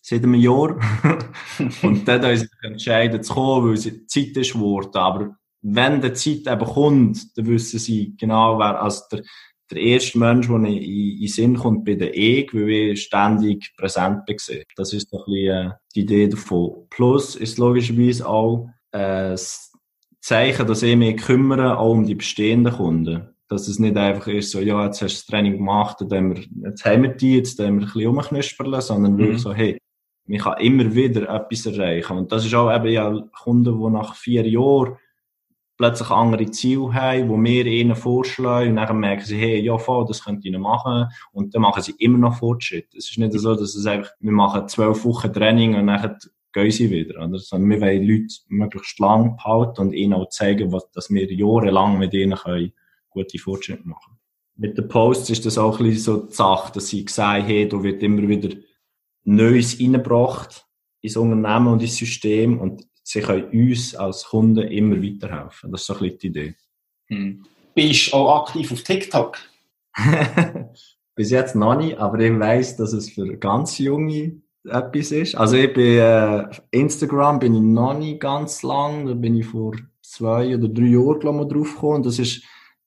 seit 0.00 0.24
einem 0.24 0.34
Jahr. 0.34 0.76
und 1.82 2.08
dann 2.08 2.22
haben 2.22 2.36
sie 2.36 2.46
sich 2.46 2.62
entschieden 2.62 3.22
zu 3.22 3.34
kommen, 3.34 3.68
weil 3.68 3.74
es 3.74 3.84
Zeit 4.06 4.36
ist 4.36 4.54
geworden. 4.54 4.96
Aber 4.96 5.36
wenn 5.62 6.00
die 6.00 6.12
Zeit 6.12 6.46
eben 6.46 6.70
kommt, 6.70 7.36
dann 7.36 7.46
wissen 7.46 7.78
sie 7.78 8.14
genau, 8.18 8.58
wer, 8.58 8.82
also 8.82 9.02
der, 9.12 9.22
der 9.70 9.78
erste 9.78 10.18
Mensch, 10.18 10.48
der 10.48 10.56
in, 10.56 10.64
in, 10.64 11.18
in 11.22 11.28
Sinn 11.28 11.56
kommt, 11.56 11.84
bin 11.84 11.98
der 11.98 12.16
ich, 12.16 12.52
weil 12.52 12.92
ich 12.92 13.02
ständig 13.02 13.72
präsent 13.76 14.24
bin. 14.26 14.36
Das 14.76 14.92
ist 14.92 15.12
doch 15.12 15.26
ein 15.26 15.32
bisschen 15.32 15.70
äh, 15.70 15.70
die 15.94 16.00
Idee 16.00 16.28
davon. 16.28 16.86
Plus 16.90 17.36
ist 17.36 17.58
logischerweise 17.58 18.26
auch 18.26 18.68
äh, 18.92 19.30
das 19.30 19.72
Zeichen, 20.20 20.66
dass 20.66 20.82
ich 20.82 20.96
mich 20.96 21.16
kümmere, 21.16 21.78
auch 21.78 21.92
um 21.92 22.06
die 22.06 22.14
bestehenden 22.14 22.74
Kunden. 22.74 23.28
Dass 23.48 23.66
es 23.66 23.78
nicht 23.80 23.96
einfach 23.96 24.28
ist, 24.28 24.52
so, 24.52 24.60
ja, 24.60 24.84
jetzt 24.84 25.02
hast 25.02 25.14
du 25.14 25.18
das 25.18 25.26
Training 25.26 25.54
gemacht, 25.54 25.98
dann 26.08 26.36
wir, 26.36 26.44
jetzt 26.68 26.84
haben 26.84 27.02
wir 27.02 27.10
die, 27.10 27.36
jetzt 27.36 27.58
haben 27.58 27.80
wir 27.80 27.86
ein 27.86 27.92
bisschen 27.92 28.06
rumknüspern, 28.06 28.80
sondern 28.80 29.14
mhm. 29.14 29.18
wirklich 29.18 29.40
so, 29.40 29.52
hey, 29.52 29.78
man 30.26 30.38
kann 30.38 30.60
immer 30.60 30.94
wieder 30.94 31.22
etwas 31.28 31.66
erreichen. 31.66 32.16
Und 32.16 32.30
das 32.30 32.44
ist 32.44 32.54
auch 32.54 32.72
eben 32.72 32.92
ja 32.92 33.12
Kunden, 33.42 33.76
die 33.76 33.90
nach 33.90 34.14
vier 34.14 34.46
Jahren 34.48 34.96
plötzlich 35.80 36.10
andere 36.10 36.50
Ziele 36.50 36.92
haben, 36.92 37.30
wo 37.30 37.42
wir 37.42 37.64
ihnen 37.64 37.96
vorschlagen 37.96 38.68
und 38.68 38.76
dann 38.76 39.00
merken 39.00 39.24
sie, 39.24 39.38
hey, 39.38 39.62
ja 39.62 39.78
voll, 39.78 40.04
das 40.06 40.22
könnt 40.22 40.44
ihr 40.44 40.58
machen 40.58 41.06
und 41.32 41.54
dann 41.54 41.62
machen 41.62 41.82
sie 41.82 41.94
immer 41.98 42.18
noch 42.18 42.36
Fortschritt. 42.36 42.94
Es 42.94 43.10
ist 43.10 43.16
nicht 43.16 43.32
so, 43.32 43.54
dass 43.54 43.74
es 43.74 43.86
einfach, 43.86 44.10
wir 44.20 44.32
machen 44.32 44.68
zwölf 44.68 45.02
Wochen 45.06 45.32
Training 45.32 45.76
und 45.76 45.86
dann 45.86 46.18
gehen 46.52 46.70
sie 46.70 46.90
wieder, 46.90 47.24
oder? 47.24 47.38
sondern 47.38 47.70
wir 47.70 47.80
wollen 47.80 48.06
Leute 48.06 48.34
möglichst 48.48 48.98
lang 48.98 49.36
behalten 49.36 49.80
und 49.80 49.92
ihnen 49.94 50.12
auch 50.12 50.28
zeigen, 50.28 50.70
was, 50.70 50.90
dass 50.90 51.08
wir 51.08 51.32
jahrelang 51.32 51.98
mit 51.98 52.12
ihnen 52.12 52.36
können 52.36 52.74
gute 53.08 53.38
Fortschritte 53.38 53.88
machen 53.88 54.18
Mit 54.56 54.76
den 54.76 54.86
Posts 54.86 55.30
ist 55.30 55.46
das 55.46 55.56
auch 55.56 55.80
ein 55.80 55.86
bisschen 55.86 56.02
so 56.02 56.26
die 56.26 56.34
Sache, 56.34 56.72
dass 56.74 56.88
sie 56.88 57.06
sagen, 57.08 57.46
hey, 57.46 57.66
da 57.66 57.82
wird 57.82 58.02
immer 58.02 58.28
wieder 58.28 58.54
Neues 59.24 59.80
reingebracht 59.80 60.66
ins 61.00 61.16
Unternehmen 61.16 61.68
und 61.68 61.80
ins 61.80 61.96
System 61.96 62.60
und 62.60 62.86
sie 63.02 63.20
können 63.20 63.44
uns 63.50 63.94
als 63.94 64.24
Kunden 64.24 64.68
immer 64.68 65.02
weiterhelfen. 65.02 65.72
Das 65.72 65.82
ist 65.82 65.86
so 65.86 65.94
ein 65.94 66.00
bisschen 66.00 66.18
die 66.18 66.26
Idee. 66.28 66.54
Hm. 67.08 67.44
Bist 67.74 68.12
du 68.12 68.16
auch 68.16 68.42
aktiv 68.42 68.72
auf 68.72 68.82
TikTok? 68.82 69.38
Bis 71.14 71.30
jetzt 71.30 71.54
noch 71.54 71.76
nicht, 71.76 71.98
aber 71.98 72.18
ich 72.20 72.38
weiss, 72.38 72.76
dass 72.76 72.92
es 72.92 73.10
für 73.10 73.36
ganz 73.36 73.78
junge 73.78 74.40
etwas 74.64 75.12
ist. 75.12 75.34
Also 75.34 75.56
ich 75.56 75.72
bin 75.72 75.98
äh, 75.98 76.48
Instagram 76.70 77.38
bin 77.38 77.54
ich 77.54 77.62
noch 77.62 77.98
nicht 77.98 78.20
ganz 78.20 78.62
lang, 78.62 79.06
da 79.06 79.14
bin 79.14 79.36
ich 79.36 79.46
vor 79.46 79.74
zwei 80.02 80.54
oder 80.54 80.68
drei 80.68 80.86
Jahren 80.86 81.20
glaube 81.20 81.42
ich, 81.42 81.48
drauf 81.48 81.74
gekommen. 81.74 82.02
Das 82.02 82.18
ist 82.18 82.42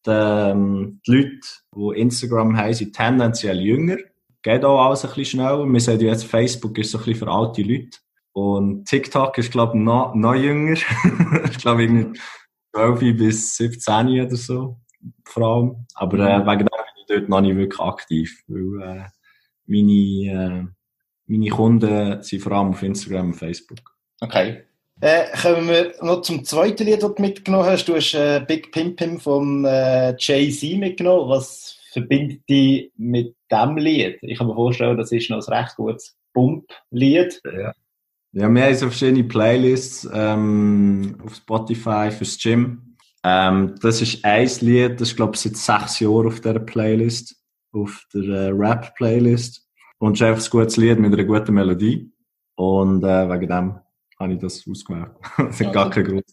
die, 0.05 0.11
ähm, 0.11 0.99
die 1.07 1.11
Leute, 1.11 1.47
die 1.75 2.01
Instagram 2.01 2.57
haben, 2.57 2.73
sind 2.73 2.95
tendenziell 2.95 3.59
jünger. 3.59 3.97
Geht 4.41 4.65
auch 4.65 4.85
alles 4.85 5.05
ein 5.05 5.09
bisschen 5.09 5.39
schneller. 5.39 5.65
Wir 5.65 5.79
sehen 5.79 5.99
jetzt, 6.01 6.25
Facebook 6.25 6.77
ist 6.77 6.91
so 6.91 6.97
ein 6.97 7.05
bisschen 7.05 7.27
für 7.27 7.31
alte 7.31 7.61
Leute. 7.61 7.97
Und 8.33 8.85
TikTok 8.85 9.37
ist, 9.37 9.51
glaube 9.51 9.77
ich, 9.77 9.83
noch, 9.83 10.15
noch 10.15 10.33
jünger. 10.33 10.73
ich 11.45 11.57
glaube, 11.59 11.83
irgendwie 11.83 12.19
12 12.75 12.99
bis 13.17 13.55
17 13.57 14.21
oder 14.21 14.35
so, 14.35 14.77
vor 15.25 15.43
allem. 15.43 15.85
Aber 15.93 16.17
äh, 16.17 16.39
mhm. 16.39 16.47
wegen 16.47 16.59
dem 16.59 16.67
bin 16.67 16.95
ich 16.97 17.05
dort 17.07 17.29
noch 17.29 17.41
nicht 17.41 17.55
wirklich 17.55 17.79
aktiv, 17.79 18.43
weil 18.47 18.81
äh, 18.81 19.05
meine, 19.67 20.61
äh, 20.61 20.65
meine 21.27 21.49
Kunden 21.49 22.23
sind 22.23 22.41
vor 22.41 22.53
allem 22.53 22.69
auf 22.69 22.81
Instagram 22.81 23.27
und 23.27 23.35
Facebook. 23.35 23.79
Okay. 24.19 24.63
Äh, 25.01 25.25
kommen 25.39 25.67
wir 25.67 25.93
noch 26.01 26.21
zum 26.21 26.43
zweiten 26.43 26.85
Lied, 26.85 27.03
das 27.03 27.13
du 27.13 27.21
mitgenommen 27.21 27.65
hast. 27.65 27.85
Du 27.85 27.95
hast 27.95 28.13
äh, 28.13 28.43
Big 28.47 28.71
Pim 28.71 28.95
Pim 28.95 29.19
von 29.19 29.65
äh, 29.65 30.15
Jay-Z 30.17 30.79
mitgenommen. 30.79 31.29
Was 31.29 31.77
verbindet 31.91 32.47
dich 32.49 32.91
mit 32.95 33.35
diesem 33.51 33.77
Lied? 33.77 34.17
Ich 34.21 34.37
kann 34.37 34.47
mir 34.47 34.55
vorstellen, 34.55 34.97
das 34.97 35.11
ist 35.11 35.29
noch 35.29 35.45
ein 35.45 35.53
recht 35.53 35.75
gutes 35.75 36.15
Pump-Lied. 36.33 37.41
Ja. 37.43 37.73
Ja, 38.35 38.49
wir 38.49 38.65
haben 38.65 38.73
so 38.73 38.87
verschiedene 38.87 39.23
Playlists 39.25 40.09
ähm, 40.11 41.17
auf 41.23 41.35
Spotify 41.35 42.09
fürs 42.09 42.39
Gym. 42.39 42.95
Ähm, 43.23 43.75
das 43.79 44.01
ist 44.01 44.25
ein 44.25 44.49
Lied, 44.61 44.99
das 44.99 45.09
ist 45.09 45.15
glaube 45.15 45.35
ich 45.35 45.41
seit 45.41 45.55
sechs 45.55 45.99
Jahren 45.99 46.25
auf 46.25 46.41
dieser 46.41 46.59
Playlist, 46.59 47.35
auf 47.73 48.07
der 48.11 48.23
äh, 48.23 48.47
Rap-Playlist. 48.49 49.67
Und 49.99 50.13
es 50.13 50.21
ist 50.21 50.27
einfach 50.27 50.43
ein 50.43 50.49
gutes 50.49 50.77
Lied 50.77 50.99
mit 50.99 51.13
einer 51.13 51.23
guten 51.25 51.53
Melodie. 51.53 52.11
Und 52.55 53.03
äh, 53.03 53.29
wegen 53.29 53.47
dem 53.47 53.79
habe 54.19 54.33
ich 54.33 54.39
das 54.39 54.67
ausgewählt. 54.67 55.11
das 55.37 55.59
hat 55.59 55.73
gar 55.73 55.89
keinen 55.91 56.05
Grund. 56.05 56.25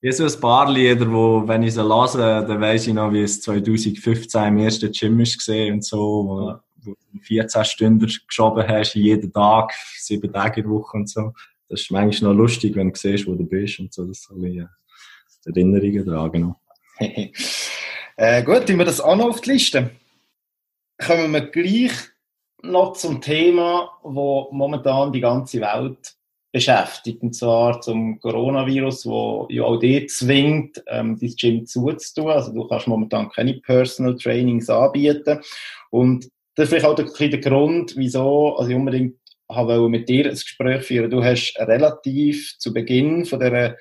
Ich 0.00 0.20
habe 0.20 0.28
so 0.28 0.36
ein 0.36 0.40
paar 0.40 0.70
Lieder, 0.70 1.10
wo, 1.10 1.46
wenn 1.46 1.64
ich 1.64 1.74
sie 1.74 1.82
lese, 1.82 2.18
dann 2.18 2.60
weiss 2.60 2.86
ich 2.86 2.94
noch, 2.94 3.12
wie 3.12 3.22
es 3.22 3.40
2015 3.40 4.44
im 4.44 4.58
ersten 4.58 4.92
Gym 4.92 5.18
ist 5.18 5.38
gesehen 5.38 5.74
und 5.74 5.84
so, 5.84 6.54
wo 6.84 6.94
du 6.94 7.18
14 7.20 7.64
Stunden 7.64 8.10
geschoben 8.26 8.66
hast, 8.66 8.94
jeden 8.94 9.32
Tag, 9.32 9.72
sieben 9.98 10.32
Tage 10.32 10.60
in 10.60 10.66
der 10.66 10.72
Woche 10.72 10.96
und 10.96 11.08
so. 11.08 11.32
Das 11.68 11.80
ist 11.80 11.90
manchmal 11.90 12.32
noch 12.32 12.40
lustig, 12.40 12.76
wenn 12.76 12.92
du 12.92 12.98
siehst, 12.98 13.26
wo 13.26 13.34
du 13.34 13.44
bist 13.44 13.80
und 13.80 13.92
so. 13.92 14.04
Das 14.04 14.22
soll 14.22 14.44
ich 14.46 14.58
äh, 14.58 14.66
Erinnerungen 15.46 16.06
tragen. 16.06 16.32
Genau. 16.32 16.60
äh, 18.16 18.42
gut, 18.42 18.66
tun 18.66 18.78
wir 18.78 18.84
das 18.84 19.00
auch 19.00 19.16
noch 19.16 19.30
auf 19.30 19.40
die 19.40 19.52
Liste. 19.52 19.90
Kommen 20.98 21.32
wir 21.32 21.46
gleich 21.46 21.92
noch 22.62 22.92
zum 22.92 23.20
Thema, 23.20 23.90
wo 24.02 24.48
momentan 24.52 25.12
die 25.12 25.20
ganze 25.20 25.60
Welt 25.60 26.14
beschäftigt, 26.52 27.22
und 27.22 27.34
zwar 27.34 27.80
zum 27.80 28.20
Coronavirus, 28.20 29.06
wo 29.06 29.46
ja 29.50 29.64
auch 29.64 29.78
dir 29.78 30.06
zwingt, 30.06 30.82
ähm, 30.86 31.18
dein 31.18 31.34
Gym 31.34 31.66
zuzutun. 31.66 32.30
Also 32.30 32.52
du 32.52 32.68
kannst 32.68 32.86
momentan 32.86 33.30
keine 33.30 33.54
Personal 33.54 34.16
Trainings 34.16 34.68
anbieten. 34.68 35.40
Und 35.90 36.28
das 36.54 36.64
ist 36.64 36.68
vielleicht 36.70 36.86
auch 36.86 36.94
der, 36.94 37.06
der 37.06 37.40
Grund, 37.40 37.94
wieso 37.96 38.56
also 38.56 38.70
ich 38.70 38.76
unbedingt 38.76 39.16
habe 39.50 39.88
mit 39.88 40.08
dir 40.08 40.26
ein 40.26 40.32
Gespräch 40.32 40.84
führen. 40.84 41.10
Du 41.10 41.22
hast 41.22 41.54
relativ 41.58 42.56
zu 42.58 42.72
Beginn 42.72 43.24
von 43.24 43.40
der 43.40 43.76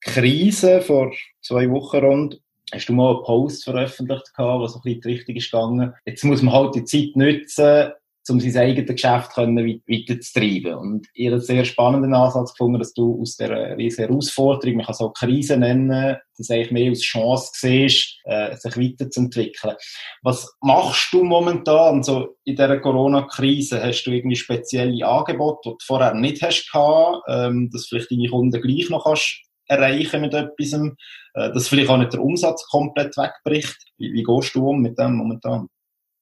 Krise 0.00 0.80
vor 0.80 1.12
zwei 1.40 1.68
Wochen 1.70 1.96
rund 1.98 2.40
hast 2.72 2.88
du 2.88 2.92
mal 2.92 3.14
einen 3.14 3.24
Post 3.24 3.64
veröffentlicht 3.64 4.34
gehabt, 4.34 4.62
was 4.62 4.72
so 4.72 4.78
ein 4.78 4.82
bisschen 4.82 4.96
in 4.96 5.00
die 5.00 5.08
Richtung 5.08 5.36
ist 5.36 5.50
gegangen. 5.50 5.94
Jetzt 6.04 6.24
muss 6.24 6.42
man 6.42 6.54
halt 6.54 6.74
die 6.74 6.84
Zeit 6.84 7.16
nutzen, 7.16 7.92
um 8.30 8.40
sein 8.40 8.56
eigenes 8.56 8.90
Geschäft 8.90 9.34
können 9.34 9.56
weiterzutreiben. 9.56 10.74
Und 10.74 11.06
ich 11.14 11.26
habe 11.26 11.36
einen 11.36 11.44
sehr 11.44 11.64
spannenden 11.64 12.14
Ansatz 12.14 12.52
gefunden, 12.52 12.78
dass 12.78 12.92
du 12.92 13.20
aus 13.20 13.36
der 13.36 13.76
riesen 13.76 14.06
Herausforderung, 14.06 14.76
man 14.76 14.86
kann 14.86 14.94
es 14.94 15.00
auch 15.00 15.12
Krise 15.12 15.56
nennen, 15.56 16.16
das 16.36 16.50
eigentlich 16.50 16.70
mehr 16.70 16.90
als 16.90 17.00
Chance 17.00 17.50
siehst, 17.54 18.20
äh, 18.24 18.56
sich 18.56 18.76
weiterzuentwickeln. 18.76 19.76
Was 20.22 20.48
machst 20.60 21.12
du 21.12 21.24
momentan 21.24 22.02
so 22.02 22.36
in 22.44 22.56
dieser 22.56 22.78
Corona-Krise? 22.78 23.82
Hast 23.82 24.04
du 24.04 24.12
irgendwie 24.12 24.36
spezielle 24.36 25.06
Angebote, 25.06 25.60
die 25.64 25.70
du 25.70 25.76
vorher 25.84 26.14
nicht 26.14 26.42
hast 26.42 26.70
gehabt, 26.70 27.22
ähm, 27.28 27.70
dass 27.72 27.86
vielleicht 27.86 28.10
deine 28.10 28.28
Kunden 28.28 28.60
gleich 28.60 28.88
noch 28.90 29.04
kannst 29.04 29.42
erreichen 29.68 30.22
mit 30.22 30.34
etwas, 30.34 30.72
äh, 30.72 31.52
dass 31.52 31.68
vielleicht 31.68 31.90
auch 31.90 31.98
nicht 31.98 32.12
der 32.12 32.22
Umsatz 32.22 32.66
komplett 32.68 33.16
wegbricht? 33.16 33.76
Wie, 33.98 34.12
wie 34.12 34.22
gehst 34.22 34.54
du 34.54 34.68
um 34.68 34.80
mit 34.80 34.98
dem 34.98 35.14
momentan? 35.14 35.68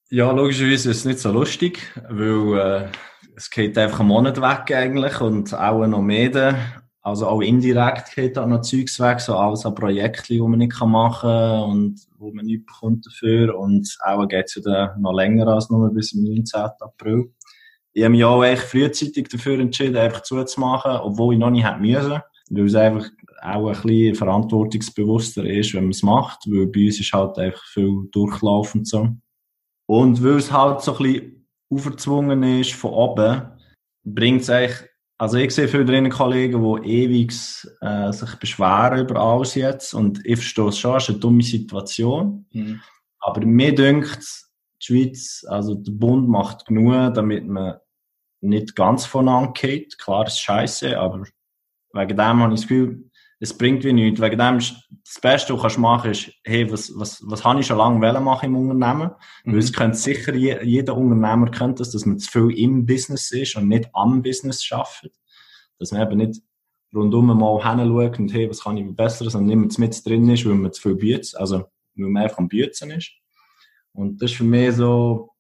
Ja, 0.09 0.31
logischerweise 0.31 0.91
ist 0.91 0.99
es 0.99 1.05
nicht 1.05 1.19
so 1.19 1.33
lustig, 1.33 1.81
weil 2.09 2.59
äh, 2.59 2.89
es 3.35 3.51
geht 3.51 3.77
einfach 3.77 3.99
einen 4.01 4.09
Monat 4.09 4.41
weg 4.41 4.71
eigentlich 4.77 5.21
und 5.21 5.53
auch 5.53 5.85
noch 5.85 6.01
mehr. 6.01 6.57
Also 7.03 7.27
auch 7.27 7.41
indirekt 7.41 8.15
geht 8.15 8.37
da 8.37 8.47
noch 8.47 8.61
Zeugs 8.61 9.01
weg, 9.01 9.19
so 9.19 9.35
alles 9.35 9.67
an 9.67 9.75
Projekten, 9.75 10.35
die 10.35 10.41
man 10.41 10.61
nicht 10.61 10.81
machen 10.81 11.29
kann 11.29 11.63
und 11.71 12.01
wo 12.19 12.33
man 12.33 12.47
nichts 12.47 12.67
bekommt 12.67 13.05
dafür. 13.05 13.59
Und 13.59 13.97
auch 14.05 14.29
geht 14.29 14.47
es 14.47 14.55
ja 14.55 14.63
dann 14.63 15.03
noch 15.03 15.13
länger 15.13 15.49
als 15.49 15.71
nur 15.71 15.93
bis 15.93 16.11
zum 16.11 16.23
19. 16.23 16.61
April. 16.79 17.33
Ich 17.93 18.05
habe 18.05 18.13
mich 18.13 18.25
auch 18.25 18.45
echt 18.45 18.63
frühzeitig 18.63 19.27
dafür 19.29 19.59
entschieden, 19.59 19.97
einfach 19.97 20.23
zuzumachen, 20.23 21.01
obwohl 21.03 21.35
ich 21.35 21.41
noch 21.41 21.51
nicht 21.51 21.67
hätte 21.67 21.81
müssen. 21.81 22.21
Weil 22.51 22.67
es 22.67 22.75
einfach 22.77 23.09
auch 23.43 23.69
ein 23.69 23.83
bisschen 23.83 24.15
verantwortungsbewusster 24.15 25.45
ist, 25.45 25.75
wenn 25.75 25.85
man 25.85 25.91
es 25.91 26.05
macht, 26.05 26.47
weil 26.47 26.69
bei 26.69 26.85
uns 26.87 27.01
ist 27.01 27.13
halt 27.13 27.39
einfach 27.39 27.65
viel 27.73 28.09
Durchlauf 28.13 28.73
und 28.77 28.87
so. 28.87 29.09
Und 29.87 30.23
weil 30.23 30.37
es 30.37 30.53
halt 30.53 30.83
so 30.83 30.97
ein 30.97 31.03
bisschen 31.03 31.49
aufgezwungen 31.71 32.43
ist 32.43 32.73
von 32.73 32.93
oben, 32.93 33.43
bringt 34.05 34.43
es 34.43 34.51
eigentlich 34.51 34.89
also 35.19 35.39
ich 35.39 35.53
sehe 35.53 35.69
viele 35.69 35.87
drinnen 35.87 36.13
Kollegen, 36.13 36.63
die 36.63 36.91
ewig 36.91 37.33
äh, 37.81 38.13
sich 38.13 38.35
beschweren 38.37 38.99
über 39.01 39.19
alles 39.19 39.55
jetzt 39.55 39.95
und 39.95 40.21
ich 40.27 40.37
verstehe 40.37 40.69
es 40.69 40.79
schon, 40.79 40.97
es 40.97 41.05
ist 41.05 41.11
eine 41.11 41.19
dumme 41.21 41.43
Situation. 41.43 42.47
Mhm. 42.53 42.83
Aber 43.21 43.45
mir 43.47 43.75
denkt 43.75 44.19
die 44.83 44.85
Schweiz, 44.85 45.45
also 45.49 45.75
der 45.75 45.93
Bund 45.93 46.29
macht 46.29 46.67
genug, 46.67 47.15
damit 47.15 47.47
man 47.47 47.79
nicht 48.43 48.77
ganz 48.77 49.07
voneinander 49.07 49.53
geht. 49.53 49.99
Klar, 49.99 50.27
es 50.27 50.35
ist 50.35 50.41
scheiße, 50.41 50.99
aber 50.99 51.25
wegen 51.95 52.17
dem 52.17 52.43
habe 52.43 52.53
ich 52.53 52.61
das 52.61 52.69
Gefühl, 52.69 53.11
es 53.39 53.57
bringt 53.57 53.85
wie 53.85 53.93
nichts. 53.93 54.21
Wegen 54.21 54.39
dem 54.39 54.59
ist 54.59 54.75
das 55.05 55.21
Beste, 55.21 55.63
was 55.63 55.75
du 55.75 55.81
machen 55.81 56.05
kannst, 56.05 56.29
ist, 56.29 56.35
hey, 56.45 56.71
was, 56.71 56.93
was, 56.97 57.23
was 57.25 57.45
habe 57.45 57.61
ich 57.61 57.67
schon 57.67 57.79
lange 57.79 58.21
machen 58.21 58.47
im 58.47 58.57
Unternehmen? 58.57 59.11
Mhm. 59.45 59.53
Weil 59.53 59.59
es 59.59 59.73
könnte 59.73 59.97
sicher, 59.97 60.35
jeder 60.35 60.97
Unternehmer 60.97 61.51
kennt 61.51 61.81
das, 61.81 61.91
dass 61.91 62.07
man 62.07 62.19
zu 62.19 62.31
viel 62.31 62.59
im 62.59 62.87
Business 62.87 63.31
ist 63.33 63.57
und 63.57 63.69
nicht 63.69 63.89
am 63.93 64.23
Business 64.23 64.65
schafft. 64.65 65.11
Dass 65.79 65.93
man 65.93 66.03
eben 66.03 66.19
nicht 66.19 66.41
rundum 66.95 67.27
mal 67.27 67.63
hinschaut 67.63 68.19
und 68.19 68.33
hey, 68.33 68.49
was 68.49 68.63
kann 68.63 68.79
ich 68.79 68.97
besser, 68.97 69.29
sondern 69.29 69.49
niemand 69.49 69.79
mit 69.79 70.07
drin 70.07 70.29
ist, 70.31 70.47
weil 70.47 70.55
man 70.55 70.73
zu 70.73 70.81
viel 70.81 70.95
bietet, 70.95 71.37
also, 71.37 71.67
weil 71.95 72.09
man 72.09 72.23
einfach 72.23 72.39
am 72.39 72.49
Bützen 72.49 72.91
ist. 72.91 73.13
Und 73.93 74.23
das 74.23 74.31
ist 74.31 74.37
für 74.39 74.45
mich 74.45 74.75
so, 74.75 75.37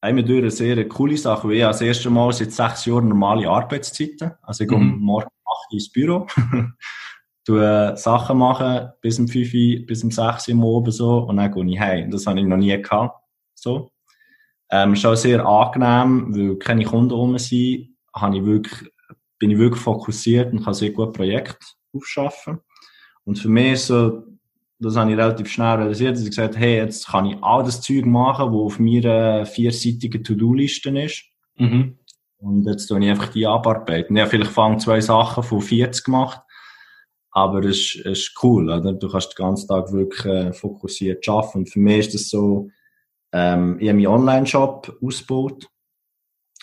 einmal 0.00 0.24
durch 0.24 0.40
eine 0.40 0.50
sehr 0.50 0.88
coole 0.88 1.16
Sache, 1.16 1.48
weil 1.48 1.56
ich 1.56 1.62
das 1.62 1.80
erste 1.80 2.10
Mal 2.10 2.32
seit 2.32 2.52
sechs 2.52 2.84
Jahren 2.84 3.08
normale 3.08 3.48
Arbeitszeiten. 3.48 4.32
Also 4.42 4.64
ich 4.64 4.70
mhm. 4.70 4.74
komme 4.74 4.96
morgen 4.98 5.28
um 5.28 5.52
8 5.52 5.72
Uhr 5.72 5.74
ins 5.74 5.90
Büro. 5.90 6.26
du 7.46 7.58
äh, 7.58 7.96
Sachen 7.96 8.38
machen 8.38 8.90
bis 9.00 9.18
um 9.18 9.28
5 9.28 9.54
Uhr, 9.54 9.86
bis 9.86 10.04
um 10.04 10.10
6 10.10 10.48
Uhr 10.48 10.54
am 10.54 10.64
Abend 10.64 10.92
so 10.92 11.18
und 11.20 11.36
dann 11.36 11.50
gehe 11.50 11.66
ich 11.66 11.80
heim. 11.80 12.10
Das 12.10 12.26
habe 12.26 12.40
ich 12.40 12.46
noch 12.46 12.56
nie 12.56 12.76
gehabt. 12.80 13.18
So. 13.54 13.92
Ähm, 14.68 14.94
ist 14.94 15.06
auch 15.06 15.14
sehr 15.14 15.46
angenehm, 15.46 16.34
weil 16.34 16.56
keine 16.56 16.84
Kunden 16.84 17.12
rum 17.12 17.38
sind, 17.38 17.96
habe 18.14 18.36
ich 18.36 18.44
wirklich, 18.44 18.90
bin 19.38 19.52
ich 19.52 19.58
wirklich 19.58 19.80
fokussiert 19.80 20.52
und 20.52 20.64
kann 20.64 20.74
sehr 20.74 20.90
gut 20.90 21.12
Projekte 21.12 21.64
aufschaffen. 21.94 22.58
Und 23.24 23.38
für 23.38 23.48
mich 23.48 23.74
ist 23.74 23.86
so, 23.86 24.24
das 24.80 24.96
habe 24.96 25.12
ich 25.12 25.16
relativ 25.16 25.48
schnell 25.48 25.76
realisiert, 25.76 26.16
dass 26.16 26.22
ich 26.22 26.30
gesagt 26.30 26.56
habe, 26.56 26.64
hey, 26.64 26.76
jetzt 26.78 27.06
kann 27.06 27.26
ich 27.26 27.36
all 27.42 27.62
das 27.62 27.80
Zeug 27.80 28.06
machen, 28.06 28.52
was 28.52 28.60
auf 28.60 28.78
meiner 28.80 29.46
vierseitigen 29.46 30.22
To-Do-Liste 30.22 30.90
ist. 30.98 31.24
Mhm. 31.56 31.98
Und 32.38 32.66
jetzt 32.66 32.88
tue 32.88 33.00
ich 33.00 33.08
einfach 33.08 33.28
die 33.28 33.46
abarbeiten. 33.46 34.16
Ja, 34.16 34.26
vielleicht 34.26 34.50
fange 34.50 34.78
zwei 34.78 35.00
Sachen 35.00 35.44
von 35.44 35.60
40 35.60 36.04
gemacht 36.04 36.40
aber 37.36 37.62
es 37.64 37.76
ist, 37.76 38.06
es 38.06 38.18
ist 38.20 38.42
cool, 38.42 38.70
oder? 38.70 38.94
Du 38.94 39.10
kannst 39.10 39.38
den 39.38 39.44
ganzen 39.44 39.68
Tag 39.68 39.92
wirklich 39.92 40.24
äh, 40.24 40.52
fokussiert 40.54 41.28
arbeiten. 41.28 41.58
Und 41.58 41.70
für 41.70 41.80
mich 41.80 41.98
ist 41.98 42.14
das 42.14 42.28
so, 42.30 42.70
ähm, 43.30 43.76
ich 43.78 43.88
habe 43.90 43.98
meinen 43.98 44.06
Online-Shop 44.06 44.96
ausgebaut. 45.02 45.68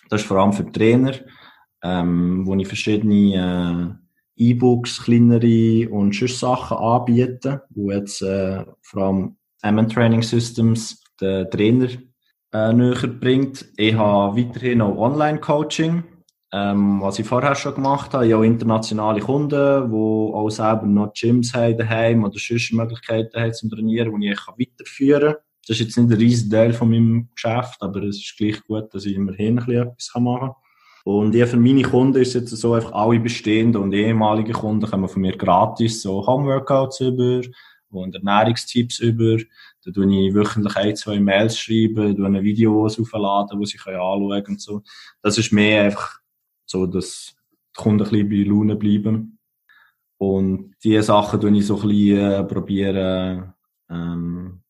Das 0.09 0.21
ist 0.21 0.27
vor 0.27 0.37
allem 0.37 0.51
für 0.51 0.65
Trainer, 0.71 1.13
ähm, 1.83 2.47
wo 2.47 2.55
ich 2.55 2.67
verschiedene 2.67 3.99
äh, 4.35 4.49
E-Books, 4.49 5.03
kleinere 5.03 5.89
und 5.91 6.15
sonst 6.15 6.39
Sachen 6.39 6.77
anbiete, 6.77 7.61
wo 7.69 7.91
jetzt 7.91 8.23
äh, 8.23 8.65
vor 8.81 9.03
allem 9.03 9.35
MN 9.63 9.89
Training 9.89 10.23
Systems 10.23 11.03
den 11.21 11.51
Trainer 11.51 11.89
äh, 12.51 12.73
näher 12.73 13.07
bringt. 13.09 13.63
Ich 13.77 13.93
habe 13.93 14.41
weiterhin 14.41 14.81
auch 14.81 14.97
Online-Coaching 14.97 16.03
ähm, 16.53 17.01
was 17.01 17.17
ich 17.17 17.25
vorher 17.25 17.55
schon 17.55 17.73
gemacht 17.73 18.13
habe, 18.13 18.27
ich 18.27 18.33
habe 18.33 18.45
internationale 18.45 19.19
Kunden, 19.21 19.89
die 19.89 19.95
auch 19.95 20.49
selber 20.51 20.85
noch 20.85 21.11
Gyms 21.13 21.51
haben 21.55 21.75
daheim 21.75 22.23
oder 22.23 22.37
sonst 22.37 22.71
Möglichkeiten 22.73 23.41
haben 23.41 23.53
zum 23.53 23.71
Trainieren, 23.71 24.21
die 24.21 24.29
ich 24.29 24.47
weiterführen 24.47 25.33
kann. 25.33 25.41
Das 25.67 25.79
ist 25.79 25.85
jetzt 25.85 25.97
nicht 25.97 26.11
ein 26.11 26.17
riesen 26.19 26.51
Teil 26.51 26.73
von 26.73 26.91
meinem 26.91 27.29
Geschäft, 27.33 27.81
aber 27.81 28.03
es 28.03 28.17
ist 28.17 28.37
gleich 28.37 28.63
gut, 28.65 28.93
dass 28.93 29.05
ich 29.05 29.15
immerhin 29.15 29.57
ein 29.57 29.65
bisschen 29.65 29.87
etwas 29.87 30.11
machen 30.15 30.49
kann. 30.49 30.55
Und 31.05 31.33
ja, 31.33 31.47
für 31.47 31.57
meine 31.57 31.81
Kunden 31.81 32.21
ist 32.21 32.35
es 32.35 32.51
jetzt 32.51 32.51
so, 32.51 32.75
einfach 32.75 32.91
alle 32.91 33.19
bestehenden 33.19 33.81
und 33.81 33.91
ehemaligen 33.93 34.53
Kunden 34.53 34.89
kommen 34.89 35.09
von 35.09 35.23
mir 35.23 35.35
gratis 35.35 36.03
so 36.03 36.25
Homeworkouts 36.25 36.99
über 36.99 37.41
und 37.89 38.15
Ernährungstipps 38.15 38.99
über. 38.99 39.37
Da 39.83 39.91
tue 39.91 40.05
ich 40.05 40.33
wöchentlich 40.35 40.75
ein, 40.75 40.95
zwei 40.95 41.19
Mails 41.19 41.57
schreiben, 41.57 42.15
tue 42.15 42.43
Videos 42.43 42.99
aufladen, 42.99 43.59
die 43.59 43.65
sie 43.65 43.79
anschauen 43.79 44.29
können 44.29 44.45
und 44.47 44.61
so. 44.61 44.83
Das 45.23 45.37
ist 45.39 45.51
mehr 45.51 45.85
einfach 45.85 46.22
so 46.65 46.85
dass 46.85 47.35
die 47.75 47.81
Kunden 47.81 48.03
ein 48.03 48.09
bisschen 48.09 48.29
bei 48.29 48.49
Laune 48.49 48.75
bleiben. 48.75 49.39
Und 50.17 50.75
diese 50.83 51.03
Sachen 51.03 51.41
tue 51.41 51.51
ich 51.57 51.65
so 51.65 51.75
ein 51.81 51.87
bisschen 51.87 52.17
äh, 52.17 52.43
probieren, 52.43 53.53
ähm, 53.89 54.63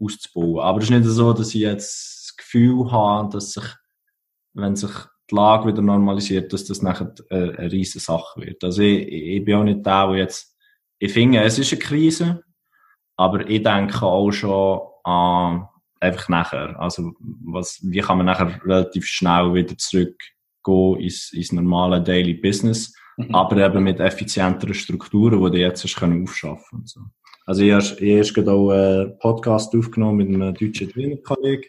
auszubauen. 0.00 0.60
Aber 0.60 0.78
es 0.78 0.84
ist 0.84 0.90
nicht 0.90 1.04
so, 1.04 1.32
dass 1.32 1.54
ich 1.54 1.62
jetzt 1.62 2.28
das 2.28 2.36
Gefühl 2.36 2.90
habe, 2.90 3.30
dass 3.30 3.52
sich, 3.52 3.64
wenn 4.54 4.76
sich 4.76 4.90
die 5.30 5.34
Lage 5.34 5.68
wieder 5.68 5.82
normalisiert, 5.82 6.52
dass 6.52 6.64
das 6.64 6.82
nachher 6.82 7.14
eine, 7.30 7.58
eine 7.58 7.72
riesige 7.72 8.00
Sache 8.00 8.40
wird. 8.40 8.62
Also 8.64 8.82
ich, 8.82 9.08
ich 9.08 9.44
bin 9.44 9.54
auch 9.56 9.64
nicht 9.64 9.84
der, 9.84 10.06
der 10.06 10.16
jetzt, 10.16 10.56
ich 10.98 11.12
finde, 11.12 11.42
es 11.42 11.58
ist 11.58 11.72
eine 11.72 11.82
Krise, 11.82 12.44
aber 13.16 13.48
ich 13.48 13.62
denke 13.62 14.02
auch 14.02 14.30
schon 14.30 14.80
an 15.04 15.68
einfach 16.00 16.28
nachher. 16.28 16.78
Also 16.80 17.12
was, 17.20 17.80
wie 17.82 18.00
kann 18.00 18.18
man 18.18 18.26
nachher 18.26 18.64
relativ 18.64 19.06
schnell 19.06 19.52
wieder 19.54 19.76
zurück 19.76 20.16
gehen 20.68 21.00
ins, 21.00 21.32
ins 21.32 21.52
normale 21.52 22.02
Daily 22.02 22.34
Business, 22.34 22.94
mhm. 23.16 23.34
aber 23.34 23.64
eben 23.66 23.82
mit 23.82 24.00
effizienteren 24.00 24.74
Strukturen, 24.74 25.42
die 25.42 25.50
du 25.50 25.58
jetzt 25.58 25.84
hast 25.84 25.96
können 25.96 26.22
aufschaffen 26.22 26.82
so. 26.84 27.00
Also 27.48 27.62
ich 27.62 27.72
habe 27.72 28.04
erst 28.04 28.34
gerade 28.34 28.52
auch 28.52 28.70
einen 28.70 29.18
Podcast 29.20 29.74
aufgenommen 29.74 30.18
mit 30.18 30.28
einem 30.28 30.52
deutschen 30.52 30.90
Trainerkollegen. 30.90 31.64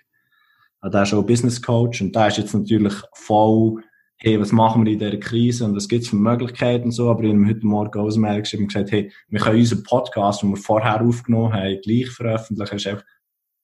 Der 0.83 1.03
ist 1.03 1.13
auch 1.13 1.23
Business 1.23 1.61
Coach 1.61 2.01
und 2.01 2.13
der 2.13 2.27
ist 2.27 2.37
jetzt 2.37 2.53
natürlich 2.53 2.93
voll, 3.13 3.81
hey, 4.17 4.37
was 4.41 4.51
machen 4.51 4.83
wir 4.83 4.91
in 4.91 4.99
dieser 4.99 5.15
Krise 5.15 5.63
und 5.63 5.77
was 5.77 5.87
gibt 5.87 6.03
es 6.03 6.09
für 6.09 6.17
Möglichkeiten 6.17 6.85
und 6.85 6.91
so. 6.91 7.09
Aber 7.09 7.23
ich 7.23 7.33
habe 7.33 7.47
heute 7.47 7.65
Morgen 7.65 7.97
auch 7.97 8.17
Mail 8.17 8.41
geschrieben 8.41 8.63
und 8.63 8.73
gesagt, 8.73 8.91
hey, 8.91 9.09
wir 9.29 9.39
können 9.39 9.59
unseren 9.59 9.83
Podcast, 9.83 10.41
den 10.41 10.49
wir 10.49 10.57
vorher 10.57 11.01
aufgenommen 11.01 11.53
haben, 11.53 11.79
gleich 11.81 12.09
veröffentlichen. 12.09 12.75
ist 12.75 12.87
einfach 12.87 13.05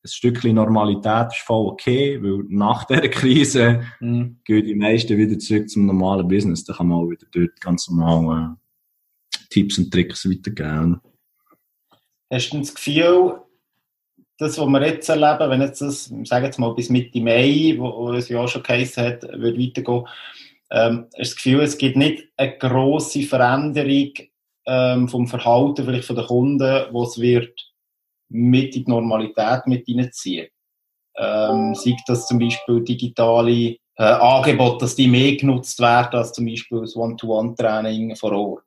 ein 0.06 0.08
Stückchen 0.08 0.56
Normalität 0.56 1.28
ist 1.34 1.42
voll 1.42 1.68
okay, 1.68 2.22
weil 2.22 2.44
nach 2.48 2.86
der 2.86 3.10
Krise 3.10 3.84
mhm. 4.00 4.38
gehen 4.46 4.66
die 4.66 4.76
meisten 4.76 5.18
wieder 5.18 5.38
zurück 5.40 5.70
zum 5.70 5.88
normalen 5.88 6.28
Business. 6.28 6.64
Da 6.64 6.74
kann 6.74 6.88
man 6.88 7.00
auch 7.00 7.10
wieder 7.10 7.26
dort 7.32 7.60
ganz 7.60 7.90
normal 7.90 8.56
äh, 8.56 9.38
Tipps 9.50 9.78
und 9.78 9.92
Tricks 9.92 10.30
weitergeben. 10.30 11.02
Hast 12.32 12.52
du 12.52 12.60
das 12.60 12.76
Gefühl, 12.76 13.42
das, 14.38 14.58
was 14.58 14.68
wir 14.68 14.86
jetzt 14.86 15.10
erleben, 15.10 15.50
wenn 15.50 15.62
jetzt 15.62 15.82
das, 15.82 16.12
sagen 16.24 16.46
jetzt 16.46 16.60
mal 16.60 16.74
bis 16.76 16.90
Mitte 16.90 17.22
Mai, 17.22 17.76
wo, 17.78 17.86
wo 17.86 18.14
es 18.14 18.30
ja 18.30 18.40
auch 18.40 18.48
schon 18.48 18.64
geheißen 18.64 19.04
hat, 19.04 19.24
wird 19.24 19.58
weitergehen, 19.58 20.08
ähm, 20.72 21.06
hast 21.06 21.14
du 21.14 21.20
das 21.20 21.36
Gefühl, 21.36 21.62
es 21.62 21.78
gibt 21.78 21.96
nicht 21.96 22.28
eine 22.38 22.58
grosse 22.58 23.24
Veränderung 23.24 24.12
ähm, 24.68 25.08
vom 25.08 25.28
Verhalten 25.28 25.86
vielleicht 25.86 26.06
von 26.06 26.16
den 26.16 26.26
Kunden, 26.26 26.86
wo 26.92 27.04
es 27.04 27.20
wird 27.20 27.75
mit 28.30 28.76
in 28.76 28.86
die 28.86 28.92
Normalität 28.92 29.68
mit 29.68 29.86
hineinziehen. 29.86 30.48
Ähm, 31.18 31.76
sei 31.76 31.96
das 32.08 32.28
zum 32.28 32.40
Beispiel 32.40 32.84
digitale 32.84 33.78
äh, 33.98 34.04
Angebote, 34.04 34.80
dass 34.80 34.96
die 34.96 35.08
mehr 35.08 35.36
genutzt 35.36 35.80
werden 35.80 36.20
als 36.20 36.34
zum 36.34 36.46
Beispiel 36.46 36.82
das 36.82 36.96
One-to-One-Training 36.96 38.16
vor 38.16 38.34
Ort? 38.34 38.64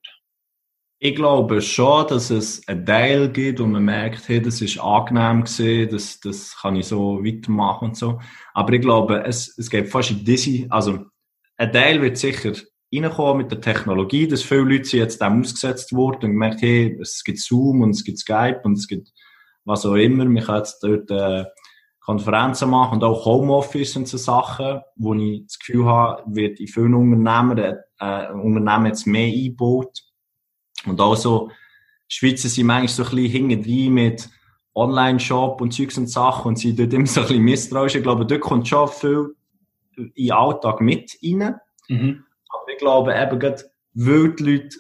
Ich 1.01 1.15
glaube 1.15 1.61
schon, 1.61 2.09
dass 2.09 2.31
es 2.31 2.67
einen 2.67 2.85
Teil 2.85 3.29
gibt 3.31 3.61
und 3.61 3.71
man 3.71 3.85
merkt, 3.85 4.29
hey, 4.29 4.43
das 4.43 4.61
ist 4.61 4.81
angenehm 4.81 5.45
gewesen, 5.45 5.91
das, 5.93 6.19
das 6.19 6.57
kann 6.61 6.75
ich 6.75 6.87
so 6.87 7.25
weitermachen 7.25 7.91
und 7.91 7.97
so. 7.97 8.19
Aber 8.53 8.73
ich 8.73 8.81
glaube, 8.81 9.23
es, 9.25 9.57
es 9.57 9.71
gibt 9.71 9.91
fast 9.91 10.11
in 10.11 10.25
diese, 10.25 10.67
also 10.71 11.05
ein 11.57 11.73
Teil 11.73 12.03
wird 12.03 12.17
sicher 12.17 12.53
reinkommen 12.93 13.43
mit 13.43 13.53
der 13.53 13.61
Technologie, 13.61 14.27
dass 14.27 14.43
viele 14.43 14.63
Leute 14.63 14.97
jetzt 14.97 15.21
dem 15.21 15.43
ausgesetzt 15.43 15.93
wurden 15.93 16.25
und 16.25 16.33
gemerkt, 16.33 16.63
hey, 16.63 16.99
es 17.01 17.23
gibt 17.23 17.39
Zoom 17.39 17.83
und 17.83 17.91
es 17.91 18.03
gibt 18.03 18.19
Skype 18.19 18.61
und 18.65 18.77
es 18.77 18.89
gibt 18.89 19.13
was 19.69 19.87
auch 19.87 19.95
immer. 19.95 20.29
Wir 20.29 20.43
können 20.43 20.59
jetzt 20.59 20.83
dort 20.83 21.11
äh, 21.11 21.45
Konferenzen 22.01 22.71
machen 22.71 22.95
und 22.95 23.05
auch 23.05 23.25
Homeoffice 23.27 23.97
und 23.97 24.09
so 24.09 24.17
Sachen, 24.17 24.81
wo 24.97 25.15
ich 25.15 25.45
das 25.45 25.59
Gefühl 25.59 25.85
habe, 25.85 26.23
wird 26.27 26.59
in 26.59 26.67
vielen 26.67 26.95
Unternehmen, 26.95 27.77
äh, 28.01 28.33
Unternehmen 28.33 28.87
jetzt 28.87 29.07
mehr 29.07 29.31
eingebaut. 29.31 30.03
Und 30.87 31.01
auch 31.01 31.17
so, 31.17 31.51
Schweizer 32.09 32.49
sind 32.49 32.67
manchmal 32.67 32.89
so 32.89 33.03
ein 33.05 33.11
bisschen 33.11 33.49
hinten 33.49 33.95
mit 33.95 34.31
Online-Shop 34.75 35.61
und 35.61 35.75
Zeugs 35.75 35.99
und 35.99 36.09
Sachen 36.09 36.49
und 36.49 36.59
sind 36.59 36.79
dort 36.79 36.95
immer 36.95 37.07
so 37.07 37.21
ein 37.21 37.27
bisschen 37.27 37.43
misstrauisch. 37.43 37.95
Ich 37.97 38.03
glaube, 38.03 38.25
dort 38.25 38.41
kommt 38.41 38.67
schon 38.67 38.89
viel 38.89 39.35
in 39.97 40.13
den 40.17 40.33
Alltag 40.33 40.81
mit 40.81 41.19
rein. 41.23 41.57
Mhm. 41.89 42.25
Aber 42.49 42.73
ich 42.73 42.79
glaube 42.79 43.15
eben 43.15 43.39
gerade, 43.39 43.65
weil 43.93 44.35
die 44.35 44.45
Leute 44.45 44.79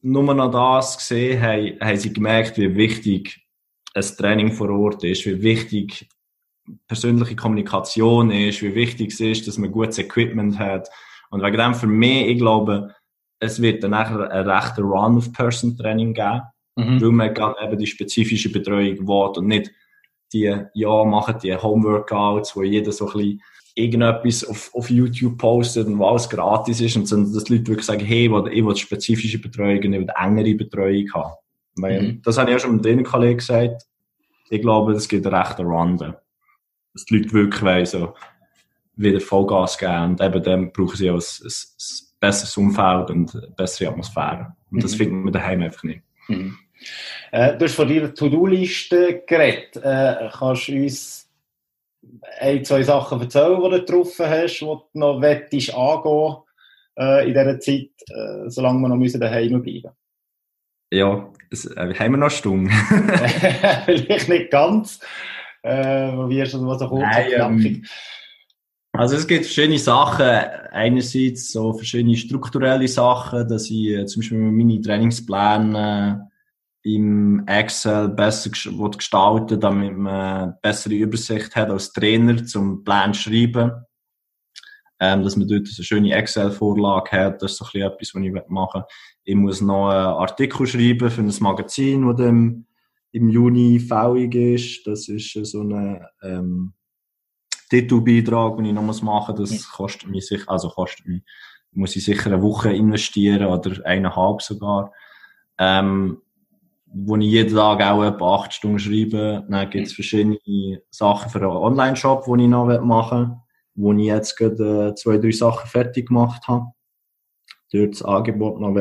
nur 0.00 0.34
noch 0.34 0.50
das 0.50 0.96
gesehen 0.96 1.42
haben, 1.42 1.78
haben 1.80 1.96
sie 1.98 2.12
gemerkt, 2.12 2.56
wie 2.56 2.74
wichtig 2.74 3.42
ein 3.94 4.02
Training 4.02 4.52
vor 4.52 4.70
Ort 4.70 5.04
ist, 5.04 5.26
wie 5.26 5.42
wichtig 5.42 6.08
persönliche 6.86 7.36
Kommunikation 7.36 8.30
ist, 8.30 8.62
wie 8.62 8.74
wichtig 8.74 9.12
es 9.12 9.20
ist, 9.20 9.46
dass 9.46 9.58
man 9.58 9.72
gutes 9.72 9.98
Equipment 9.98 10.58
hat. 10.58 10.88
Und 11.30 11.42
wegen 11.42 11.58
dem 11.58 11.74
für 11.74 11.86
mich, 11.86 12.28
ich 12.28 12.38
glaube, 12.38 12.94
es 13.40 13.60
wird 13.60 13.82
dann 13.82 13.90
nachher 13.92 14.30
ein 14.30 14.48
rechter 14.48 14.82
Run 14.82 15.16
of 15.16 15.32
Person 15.32 15.76
Training 15.76 16.14
geben, 16.14 16.42
mhm. 16.76 17.00
weil 17.00 17.10
man 17.10 17.54
eben 17.62 17.78
die 17.78 17.86
spezifische 17.86 18.52
Betreuung 18.52 19.06
will 19.06 19.38
und 19.38 19.48
nicht 19.48 19.70
die, 20.32 20.54
ja, 20.74 21.04
machen 21.04 21.34
die 21.42 21.54
Homeworkouts, 21.54 22.56
wo 22.56 22.62
jeder 22.62 22.92
so 22.92 23.06
ein 23.08 23.12
bisschen 23.12 23.42
irgendetwas 23.74 24.44
auf, 24.44 24.70
auf 24.74 24.90
YouTube 24.90 25.38
postet 25.38 25.86
und 25.86 25.98
was 25.98 26.28
gratis 26.28 26.80
ist 26.80 26.96
und 26.96 27.06
sondern 27.06 27.32
dass 27.32 27.44
die 27.44 27.54
Leute 27.54 27.68
wirklich 27.68 27.86
sagen, 27.86 28.04
hey, 28.04 28.26
ich 28.26 28.30
will, 28.30 28.52
ich 28.52 28.64
will 28.64 28.76
spezifische 28.76 29.40
Betreuung 29.40 29.78
und 29.78 29.92
ich 29.92 30.00
will 30.00 30.12
engere 30.18 30.54
Betreuung 30.54 31.06
haben. 31.14 31.34
Weil, 31.76 32.02
mhm. 32.02 32.22
Das 32.22 32.38
habe 32.38 32.50
ich 32.50 32.56
auch 32.56 32.60
schon 32.60 32.76
mit 32.76 32.84
den 32.84 33.02
Kollegen 33.02 33.38
gesagt. 33.38 33.82
Ich 34.50 34.60
glaube, 34.60 34.92
es 34.92 35.08
gibt 35.08 35.26
einen 35.26 35.34
rechten 35.34 35.66
Run. 35.66 35.96
Dass 35.96 37.04
die 37.06 37.18
Leute 37.18 37.32
wirklich 37.32 37.62
wollen, 37.62 37.86
so 37.86 38.14
wieder 38.96 39.20
Vollgas 39.20 39.78
geben 39.78 40.10
und 40.10 40.20
eben 40.20 40.42
dann 40.42 40.72
brauchen 40.72 40.96
sie 40.96 41.10
auch 41.10 41.14
ein, 41.14 41.44
ein, 41.44 41.50
ein 41.50 42.20
besseres 42.20 42.56
Umfeld 42.58 43.10
und 43.10 43.34
eine 43.34 43.48
bessere 43.56 43.88
Atmosphäre. 43.88 44.54
Und 44.70 44.84
das 44.84 44.92
mhm. 44.92 44.96
findet 44.98 45.24
man 45.24 45.32
daheim 45.32 45.62
einfach 45.62 45.82
nicht. 45.84 46.02
Mhm. 46.28 46.58
Äh, 47.30 47.56
du 47.56 47.64
hast 47.64 47.74
von 47.74 47.88
deiner 47.88 48.12
To-Do-Liste 48.12 49.22
geredet. 49.26 49.76
Äh, 49.76 50.28
kannst 50.30 50.68
du 50.68 50.72
uns 50.72 51.30
ein, 52.40 52.64
zwei 52.64 52.82
Sachen 52.82 53.20
erzählen, 53.20 53.56
die 53.56 53.70
du 53.70 53.80
getroffen 53.80 54.26
hast, 54.26 54.58
die 54.58 54.64
du 54.64 54.82
noch 54.92 55.20
wettest 55.20 55.74
angehen 55.74 56.36
äh, 56.98 57.26
in 57.26 57.32
dieser 57.32 57.60
Zeit, 57.60 57.90
äh, 58.08 58.50
solange 58.50 58.80
wir 58.80 58.88
noch 58.88 58.96
müssen 58.96 59.20
daheim 59.20 59.62
bleiben 59.62 59.92
Ja, 60.92 61.32
es, 61.50 61.64
äh, 61.64 61.94
haben 61.94 62.12
wir 62.12 62.18
noch 62.18 62.30
Stunden. 62.30 62.68
Vielleicht 63.86 64.28
nicht 64.28 64.50
ganz. 64.50 65.00
Äh, 65.62 66.12
wie 66.28 66.42
ist 66.42 66.52
das 66.52 66.60
so 66.60 66.88
kurz 66.88 67.02
Nein, 67.02 67.32
ähm, 67.34 67.84
also 68.92 69.16
es 69.16 69.26
gibt 69.26 69.46
verschiedene 69.46 69.78
Sachen. 69.78 70.26
Einerseits 70.26 71.50
so 71.50 71.72
verschiedene 71.72 72.14
strukturelle 72.14 72.86
Sachen, 72.88 73.48
dass 73.48 73.70
ich 73.70 73.88
äh, 73.88 74.04
zum 74.04 74.20
Beispiel 74.20 74.38
meine 74.38 74.82
Trainingspläne 74.82 76.28
im 76.82 77.46
Excel 77.46 78.10
besser 78.10 78.50
gestalten 78.50 79.60
damit 79.60 79.96
man 79.96 80.14
eine 80.14 80.58
bessere 80.60 80.94
Übersicht 80.94 81.56
hat 81.56 81.70
als 81.70 81.92
Trainer 81.94 82.44
zum 82.44 82.84
Plan 82.84 83.14
zu 83.14 83.30
schreiben. 83.30 83.72
Ähm, 85.00 85.24
dass 85.24 85.36
man 85.36 85.48
dort 85.48 85.66
eine 85.74 85.84
schöne 85.84 86.14
Excel-Vorlage 86.14 87.12
hat, 87.12 87.42
das 87.42 87.52
ist 87.52 87.58
so 87.58 87.64
ein 87.64 87.70
bisschen 87.70 87.86
etwas, 87.86 88.14
was 88.14 88.22
ich 88.22 88.48
machen 88.50 88.82
will. 88.82 88.86
Ich 89.24 89.36
muss 89.36 89.60
noch 89.60 89.88
einen 89.88 90.06
Artikel 90.06 90.66
schreiben 90.66 91.10
für 91.10 91.20
ein 91.20 91.34
Magazin, 91.40 92.08
das 92.08 92.26
im, 92.26 92.66
im 93.12 93.28
Juni 93.28 93.78
fällig 93.78 94.34
ist. 94.34 94.86
Das 94.86 95.08
ist 95.08 95.32
so 95.32 95.62
ein 95.62 96.04
ähm, 96.22 96.72
Titelbeitrag, 97.70 98.56
den 98.56 98.66
ich 98.66 98.72
noch 98.72 99.02
machen 99.02 99.36
muss. 99.36 99.50
Das 99.50 99.70
kostet 99.70 100.10
mich 100.10 100.26
sicher, 100.26 100.50
also 100.50 100.68
kostet 100.68 101.06
mich, 101.06 101.22
muss 101.72 101.96
ich 101.96 102.04
sicher 102.04 102.26
eine 102.26 102.42
Woche 102.42 102.72
investieren 102.72 103.46
oder 103.46 103.84
eineinhalb 103.86 104.42
sogar. 104.42 104.92
Ähm, 105.58 106.20
wo 106.94 107.16
ich 107.16 107.30
jeden 107.30 107.54
Tag 107.54 107.80
auch 107.80 108.04
etwa 108.04 108.34
acht 108.34 108.52
Stunden 108.52 108.78
schreibe. 108.78 109.46
Dann 109.48 109.70
gibt 109.70 109.86
es 109.86 109.94
verschiedene 109.94 110.38
Sachen 110.90 111.30
für 111.30 111.38
einen 111.38 111.56
Online-Shop, 111.56 112.24
die 112.24 112.42
ich 112.42 112.48
noch 112.48 112.80
machen 112.82 113.20
will, 113.28 113.36
wo 113.74 113.92
ich 113.94 114.06
jetzt 114.06 114.36
gerade 114.36 114.88
äh, 114.88 114.94
zwei, 114.94 115.16
drei 115.18 115.30
Sachen 115.30 115.68
fertig 115.68 116.08
gemacht 116.08 116.46
habe. 116.48 116.66
Dort 117.72 117.94
das 117.94 118.02
Angebot 118.02 118.60
noch 118.60 118.74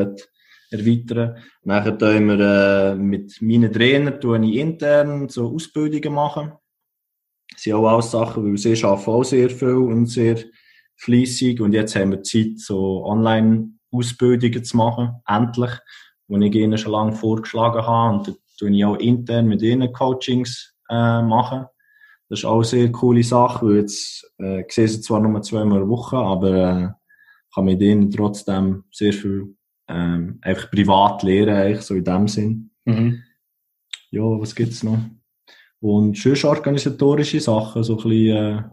erweitern 0.72 1.38
Nachher 1.64 1.98
tun 1.98 2.28
wir 2.28 2.40
äh, 2.40 2.96
mit 2.96 3.42
meinen 3.42 3.72
Trainern 3.72 4.20
tue 4.20 4.44
ich 4.46 4.56
intern 4.56 5.30
so 5.30 5.54
Ausbildungen 5.54 6.16
machen. 6.16 6.54
Das 7.52 7.64
sind 7.64 7.74
auch 7.74 7.88
alles 7.88 8.12
Sachen, 8.12 8.46
weil 8.46 8.58
sie 8.58 8.84
arbeiten 8.84 9.12
auch 9.12 9.24
sehr 9.24 9.50
viel 9.50 9.76
und 9.76 10.08
sehr 10.08 10.38
fließig 10.98 11.60
und 11.62 11.74
jetzt 11.74 11.96
haben 11.96 12.12
wir 12.12 12.24
Zeit, 12.24 12.60
so 12.60 13.06
Online-Ausbildungen 13.06 14.64
zu 14.64 14.78
machen, 14.78 15.22
endlich 15.28 15.72
die 16.30 16.48
ich 16.48 16.56
ihnen 16.56 16.78
schon 16.78 16.94
lange 16.94 17.14
vorgeschlagen 17.14 17.86
habe. 17.86 18.18
Und 18.18 18.28
da 18.28 18.32
tue 18.58 18.72
ich 18.72 18.86
auch 18.86 18.96
intern 18.96 19.48
mit 19.48 19.62
ihnen 19.62 19.92
Coachings 19.92 20.76
äh, 20.90 21.22
machen. 21.22 21.66
Das 22.30 22.40
ist 22.40 22.46
auch 22.46 22.56
eine 22.56 22.64
sehr 22.64 22.92
coole 22.92 23.24
Sache, 23.24 23.66
weil 23.66 23.78
jetzt 23.80 24.32
äh, 24.40 24.62
ich 24.62 24.72
sehe 24.72 24.88
sie 24.88 25.02
zwar 25.02 25.20
nur 25.20 25.42
zweimal 25.42 25.80
in 25.80 25.84
der 25.84 25.90
Woche, 25.90 26.18
aber 26.18 26.50
äh, 26.54 26.90
kann 27.54 27.66
mit 27.66 27.82
ihnen 27.82 28.10
trotzdem 28.10 28.86
sehr 28.92 29.12
viel 29.12 29.56
ähm, 29.88 30.40
einfach 30.42 30.72
privat 30.72 31.24
lernen, 31.24 31.56
eigentlich, 31.56 31.82
so 31.82 31.96
in 31.96 32.04
dem 32.04 32.28
Sinn. 32.28 32.72
Mhm. 32.86 33.24
Ja, 34.12 34.22
was 34.22 34.56
gibt's 34.56 34.84
noch? 34.84 35.00
Und 35.80 36.18
sonst 36.18 36.46
organisatorische 36.46 37.40
Sachen, 37.40 37.84
so 37.84 37.98
ein 37.98 38.04
bisschen 38.04 38.38
äh, 38.38 38.64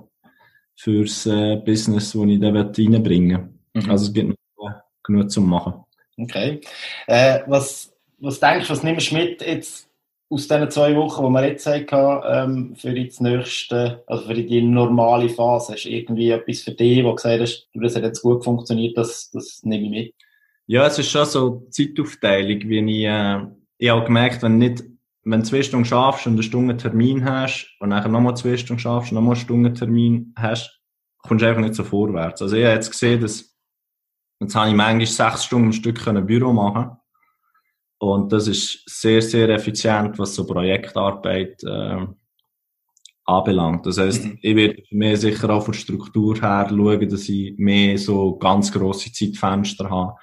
fürs 0.76 1.26
äh, 1.26 1.56
Business, 1.56 2.12
das 2.12 2.22
ich 2.22 2.40
da 2.40 2.50
reinbringen 2.50 3.04
will. 3.74 3.82
Mhm. 3.82 3.90
Also 3.90 4.06
es 4.06 4.12
gibt 4.12 4.28
noch 4.28 4.36
genug 5.02 5.30
zu 5.30 5.40
machen. 5.40 5.84
Okay. 6.18 6.60
Äh, 7.06 7.40
was, 7.46 7.92
was 8.18 8.40
denkst 8.40 8.66
du, 8.66 8.72
was 8.72 8.82
nimmst 8.82 9.10
du 9.10 9.14
mit 9.16 9.40
jetzt 9.40 9.88
aus 10.30 10.46
diesen 10.46 10.70
zwei 10.70 10.94
Wochen, 10.96 11.24
die 11.24 11.30
wir 11.30 11.46
jetzt 11.46 11.66
hatten, 11.66 12.22
ähm, 12.26 12.76
für 12.76 12.92
die 12.92 13.10
nächste, 13.20 14.04
also 14.06 14.26
für 14.26 14.34
die 14.34 14.62
normale 14.62 15.28
Phase? 15.28 15.72
Hast 15.72 15.84
du 15.84 15.88
irgendwie 15.88 16.30
etwas 16.30 16.60
für 16.60 16.72
dich, 16.72 17.02
wo 17.02 17.10
du 17.10 17.14
gesagt 17.14 17.40
hast, 17.40 17.68
das 17.72 17.96
hat 17.96 18.02
jetzt 18.02 18.22
gut 18.22 18.44
funktioniert, 18.44 18.96
das, 18.98 19.30
das 19.30 19.62
nehme 19.64 19.84
ich 19.84 19.90
mit? 19.90 20.14
Ja, 20.68 20.86
es 20.86 20.98
ist 20.98 21.10
schon 21.10 21.26
so 21.26 21.66
Zeitaufteilung, 21.70 22.68
wie 22.68 22.78
ich, 22.78 23.04
äh, 23.04 23.46
ich 23.78 23.90
habe 23.90 24.04
gemerkt, 24.04 24.42
wenn 24.42 24.58
nicht, 24.58 24.84
wenn 25.24 25.40
du 25.40 25.46
zwei 25.46 25.62
Stunden 25.62 25.84
schaffst 25.84 26.26
und 26.26 26.34
eine 26.34 26.42
Stunde 26.44 26.76
Termin 26.76 27.24
hast 27.24 27.74
und 27.80 27.88
nachher 27.88 28.08
nochmal 28.08 28.36
zwei 28.36 28.56
Stunden 28.56 28.78
schaffst 28.78 29.10
und 29.10 29.16
nochmal 29.16 29.34
eine 29.34 29.40
Stunde 29.44 29.72
Termin 29.72 30.32
hast, 30.36 30.80
kommst 31.22 31.42
du 31.42 31.48
einfach 31.48 31.62
nicht 31.62 31.74
so 31.74 31.82
vorwärts. 31.82 32.40
Also 32.40 32.54
ich 32.54 32.64
habe 32.64 32.74
jetzt 32.74 32.90
gesehen, 32.90 33.20
dass 33.20 33.58
Jetzt 34.40 34.54
habe 34.54 34.70
ich 34.70 34.76
manchmal 34.76 35.06
sechs 35.06 35.44
Stunden 35.44 35.66
am 35.66 35.72
Stück 35.72 36.06
ein 36.06 36.24
Büro 36.24 36.52
machen 36.52 36.96
und 37.98 38.32
das 38.32 38.46
ist 38.46 38.88
sehr, 38.88 39.20
sehr 39.20 39.48
effizient, 39.48 40.16
was 40.18 40.34
so 40.34 40.46
Projektarbeit 40.46 41.60
äh, 41.64 42.06
anbelangt. 43.24 43.84
Das 43.84 43.98
heißt, 43.98 44.24
mhm. 44.24 44.38
ich 44.40 44.54
werde 44.54 44.82
für 44.88 44.94
mich 44.94 45.20
sicher 45.20 45.50
auch 45.50 45.64
von 45.64 45.72
der 45.72 45.80
Struktur 45.80 46.36
her 46.36 46.66
schauen, 46.68 47.08
dass 47.08 47.28
ich 47.28 47.58
mehr 47.58 47.98
so 47.98 48.36
ganz 48.36 48.70
grosse 48.70 49.12
Zeitfenster 49.12 49.90
habe, 49.90 50.14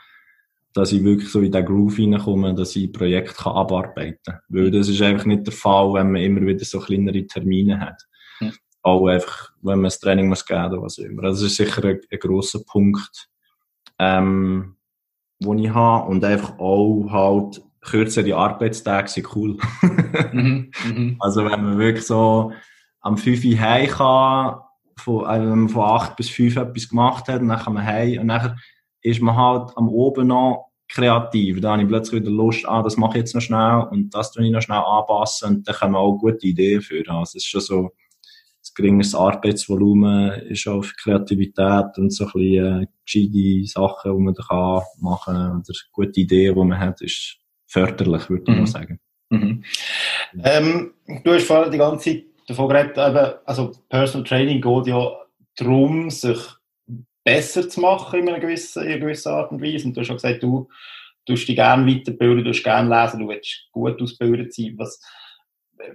dass 0.75 0.91
ich 0.91 1.03
wirklich 1.05 1.29
so 1.31 1.39
in 1.39 1.53
den 1.53 1.65
Groove 1.65 1.95
hineinkomme, 1.95 2.53
dass 2.53 2.75
ich 2.75 2.91
Projekt 2.91 3.37
kann 3.37 3.53
abarbeiten 3.53 4.19
kann. 4.25 4.39
Weil 4.49 4.71
das 4.71 4.89
ist 4.89 5.01
einfach 5.01 5.25
nicht 5.25 5.47
der 5.47 5.53
Fall, 5.53 5.93
wenn 5.93 6.11
man 6.11 6.21
immer 6.21 6.41
wieder 6.41 6.65
so 6.65 6.79
kleinere 6.79 7.25
Termine 7.25 7.79
hat. 7.79 8.03
Mhm. 8.41 8.51
Auch 8.81 9.07
einfach, 9.07 9.53
wenn 9.61 9.79
man 9.79 9.85
das 9.85 10.01
Training 10.01 10.27
muss 10.27 10.45
geben 10.45 10.65
oder 10.65 10.81
was 10.81 10.97
immer. 10.97 11.23
Also 11.23 11.45
das 11.45 11.53
ist 11.53 11.57
sicher 11.57 11.81
ein, 11.85 12.01
ein 12.11 12.19
grosser 12.19 12.59
Punkt, 12.67 13.29
ähm, 13.99 14.75
wo 15.39 15.53
ich 15.53 15.69
habe 15.69 16.09
und 16.09 16.25
einfach 16.25 16.59
auch 16.59 17.07
halt 17.09 17.63
kürzere 17.79 18.35
Arbeitstage 18.35 19.07
sind 19.07 19.33
cool. 19.33 19.57
mhm, 20.33 20.71
mhm. 20.85 21.15
Also 21.19 21.45
wenn 21.45 21.63
man 21.63 21.77
wirklich 21.77 22.05
so 22.05 22.51
am 22.99 23.17
5 23.17 23.45
Uhr 23.45 23.59
heim 23.61 23.87
kann, 23.87 24.59
von, 24.97 25.25
also 25.25 25.49
wenn 25.49 25.59
man 25.59 25.69
von 25.69 25.83
8 25.83 26.17
bis 26.17 26.29
5 26.31 26.57
etwas 26.57 26.89
gemacht 26.89 27.29
hat, 27.29 27.39
und 27.39 27.47
dann 27.47 27.59
kann 27.59 27.75
man 27.75 27.85
heim 27.85 28.19
und 28.19 28.27
dann 28.27 28.57
ist 29.05 29.21
man 29.21 29.35
halt 29.35 29.71
am 29.75 29.89
Oben 29.89 30.27
noch 30.27 30.71
kreativ. 30.87 31.61
Da 31.61 31.73
habe 31.73 31.83
ich 31.83 31.87
plötzlich 31.87 32.21
wieder 32.21 32.31
Lust, 32.31 32.67
ah, 32.67 32.81
das 32.81 32.97
mache 32.97 33.13
ich 33.13 33.23
jetzt 33.23 33.35
noch 33.35 33.41
schnell 33.41 33.87
und 33.91 34.13
das 34.13 34.31
tue 34.31 34.45
ich 34.45 34.51
noch 34.51 34.61
schnell 34.61 34.79
anpassen 34.79 35.49
und 35.49 35.67
dann 35.67 35.75
kann 35.75 35.91
man 35.91 36.01
auch 36.01 36.17
gute 36.17 36.45
Ideen 36.45 36.81
führen. 36.81 37.09
Also 37.09 37.37
es 37.37 37.43
ist 37.43 37.47
schon 37.47 37.61
so, 37.61 37.91
geringeres 38.75 39.15
Arbeitsvolumen 39.15 40.31
ist 40.49 40.67
auch 40.67 40.83
für 40.83 40.95
Kreativität 40.95 41.97
und 41.97 42.11
so 42.11 42.25
ein 42.25 42.31
bisschen 42.33 42.81
äh, 42.83 42.87
gescheite 43.05 43.67
Sachen, 43.67 44.17
die 44.17 44.23
man 44.23 44.33
da 44.33 44.43
kann 44.43 44.81
machen 44.99 45.33
kann 45.35 45.51
oder 45.57 45.79
gute 45.91 46.19
Ideen, 46.19 46.55
die 46.55 46.63
man 46.63 46.79
hat, 46.79 47.01
ist 47.01 47.37
förderlich, 47.67 48.29
würde 48.29 48.43
ich 48.43 48.49
mhm. 48.49 48.59
mal 48.59 48.67
sagen. 48.67 48.99
Mhm. 49.29 49.63
Ähm, 50.43 50.93
du 51.23 51.33
hast 51.33 51.47
vorhin 51.47 51.71
die 51.71 51.77
ganze 51.77 52.11
Zeit 52.11 52.23
davon 52.47 52.67
geredet, 52.67 52.97
also 53.45 53.71
Personal 53.89 54.27
Training 54.27 54.61
geht 54.61 54.87
ja 54.87 55.09
darum, 55.55 56.09
sich 56.09 56.37
besser 57.25 57.67
zu 57.67 57.81
machen 57.81 58.19
in 58.19 58.29
einer 58.29 58.39
gewissen, 58.39 58.83
in 58.83 58.89
einer 58.89 58.99
gewissen 58.99 59.29
Art 59.29 59.51
und 59.51 59.61
Weise. 59.61 59.87
Und 59.87 59.97
du 59.97 59.99
hast 59.99 60.07
schon 60.07 60.15
gesagt, 60.15 60.43
du 60.43 60.69
tust 61.25 61.47
dich 61.47 61.55
gerne 61.55 61.85
weiterbilden, 61.85 62.39
du 62.39 62.45
willst 62.45 62.63
gerne 62.63 62.89
lesen, 62.89 63.19
du 63.19 63.27
willst 63.27 63.67
gut 63.71 64.01
ausgebildet 64.01 64.53
sein. 64.53 64.75
Was, 64.77 65.01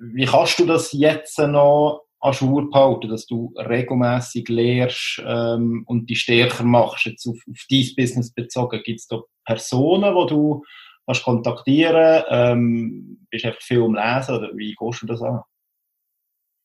wie 0.01 0.27
kannst 0.27 0.59
du 0.59 0.67
das 0.67 0.93
jetzt 0.93 1.39
noch 1.39 2.03
an 2.19 2.35
Schur 2.35 2.69
behalten, 2.69 3.09
dass 3.09 3.27
du 3.27 3.55
regelmäßig 3.57 4.49
lehrst 4.49 5.23
ähm, 5.25 5.85
und 5.87 6.11
die 6.11 6.17
stärker 6.17 6.65
machst, 6.65 7.07
jetzt 7.07 7.27
auf, 7.27 7.37
auf 7.37 7.65
dein 7.71 7.89
Business 7.97 8.35
bezogen? 8.35 8.83
Gibt 8.85 9.01
es 9.01 9.07
da 9.07 9.23
Personen, 9.47 10.15
die 10.15 10.35
du 10.35 10.65
kannst 11.07 11.25
kontaktieren 11.25 12.25
ähm, 12.29 13.27
Bist 13.31 13.45
du 13.45 13.49
einfach 13.49 13.63
viel 13.63 13.83
am 13.83 13.95
Lesen 13.95 14.35
oder 14.35 14.51
wie 14.55 14.75
gehst 14.75 15.03
du 15.03 15.07
das 15.07 15.23
an? 15.23 15.41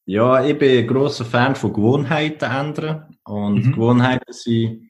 Ja, 0.05 0.45
ich 0.45 0.57
bin 0.57 0.77
ein 0.77 0.87
grosser 0.87 1.25
Fan 1.25 1.55
von 1.55 1.73
Gewohnheiten 1.73 2.45
ändern 2.51 3.17
und 3.23 3.65
mhm. 3.65 3.71
Gewohnheiten 3.73 4.33
sind 4.33 4.85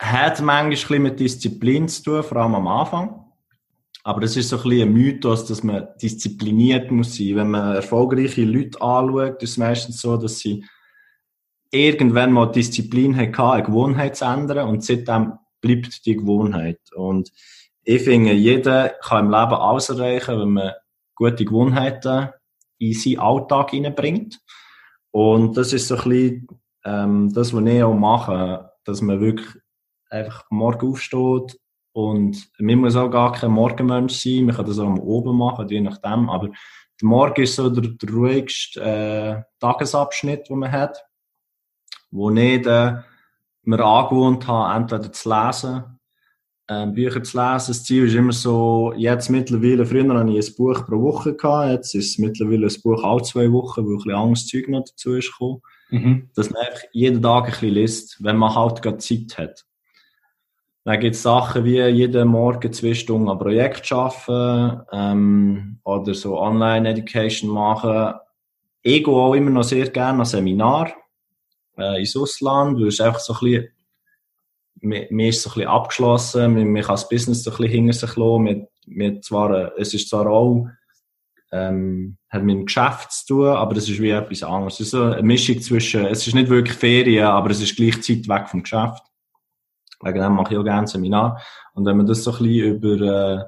hat 0.00 0.40
manchmal 0.40 0.98
ein 0.98 1.02
mit 1.02 1.20
Disziplin 1.20 1.86
zu 1.86 2.02
tun, 2.02 2.22
vor 2.22 2.38
allem 2.38 2.54
am 2.54 2.66
Anfang. 2.66 3.26
Aber 4.02 4.22
es 4.22 4.34
ist 4.34 4.48
so 4.48 4.56
ein 4.56 4.62
bisschen 4.62 4.88
ein 4.88 4.94
Mythos, 4.94 5.44
dass 5.44 5.62
man 5.62 5.88
diszipliniert 6.00 6.90
muss 6.90 7.16
sein. 7.16 7.36
Wenn 7.36 7.50
man 7.50 7.76
erfolgreiche 7.76 8.44
Leute 8.44 8.80
anschaut, 8.80 9.42
ist 9.42 9.50
es 9.50 9.58
meistens 9.58 10.00
so, 10.00 10.16
dass 10.16 10.38
sie 10.38 10.64
irgendwann 11.70 12.32
mal 12.32 12.50
Disziplin 12.50 13.14
hatten, 13.14 13.40
eine 13.40 13.62
Gewohnheit 13.62 14.16
zu 14.16 14.24
ändern 14.24 14.68
und 14.68 14.82
seitdem 14.82 15.34
bleibt 15.60 16.06
die 16.06 16.16
Gewohnheit. 16.16 16.80
Und 16.94 17.30
ich 17.84 18.02
finde, 18.02 18.32
jeder 18.32 18.88
kann 18.88 19.26
im 19.26 19.30
Leben 19.30 19.54
alles 19.54 19.90
erreichen, 19.90 20.40
wenn 20.40 20.50
man 20.50 20.72
gute 21.14 21.44
Gewohnheiten 21.44 22.30
in 22.80 22.94
seinen 22.94 23.20
Alltag 23.20 23.70
hineinbringt. 23.70 24.40
Und 25.12 25.56
das 25.56 25.72
ist 25.72 25.88
so 25.88 25.96
ein 25.96 26.02
bisschen 26.02 26.48
ähm, 26.84 27.32
das, 27.32 27.52
was 27.52 27.64
ich 27.64 27.82
auch 27.82 27.94
mache, 27.94 28.70
dass 28.84 29.02
man 29.02 29.20
wirklich 29.20 29.48
einfach 30.08 30.44
morgen 30.50 30.88
aufsteht 30.88 31.58
und 31.92 32.50
man 32.58 32.78
muss 32.78 32.96
auch 32.96 33.10
gar 33.10 33.32
kein 33.32 33.50
Morgenmensch 33.50 34.14
sein, 34.14 34.46
man 34.46 34.56
kann 34.56 34.66
das 34.66 34.78
auch 34.78 34.86
am 34.86 34.98
Oben 34.98 35.36
machen, 35.36 35.68
je 35.68 35.80
nachdem, 35.80 36.30
aber 36.30 36.48
der 36.48 37.08
Morgen 37.08 37.42
ist 37.42 37.56
so 37.56 37.68
der, 37.68 37.90
der 37.90 38.10
ruhigste 38.10 38.80
äh, 38.80 39.42
Tagesabschnitt, 39.58 40.48
den 40.48 40.58
man 40.58 40.72
hat, 40.72 41.04
wo 42.10 42.30
nicht 42.30 42.66
äh, 42.66 42.98
mir 43.62 43.84
angewohnt 43.84 44.46
habe, 44.46 44.76
entweder 44.76 45.12
zu 45.12 45.28
lesen, 45.28 45.99
äh, 46.70 46.86
Bücher 46.86 47.22
zu 47.22 47.36
lesen. 47.36 47.68
Das 47.68 47.84
Ziel 47.84 48.06
ist 48.06 48.14
immer 48.14 48.32
so, 48.32 48.92
jetzt 48.96 49.28
mittlerweile, 49.28 49.84
früher 49.84 50.14
hatte 50.14 50.30
ich 50.30 50.48
ein 50.48 50.56
Buch 50.56 50.86
pro 50.86 51.02
Woche, 51.02 51.34
gehabt, 51.34 51.72
jetzt 51.72 51.94
ist 51.94 52.12
es 52.12 52.18
mittlerweile 52.18 52.68
ein 52.68 52.82
Buch 52.82 53.02
alle 53.02 53.22
zwei 53.22 53.50
Wochen, 53.50 53.84
weil 53.84 53.92
ein 53.92 53.96
bisschen 53.96 54.14
anderes 54.14 54.46
Zeug 54.46 54.68
noch 54.68 54.84
dazu 54.84 55.14
ist 55.14 55.32
gekommen. 55.32 55.62
Mhm. 55.90 56.30
Dass 56.36 56.50
man 56.50 56.62
einfach 56.62 56.84
jeden 56.92 57.20
Tag 57.20 57.46
ein 57.46 57.50
bisschen 57.50 57.74
liest, 57.74 58.16
wenn 58.20 58.36
man 58.36 58.54
halt 58.54 58.80
gerade 58.82 58.98
Zeit 58.98 59.36
hat. 59.36 59.66
Dann 60.84 61.00
gibt 61.00 61.16
es 61.16 61.22
Sachen 61.22 61.64
wie 61.64 61.82
jeden 61.82 62.28
Morgen 62.28 62.72
zwei 62.72 62.94
Stunden 62.94 63.28
an 63.28 63.38
Projekt 63.38 63.90
arbeiten 63.92 64.82
ähm, 64.92 65.80
oder 65.84 66.14
so 66.14 66.38
Online-Education 66.38 67.50
machen. 67.50 68.14
Ich 68.82 69.04
gehe 69.04 69.12
auch 69.12 69.34
immer 69.34 69.50
noch 69.50 69.64
sehr 69.64 69.88
gerne 69.90 70.20
an 70.20 70.24
Seminar 70.24 70.92
äh, 71.76 71.98
ins 71.98 72.16
Ausland, 72.16 72.78
weil 72.78 72.86
es 72.86 73.00
einfach 73.00 73.20
so 73.20 73.34
ein 73.34 73.40
bisschen, 73.40 73.68
mir, 74.80 75.06
mir 75.10 75.28
ist 75.28 75.42
so 75.42 75.50
ein 75.50 75.54
bisschen 75.54 75.68
abgeschlossen, 75.68 76.54
man, 76.54 76.72
man 76.72 76.82
kann 76.82 76.94
das 76.94 77.08
Business 77.08 77.42
so 77.42 77.50
ein 77.50 77.56
bisschen 77.56 77.72
hinter 77.72 77.92
sich 77.92 78.16
lassen. 78.16 78.42
Mit, 78.42 78.68
mit 78.86 79.24
zwar, 79.24 79.78
es 79.78 79.94
ist 79.94 80.08
zwar 80.08 80.26
auch 80.26 80.66
ähm, 81.52 82.16
hat 82.28 82.42
mit 82.42 82.56
dem 82.56 82.66
Geschäft 82.66 83.12
zu 83.12 83.26
tun, 83.26 83.46
aber 83.48 83.76
es 83.76 83.88
ist 83.88 84.00
wie 84.00 84.10
etwas 84.10 84.42
anderes. 84.42 84.74
Es 84.74 84.80
ist 84.80 84.90
so 84.90 85.02
eine 85.02 85.22
Mischung 85.22 85.60
zwischen, 85.60 86.06
es 86.06 86.26
ist 86.26 86.34
nicht 86.34 86.48
wirklich 86.48 86.76
Ferien, 86.76 87.26
aber 87.26 87.50
es 87.50 87.60
ist 87.60 87.76
gleichzeitig 87.76 88.28
weg 88.28 88.48
vom 88.48 88.62
Geschäft. 88.62 89.02
Wegen 90.02 90.20
dem 90.20 90.32
mache 90.34 90.54
ich 90.54 90.58
auch 90.58 90.64
gerne 90.64 90.86
Seminar. 90.86 91.42
Und 91.74 91.84
wenn 91.84 91.96
man 91.96 92.06
das 92.06 92.22
so 92.22 92.32
ein 92.32 92.38
bisschen 92.38 92.76
über, 92.76 92.88
äh, 92.88 93.44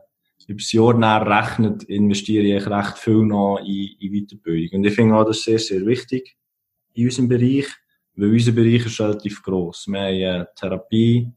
über 0.48 0.58
das 0.58 0.72
Jahr 0.72 0.94
näher 0.94 1.26
rechnet, 1.26 1.84
investiere 1.84 2.44
ich 2.44 2.66
recht 2.66 2.98
viel 2.98 3.24
noch 3.24 3.58
in, 3.58 3.90
in 4.00 4.12
Weiterbildung. 4.12 4.80
Und 4.80 4.84
ich 4.84 4.94
finde 4.94 5.14
auch, 5.14 5.24
das 5.24 5.38
ist 5.38 5.44
sehr, 5.44 5.58
sehr 5.58 5.86
wichtig 5.86 6.36
in 6.94 7.06
unserem 7.06 7.28
Bereich, 7.28 7.66
weil 8.14 8.32
unser 8.32 8.52
Bereich 8.52 8.86
ist 8.86 9.00
relativ 9.00 9.42
gross. 9.42 9.86
Wir 9.88 10.00
haben 10.00 10.42
äh, 10.42 10.46
Therapie, 10.54 11.30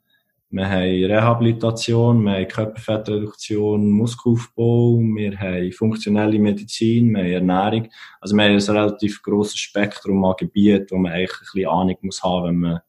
wir 0.50 0.70
haben 0.70 1.06
Rehabilitation, 1.06 2.24
wir 2.24 2.34
haben 2.34 2.48
Körperfettreduktion, 2.48 3.90
Muskelaufbau, 3.90 5.00
wir 5.00 5.38
haben 5.38 5.72
funktionelle 5.72 6.40
Medizin, 6.40 7.12
wir 7.12 7.24
haben 7.24 7.50
Ernährung. 7.50 7.90
Also 8.22 8.36
wir 8.36 8.44
haben 8.44 8.54
ein 8.54 8.60
relativ 8.60 9.22
grosses 9.22 9.58
Spektrum 9.58 10.24
an 10.24 10.36
Gebieten, 10.38 10.88
wo 10.92 10.98
man 10.98 11.12
eigentlich 11.12 11.34
ein 11.34 11.40
bisschen 11.54 11.70
Ahnung 11.70 11.98
muss 12.02 12.24
haben, 12.24 12.48
wenn 12.48 12.60
man 12.60 12.80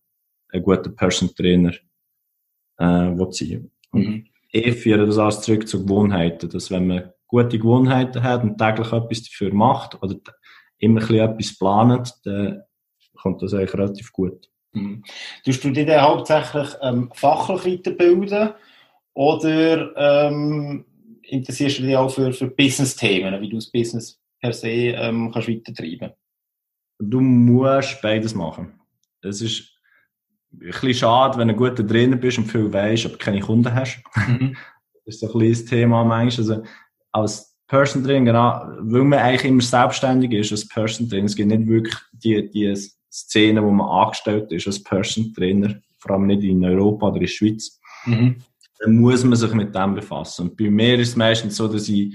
ein 0.53 0.63
guter 0.63 0.91
Person 0.91 1.35
Trainer 1.35 1.73
äh, 2.79 3.31
ziehen 3.31 3.71
mhm. 3.93 4.27
Ich 4.51 4.77
führe 4.77 5.07
das 5.07 5.19
alles 5.19 5.41
zurück 5.41 5.67
zu 5.67 5.83
Gewohnheiten, 5.85 6.49
dass 6.49 6.71
wenn 6.71 6.87
man 6.87 7.11
gute 7.27 7.59
Gewohnheiten 7.59 8.23
hat 8.23 8.43
und 8.43 8.59
täglich 8.59 8.93
etwas 8.93 9.25
dafür 9.25 9.53
macht 9.53 10.01
oder 10.03 10.17
immer 10.79 11.01
ein 11.01 11.07
bisschen 11.07 11.31
etwas 11.31 11.59
plant, 11.59 12.15
dann 12.25 12.63
kommt 13.17 13.43
das 13.43 13.55
eigentlich 13.55 13.75
relativ 13.75 14.13
gut. 14.13 14.49
Mhm. 14.73 15.03
Tust 15.45 15.65
du 15.65 15.71
dich 15.71 15.87
dann 15.87 16.03
hauptsächlich 16.03 16.69
ähm, 16.83 17.11
fachlich 17.15 17.79
weiterbilden 17.79 18.51
oder 19.15 20.29
ähm, 20.29 20.85
interessierst 21.23 21.79
du 21.79 21.83
dich 21.83 21.97
auch 21.97 22.11
für, 22.11 22.33
für 22.33 22.49
Business-Themen, 22.49 23.41
wie 23.41 23.49
du 23.49 23.57
das 23.57 23.71
Business 23.71 24.21
per 24.41 24.53
se 24.53 24.69
ähm, 24.69 25.31
kannst 25.33 25.49
weitertreiben 25.49 26.13
Du 26.99 27.21
musst 27.21 28.01
beides 28.01 28.35
machen. 28.35 28.81
Es 29.23 29.43
ist 29.43 29.71
ein 30.53 30.59
bisschen 30.59 30.95
schade, 30.95 31.39
wenn 31.39 31.49
du 31.49 31.55
ein 31.55 31.59
guter 31.59 31.87
Trainer 31.87 32.17
bist 32.17 32.39
und 32.39 32.47
viel 32.47 32.73
weißt, 32.73 33.07
aber 33.07 33.19
keine 33.19 33.41
Kunden 33.41 33.75
hast. 33.75 34.03
Mhm. 34.15 34.57
Das 35.05 35.15
ist 35.15 35.21
so 35.21 35.39
ein 35.39 35.49
das 35.49 35.65
Thema 35.65 36.03
manchmal. 36.03 36.51
Also, 36.51 36.65
als 37.13 37.57
Person 37.69 38.03
Trainer, 38.03 38.25
genau, 38.25 38.61
weil 38.81 39.05
man 39.05 39.21
eigentlich 39.21 39.45
immer 39.45 39.63
selbstständig 39.63 40.33
ist 40.33 40.51
als 40.51 40.67
Person 40.67 41.09
Trainer. 41.09 41.27
Es 41.27 41.37
gibt 41.37 41.49
nicht 41.49 41.69
wirklich 41.69 41.95
die, 42.11 42.51
die 42.51 42.75
Szene, 43.17 43.63
wo 43.63 43.71
man 43.71 43.89
angestellt 43.89 44.53
ist 44.53 44.67
als 44.67 44.83
Person 44.83 45.33
Trainer, 45.35 45.75
vor 45.99 46.13
allem 46.13 46.27
nicht 46.27 46.43
in 46.43 46.65
Europa 46.65 47.09
oder 47.09 47.17
in 47.17 47.23
der 47.23 47.29
Schweiz. 47.29 47.81
Mhm. 48.05 48.37
Dann 48.79 48.97
muss 48.97 49.25
man 49.25 49.37
sich 49.37 49.53
mit 49.55 49.75
dem 49.75 49.95
befassen. 49.95 50.49
Und 50.49 50.57
bei 50.57 50.71
mir 50.71 50.99
ist 50.99 51.11
es 51.11 51.17
meistens 51.17 51.57
so, 51.57 51.67
dass 51.67 51.89
ich 51.89 52.15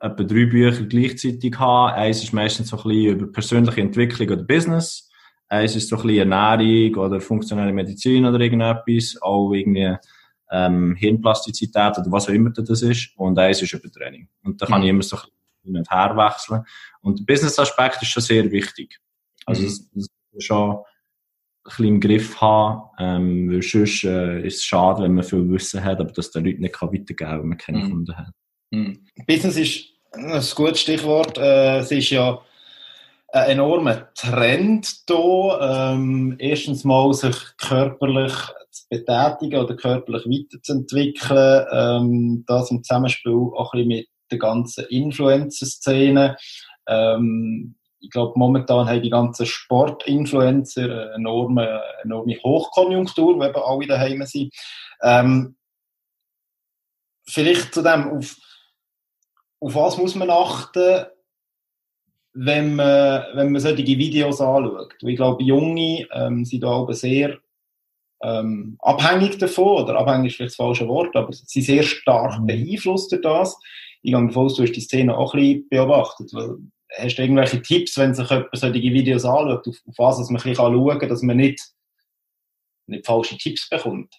etwa 0.00 0.24
drei 0.24 0.46
Bücher 0.46 0.84
gleichzeitig 0.84 1.58
habe. 1.58 1.94
Eins 1.94 2.22
ist 2.22 2.32
meistens 2.32 2.68
so 2.68 2.78
ein 2.78 2.82
bisschen 2.84 3.16
über 3.16 3.26
persönliche 3.26 3.80
Entwicklung 3.80 4.28
oder 4.28 4.42
Business 4.42 5.08
Eins 5.48 5.76
ist 5.76 5.88
so 5.88 5.96
ein 5.96 6.02
bisschen 6.02 6.30
Ernährung 6.30 6.94
oder 6.96 7.20
funktionelle 7.20 7.72
Medizin 7.72 8.26
oder 8.26 8.38
irgendetwas, 8.38 9.20
auch 9.22 9.52
irgendwie 9.52 9.96
ähm, 10.50 10.94
Hirnplastizität 10.96 11.98
oder 11.98 12.06
was 12.10 12.28
auch 12.28 12.34
immer 12.34 12.50
das 12.50 12.82
ist. 12.82 13.10
Und 13.16 13.38
eins 13.38 13.62
ist 13.62 13.72
über 13.72 13.90
Training. 13.90 14.28
Und 14.42 14.60
da 14.60 14.66
kann 14.66 14.80
mhm. 14.80 14.84
ich 14.84 14.90
immer 14.90 15.02
so 15.02 15.16
ein 15.16 15.22
bisschen 15.22 15.32
hin 15.64 15.76
und 15.78 15.90
her 15.90 16.16
wechseln. 16.16 16.64
Und 17.00 17.18
der 17.20 17.24
Business-Aspekt 17.24 18.02
ist 18.02 18.08
schon 18.08 18.22
sehr 18.22 18.50
wichtig. 18.50 19.00
Also, 19.46 19.62
mhm. 19.62 19.66
das, 19.66 19.90
das 19.94 20.06
schon 20.40 20.70
ein 20.70 20.82
bisschen 21.64 21.86
im 21.86 22.00
Griff 22.00 22.40
haben, 22.40 22.82
ähm, 22.98 23.50
weil 23.50 23.62
sonst 23.62 24.04
äh, 24.04 24.46
ist 24.46 24.56
es 24.56 24.64
schade, 24.64 25.02
wenn 25.02 25.14
man 25.14 25.24
viel 25.24 25.48
Wissen 25.50 25.84
hat, 25.84 26.00
aber 26.00 26.12
das 26.12 26.30
den 26.30 26.44
Leuten 26.44 26.62
nicht 26.62 26.74
kann 26.74 26.88
weitergeben 26.88 27.16
kann, 27.16 27.40
wenn 27.40 27.48
man 27.48 27.58
keine 27.58 27.78
mhm. 27.78 27.90
Kunden 27.90 28.16
hat. 28.16 28.32
Mhm. 28.70 29.06
Business 29.26 29.56
ist 29.56 29.84
ein 30.12 30.42
gutes 30.54 30.80
Stichwort. 30.80 31.38
Äh, 31.38 31.78
es 31.78 31.90
ist 31.90 32.10
ja 32.10 32.40
ein 33.28 33.50
enormer 33.50 34.12
Trend 34.14 35.08
da. 35.08 35.92
Ähm, 35.94 36.36
erstens 36.38 36.84
mal 36.84 37.12
sich 37.12 37.36
körperlich 37.58 38.32
zu 38.70 38.84
betätigen 38.88 39.60
oder 39.60 39.76
körperlich 39.76 40.24
weiterzuentwickeln. 40.24 41.66
Ähm, 41.72 42.44
das 42.46 42.70
im 42.70 42.82
Zusammenspiel 42.82 43.32
auch 43.32 43.72
ein 43.72 43.80
bisschen 43.80 43.88
mit 43.88 44.08
der 44.30 44.38
ganzen 44.38 44.84
Influencer-Szene. 44.86 46.36
Ähm, 46.86 47.74
ich 48.00 48.10
glaube, 48.10 48.38
momentan 48.38 48.88
haben 48.88 49.02
die 49.02 49.10
ganzen 49.10 49.46
Sportinfluencer 49.46 50.84
eine 50.84 51.12
enorme, 51.14 51.82
enorme 52.02 52.36
Hochkonjunktur, 52.42 53.38
wo 53.38 53.44
eben 53.44 53.56
alle 53.56 53.86
daheim 53.86 54.24
sind. 54.24 54.54
Ähm, 55.02 55.56
vielleicht 57.26 57.74
zu 57.74 57.82
dem, 57.82 58.10
auf, 58.10 58.36
auf 59.60 59.74
was 59.74 59.98
muss 59.98 60.14
man 60.14 60.30
achten? 60.30 61.06
wenn 62.40 62.76
man, 62.76 63.24
wenn 63.34 63.50
man 63.50 63.60
solche 63.60 63.84
Videos 63.84 64.40
anschaut. 64.40 64.94
Ich 65.00 65.16
glaube, 65.16 65.42
Junge 65.42 66.06
ähm, 66.12 66.44
sind 66.44 66.62
da 66.62 66.70
aber 66.70 66.94
sehr 66.94 67.38
ähm, 68.22 68.76
abhängig 68.80 69.38
davon, 69.38 69.82
oder 69.82 69.98
abhängig 69.98 70.28
ist 70.28 70.36
vielleicht 70.36 70.50
das 70.52 70.56
falsche 70.56 70.86
Wort, 70.88 71.14
aber 71.16 71.32
sie 71.32 71.44
sind 71.46 71.64
sehr 71.64 71.82
stark 71.82 72.38
mhm. 72.38 72.46
beeinflusst 72.46 73.10
durch 73.10 73.22
das. 73.22 73.58
Ich 74.02 74.12
gehe 74.12 74.26
davon 74.26 74.46
aus, 74.46 74.54
du 74.54 74.62
hast 74.62 74.72
die 74.72 74.80
Szene 74.80 75.16
auch 75.16 75.34
ein 75.34 75.40
bisschen 75.40 75.68
beobachtet. 75.68 76.32
Weil, 76.32 76.58
hast 76.98 77.16
du 77.16 77.22
irgendwelche 77.22 77.62
Tipps, 77.62 77.96
wenn 77.96 78.14
sich 78.14 78.28
jemand 78.28 78.48
solche 78.52 78.80
Videos 78.80 79.24
anschaut, 79.24 79.66
auf, 79.68 79.76
auf 79.86 79.94
was 79.98 80.18
dass 80.18 80.30
man 80.30 80.40
ein 80.40 80.50
bisschen 80.50 80.56
schauen 80.56 80.98
kann, 80.98 81.08
dass 81.08 81.22
man 81.22 81.36
nicht, 81.36 81.62
nicht 82.86 83.06
falsche 83.06 83.36
Tipps 83.38 83.68
bekommt? 83.68 84.14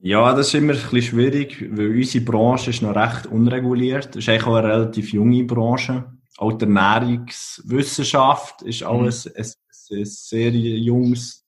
Ja, 0.00 0.32
das 0.32 0.48
ist 0.48 0.54
immer 0.54 0.74
ein 0.74 0.80
bisschen 0.80 1.02
schwierig, 1.02 1.60
weil 1.76 1.90
unsere 1.90 2.24
Branche 2.24 2.70
ist 2.70 2.82
noch 2.82 2.94
recht 2.94 3.26
unreguliert. 3.26 4.06
Das 4.06 4.16
ist 4.16 4.28
eigentlich 4.28 4.46
auch 4.46 4.54
eine 4.54 4.68
relativ 4.68 5.12
junge 5.12 5.44
Branche 5.44 6.18
auch 6.38 6.52
die 6.52 6.64
Ernährungswissenschaft 6.64 8.62
ist 8.62 8.82
alles 8.84 9.26
mhm. 9.26 9.32
ein, 9.36 9.44
ein, 9.44 9.98
ein, 9.98 10.04
sehr 10.04 10.50
junges 10.50 11.44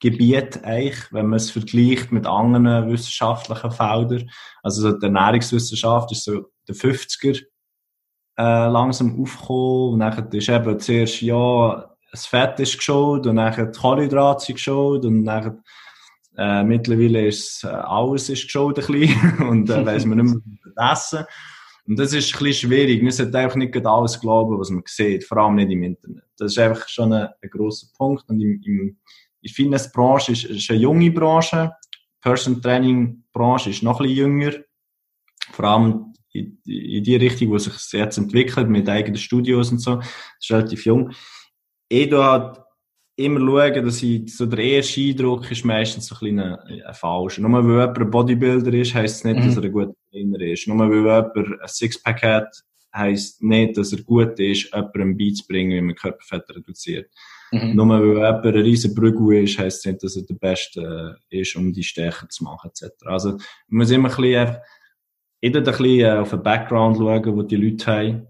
Gebiet 0.00 0.62
eigentlich, 0.64 1.12
wenn 1.12 1.28
man 1.28 1.36
es 1.36 1.52
vergleicht 1.52 2.10
mit 2.12 2.26
anderen 2.26 2.90
wissenschaftlichen 2.90 3.70
Feldern. 3.70 4.30
Also 4.62 4.92
die 4.92 5.06
Ernährungswissenschaft 5.06 6.10
ist 6.12 6.24
so 6.24 6.50
der 6.68 6.74
50er 6.74 7.42
äh, 8.36 8.42
langsam 8.42 9.20
aufgekommen 9.20 9.94
und 9.94 9.98
dann 10.00 10.28
ist 10.30 10.48
eben 10.48 10.80
zuerst, 10.80 11.20
ja, 11.22 11.90
das 12.10 12.26
Fett 12.26 12.60
ist 12.60 12.76
geschaut 12.76 13.26
und 13.26 13.36
dann 13.36 13.54
die 13.54 13.78
Kohlenhydrate 13.78 14.44
sind 14.44 14.56
geschaut 14.56 15.04
und 15.04 15.24
dann 15.24 15.62
äh, 16.36 16.64
mittlerweile 16.64 17.26
ist 17.26 17.64
äh, 17.64 17.68
alles 17.68 18.28
ist 18.28 18.44
geschaut 18.44 18.78
ein 18.78 18.86
bisschen 18.86 19.38
und 19.48 19.70
äh, 19.70 19.84
weiss 19.84 20.04
man 20.04 20.18
nicht 20.18 20.34
mehr 20.74 20.92
essen. 20.92 21.24
Und 21.86 21.98
das 21.98 22.12
ist 22.12 22.34
ein 22.34 22.44
bisschen 22.44 22.70
schwierig. 22.70 23.02
Man 23.02 23.12
sollte 23.12 23.38
einfach 23.38 23.56
nicht 23.56 23.86
alles 23.86 24.18
glauben, 24.18 24.58
was 24.58 24.70
man 24.70 24.82
sieht, 24.86 25.24
vor 25.24 25.38
allem 25.38 25.56
nicht 25.56 25.70
im 25.70 25.82
Internet. 25.82 26.24
Das 26.38 26.52
ist 26.52 26.58
einfach 26.58 26.88
schon 26.88 27.12
ein, 27.12 27.28
ein 27.42 27.50
grosser 27.50 27.88
Punkt. 27.96 28.28
Und 28.28 28.40
im, 28.40 28.60
im, 28.64 28.96
in 29.42 29.48
Fitnessbranche 29.50 30.32
ist, 30.32 30.44
ist 30.44 30.70
eine 30.70 30.80
junge 30.80 31.10
Branche. 31.10 31.72
Person 32.22 32.62
Training 32.62 33.24
Branche 33.32 33.70
ist 33.70 33.82
noch 33.82 34.00
ein 34.00 34.06
bisschen 34.06 34.16
jünger. 34.16 34.52
Vor 35.52 35.64
allem 35.66 36.14
in, 36.34 36.58
in 36.66 37.04
die 37.04 37.16
Richtung, 37.16 37.50
wo 37.50 37.58
sich 37.58 37.72
jetzt 37.92 38.18
entwickelt, 38.18 38.68
mit 38.68 38.88
eigenen 38.88 39.16
Studios 39.16 39.70
und 39.70 39.78
so. 39.78 39.96
Das 39.96 40.08
ist 40.40 40.50
relativ 40.50 40.84
jung. 40.84 41.12
Ich 41.88 42.12
halt 42.12 42.58
immer 43.16 43.40
schauen, 43.40 43.84
dass 43.84 44.02
ich, 44.02 44.36
so 44.36 44.46
der 44.46 44.58
erste 44.58 45.00
Eindruck 45.00 45.50
ist 45.50 45.64
meistens 45.64 46.06
so 46.06 46.16
ein 46.16 46.36
bisschen 46.36 46.40
ein, 46.40 46.94
falscher. 46.94 47.42
Nur 47.42 47.52
weil 47.52 47.70
jemand 47.70 47.98
ein 47.98 48.10
Bodybuilder 48.10 48.72
ist, 48.74 48.94
heisst 48.94 49.18
es 49.18 49.24
nicht, 49.24 49.40
mhm. 49.40 49.46
dass 49.46 49.56
er 49.56 49.64
ein 49.64 49.72
guter 49.72 49.94
Trainer 50.10 50.40
ist. 50.40 50.66
Nur 50.66 50.78
weil 50.78 50.92
jemand 50.92 51.36
ein 51.36 51.68
Sixpack 51.68 52.22
hat, 52.22 52.62
heisst 52.92 53.42
nicht, 53.42 53.76
dass 53.76 53.92
er 53.92 54.02
gut 54.02 54.38
ist, 54.40 54.72
jemandem 54.72 55.16
beizubringen, 55.16 55.76
wie 55.76 55.80
man 55.80 55.94
Körperfett 55.94 56.50
reduziert. 56.50 57.10
Mhm. 57.52 57.76
Nur 57.76 57.88
weil 57.88 58.06
jemand 58.08 58.44
ein 58.44 58.54
riesen 58.54 58.94
Brügel 58.94 59.44
ist, 59.44 59.58
heisst 59.58 59.78
es 59.78 59.92
nicht, 59.92 60.02
dass 60.02 60.16
er 60.16 60.22
der 60.22 60.34
Beste 60.34 61.16
ist, 61.30 61.54
um 61.54 61.72
die 61.72 61.84
Stärke 61.84 62.26
zu 62.28 62.42
machen, 62.42 62.70
etc. 62.70 62.92
Also, 63.04 63.30
man 63.30 63.38
muss 63.68 63.90
immer 63.92 64.08
ein 64.08 64.16
bisschen, 64.16 64.34
einfach, 64.36 64.60
jeder 65.44 65.58
ein 65.58 65.64
bisschen 65.64 66.00
äh, 66.00 66.18
auf 66.18 66.30
den 66.30 66.42
Background 66.42 66.96
schauen, 66.96 67.36
wo 67.36 67.42
die 67.42 67.56
Leute 67.56 67.86
haben 67.86 68.28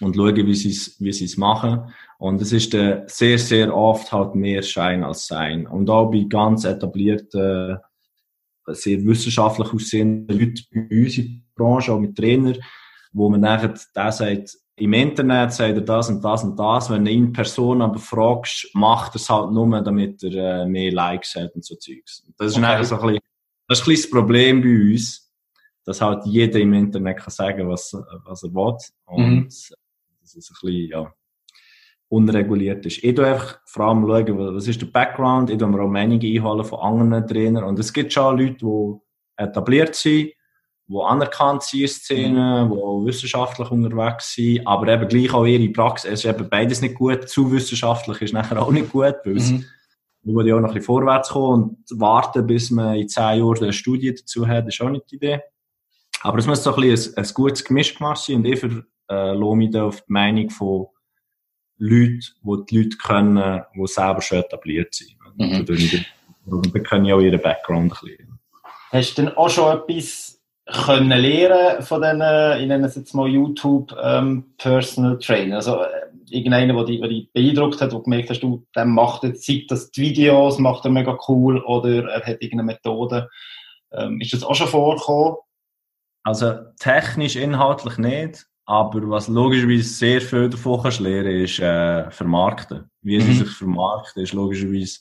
und 0.00 0.16
schauen, 0.16 0.34
wie 0.34 0.54
sie 0.54 0.70
es 0.70 0.98
wie 0.98 1.12
sie's 1.12 1.36
machen. 1.36 1.92
Und 2.18 2.40
es 2.40 2.52
ist 2.52 2.72
äh, 2.72 3.02
sehr, 3.06 3.38
sehr 3.38 3.76
oft 3.76 4.10
halt 4.10 4.34
mehr 4.34 4.62
Schein 4.62 5.04
als 5.04 5.26
Sein. 5.26 5.66
Und 5.66 5.90
auch 5.90 6.10
bei 6.10 6.24
ganz 6.26 6.64
etablierten, 6.64 7.78
sehr 8.68 9.04
wissenschaftlich 9.04 9.70
aussehenden 9.72 10.38
Leuten 10.38 10.64
bei 10.72 11.04
uns 11.04 11.18
in 11.18 11.26
der 11.26 11.62
Branche, 11.62 11.92
auch 11.92 12.00
mit 12.00 12.16
Trainern, 12.16 12.56
wo 13.12 13.28
man 13.28 13.40
nachher, 13.42 13.74
der 13.94 14.12
sagt, 14.12 14.56
im 14.78 14.92
Internet 14.94 15.52
sagt 15.52 15.74
er 15.74 15.82
das 15.82 16.08
und 16.08 16.22
das 16.22 16.44
und 16.44 16.58
das. 16.58 16.90
Wenn 16.90 17.04
du 17.04 17.10
ihn 17.10 17.24
in 17.26 17.32
Person 17.32 17.82
aber 17.82 17.98
fragst, 17.98 18.70
macht 18.74 19.12
er 19.12 19.16
es 19.16 19.28
halt 19.28 19.52
nur, 19.52 19.82
damit 19.82 20.22
er 20.22 20.62
äh, 20.62 20.66
mehr 20.66 20.92
Likes 20.92 21.34
hat 21.34 21.54
und 21.54 21.64
so 21.64 21.76
Zeugs. 21.76 22.26
Das 22.38 22.52
ist 22.52 22.58
okay. 22.58 22.84
so 22.84 22.96
ein 22.96 23.02
bisschen, 23.02 23.20
das 23.68 23.78
ist 23.80 23.86
ein 23.86 23.90
bisschen 23.90 24.02
das 24.02 24.10
Problem 24.10 24.62
bei 24.62 24.92
uns, 24.92 25.25
dass 25.86 26.02
halt 26.02 26.26
jeder 26.26 26.58
im 26.58 26.74
Internet 26.74 27.18
kann 27.18 27.30
sagen, 27.30 27.68
was, 27.68 27.96
was 28.24 28.42
er 28.42 28.52
will. 28.52 28.76
Und 29.06 29.30
mhm. 29.30 29.44
das 29.44 30.34
ist 30.34 30.50
ein 30.50 30.56
bisschen, 30.60 30.90
ja, 30.90 31.14
unreguliert 32.08 32.84
ist. 32.86 33.02
Ich 33.02 33.16
schaue 33.16 33.26
einfach 33.26 33.60
vor 33.66 33.86
allem 33.86 34.06
schauen, 34.06 34.54
was 34.54 34.68
ist 34.68 34.82
der 34.82 34.86
Background. 34.86 35.50
Ich 35.50 35.58
schaue 35.58 35.68
mir 35.68 35.82
auch 35.82 35.88
Meinungen 35.88 36.20
einholen 36.20 36.64
von 36.64 36.80
anderen 36.80 37.26
Trainern. 37.26 37.64
Und 37.64 37.78
es 37.78 37.92
gibt 37.92 38.12
schon 38.12 38.38
Leute, 38.38 38.56
die 38.56 38.94
etabliert 39.36 39.94
sind, 39.94 40.32
die 40.88 41.00
anerkannt 41.04 41.62
sind 41.62 41.80
in 41.80 41.88
Szenen, 41.88 42.68
mhm. 42.68 42.72
die 42.72 43.06
wissenschaftlich 43.06 43.70
unterwegs 43.70 44.34
sind, 44.34 44.66
aber 44.66 44.88
eben 44.88 45.08
gleich 45.08 45.34
auch 45.34 45.46
ihre 45.46 45.72
Praxis. 45.72 46.10
Es 46.10 46.24
ist 46.24 46.30
eben 46.30 46.48
beides 46.48 46.80
nicht 46.80 46.94
gut. 46.96 47.28
Zu 47.28 47.50
wissenschaftlich 47.52 48.22
ist 48.22 48.34
nachher 48.34 48.60
auch 48.60 48.70
nicht 48.70 48.90
gut, 48.90 49.14
weil 49.24 49.36
es, 49.36 49.50
mhm. 49.50 49.64
will 50.22 50.46
ja 50.48 50.56
auch 50.56 50.60
noch 50.60 50.68
ein 50.68 50.74
bisschen 50.74 50.86
vorwärts 50.86 51.28
kommen 51.30 51.62
und 51.88 52.00
warten, 52.00 52.46
bis 52.46 52.70
man 52.70 52.96
in 52.96 53.08
zehn 53.08 53.38
Jahren 53.38 53.62
eine 53.62 53.72
Studie 53.72 54.14
dazu 54.14 54.46
hat, 54.46 54.66
ist 54.66 54.80
auch 54.80 54.90
nicht 54.90 55.10
die 55.10 55.16
Idee. 55.16 55.40
Aber 56.26 56.38
es 56.38 56.46
muss 56.48 56.64
so 56.64 56.74
ein 56.74 56.82
bisschen 56.82 57.14
ein, 57.14 57.24
ein 57.24 57.34
gutes 57.34 57.64
Gemisch 57.64 57.94
gemacht 57.94 58.18
sein 58.18 58.36
und 58.36 58.46
ich 58.46 58.58
für, 58.58 58.84
äh, 59.08 59.34
mich 59.36 59.70
da 59.70 59.84
auf 59.84 60.00
die 60.00 60.12
Meinung 60.12 60.50
von 60.50 60.86
Leuten, 61.78 62.20
die 62.42 62.64
die 62.68 62.78
Leute 62.78 62.96
können, 62.96 63.62
die 63.76 63.86
selber 63.86 64.20
schon 64.20 64.38
etabliert 64.38 64.92
sind. 64.92 65.14
Mhm. 65.36 65.64
Und 66.46 66.74
dann 66.74 66.82
können 66.82 67.04
ja 67.04 67.14
auch 67.14 67.20
ihren 67.20 67.40
Background 67.40 67.92
ein 67.92 68.08
bisschen. 68.08 68.38
Hast 68.90 69.18
du 69.18 69.22
denn 69.22 69.36
auch 69.36 69.50
schon 69.50 69.78
etwas 69.78 70.42
können 70.66 71.16
lernen 71.16 71.82
von 71.82 72.02
diesen, 72.02 72.60
ich 72.60 72.66
nenne 72.66 72.86
es 72.86 72.96
jetzt 72.96 73.14
mal 73.14 73.28
YouTube 73.28 73.96
ähm, 74.02 74.46
Personal 74.58 75.18
Trainer. 75.18 75.56
Also 75.56 75.80
äh, 75.80 75.88
irgendeiner, 76.28 76.74
der 76.84 77.08
dich, 77.08 77.32
beeindruckt 77.32 77.80
hat, 77.80 77.92
wo 77.92 77.98
du 77.98 78.02
gemerkt 78.02 78.30
hast, 78.30 78.40
du, 78.40 78.66
der 78.74 78.84
macht 78.84 79.22
jetzt, 79.22 79.44
sieht 79.44 79.70
das 79.70 79.92
die 79.92 80.00
Videos, 80.00 80.58
macht 80.58 80.84
er 80.84 80.90
mega 80.90 81.16
cool 81.28 81.60
oder 81.60 82.08
er 82.08 82.26
hat 82.26 82.42
irgendeine 82.42 82.64
Methode. 82.64 83.28
Ähm, 83.92 84.20
ist 84.20 84.32
das 84.32 84.42
auch 84.42 84.56
schon 84.56 84.66
vorgekommen? 84.66 85.36
Also 86.26 86.54
technisch, 86.80 87.36
inhaltlich 87.36 87.98
nicht, 87.98 88.46
aber 88.64 89.08
was 89.08 89.28
logischerweise 89.28 89.84
sehr 89.84 90.20
viel 90.20 90.50
davon 90.50 90.82
kannst 90.82 90.98
lernen, 90.98 91.44
ist 91.44 91.60
äh, 91.60 92.10
vermarkten. 92.10 92.90
Wie 93.00 93.18
mhm. 93.18 93.22
sie 93.22 93.32
sich 93.34 93.50
vermarkten, 93.50 94.24
ist 94.24 94.32
logischerweise, 94.32 94.98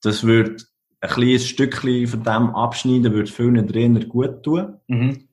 das 0.00 0.22
wird 0.22 0.64
ein 1.00 1.10
kleines 1.10 1.48
Stückchen 1.48 2.06
von 2.06 2.22
dem 2.22 2.54
abschneiden, 2.54 3.12
würde 3.12 3.32
vielen 3.32 3.66
Trainer 3.66 4.04
gut 4.04 4.44
tun. 4.44 4.76
Mhm. 4.86 5.28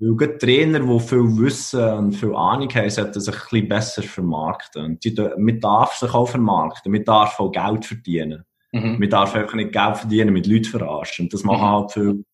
Weil 0.00 0.16
gerade 0.16 0.38
Trainer, 0.38 0.80
die 0.80 0.98
viel 0.98 1.38
Wissen 1.38 1.88
und 1.88 2.12
viel 2.14 2.34
Ahnung 2.34 2.68
haben, 2.74 2.90
sollten 2.90 3.20
sich 3.20 3.34
ein 3.36 3.40
bisschen 3.42 3.68
besser 3.68 4.02
vermarkten. 4.02 4.84
Und 4.84 5.04
die, 5.04 5.14
man 5.38 5.60
darf 5.60 5.94
sich 5.94 6.12
auch 6.12 6.26
vermarkten, 6.26 6.90
man 6.90 7.04
darf 7.04 7.38
auch 7.38 7.52
Geld 7.52 7.84
verdienen. 7.84 8.42
Mhm. 8.72 8.98
Man 8.98 9.10
darf 9.10 9.32
einfach 9.36 9.54
nicht 9.54 9.70
Geld 9.70 9.96
verdienen 9.96 10.32
mit 10.32 10.48
Leuten 10.48 10.64
verarschen. 10.64 11.26
Und 11.26 11.34
das 11.34 11.44
machen 11.44 11.60
mhm. 11.60 11.70
halt 11.70 11.92
viele 11.92 12.24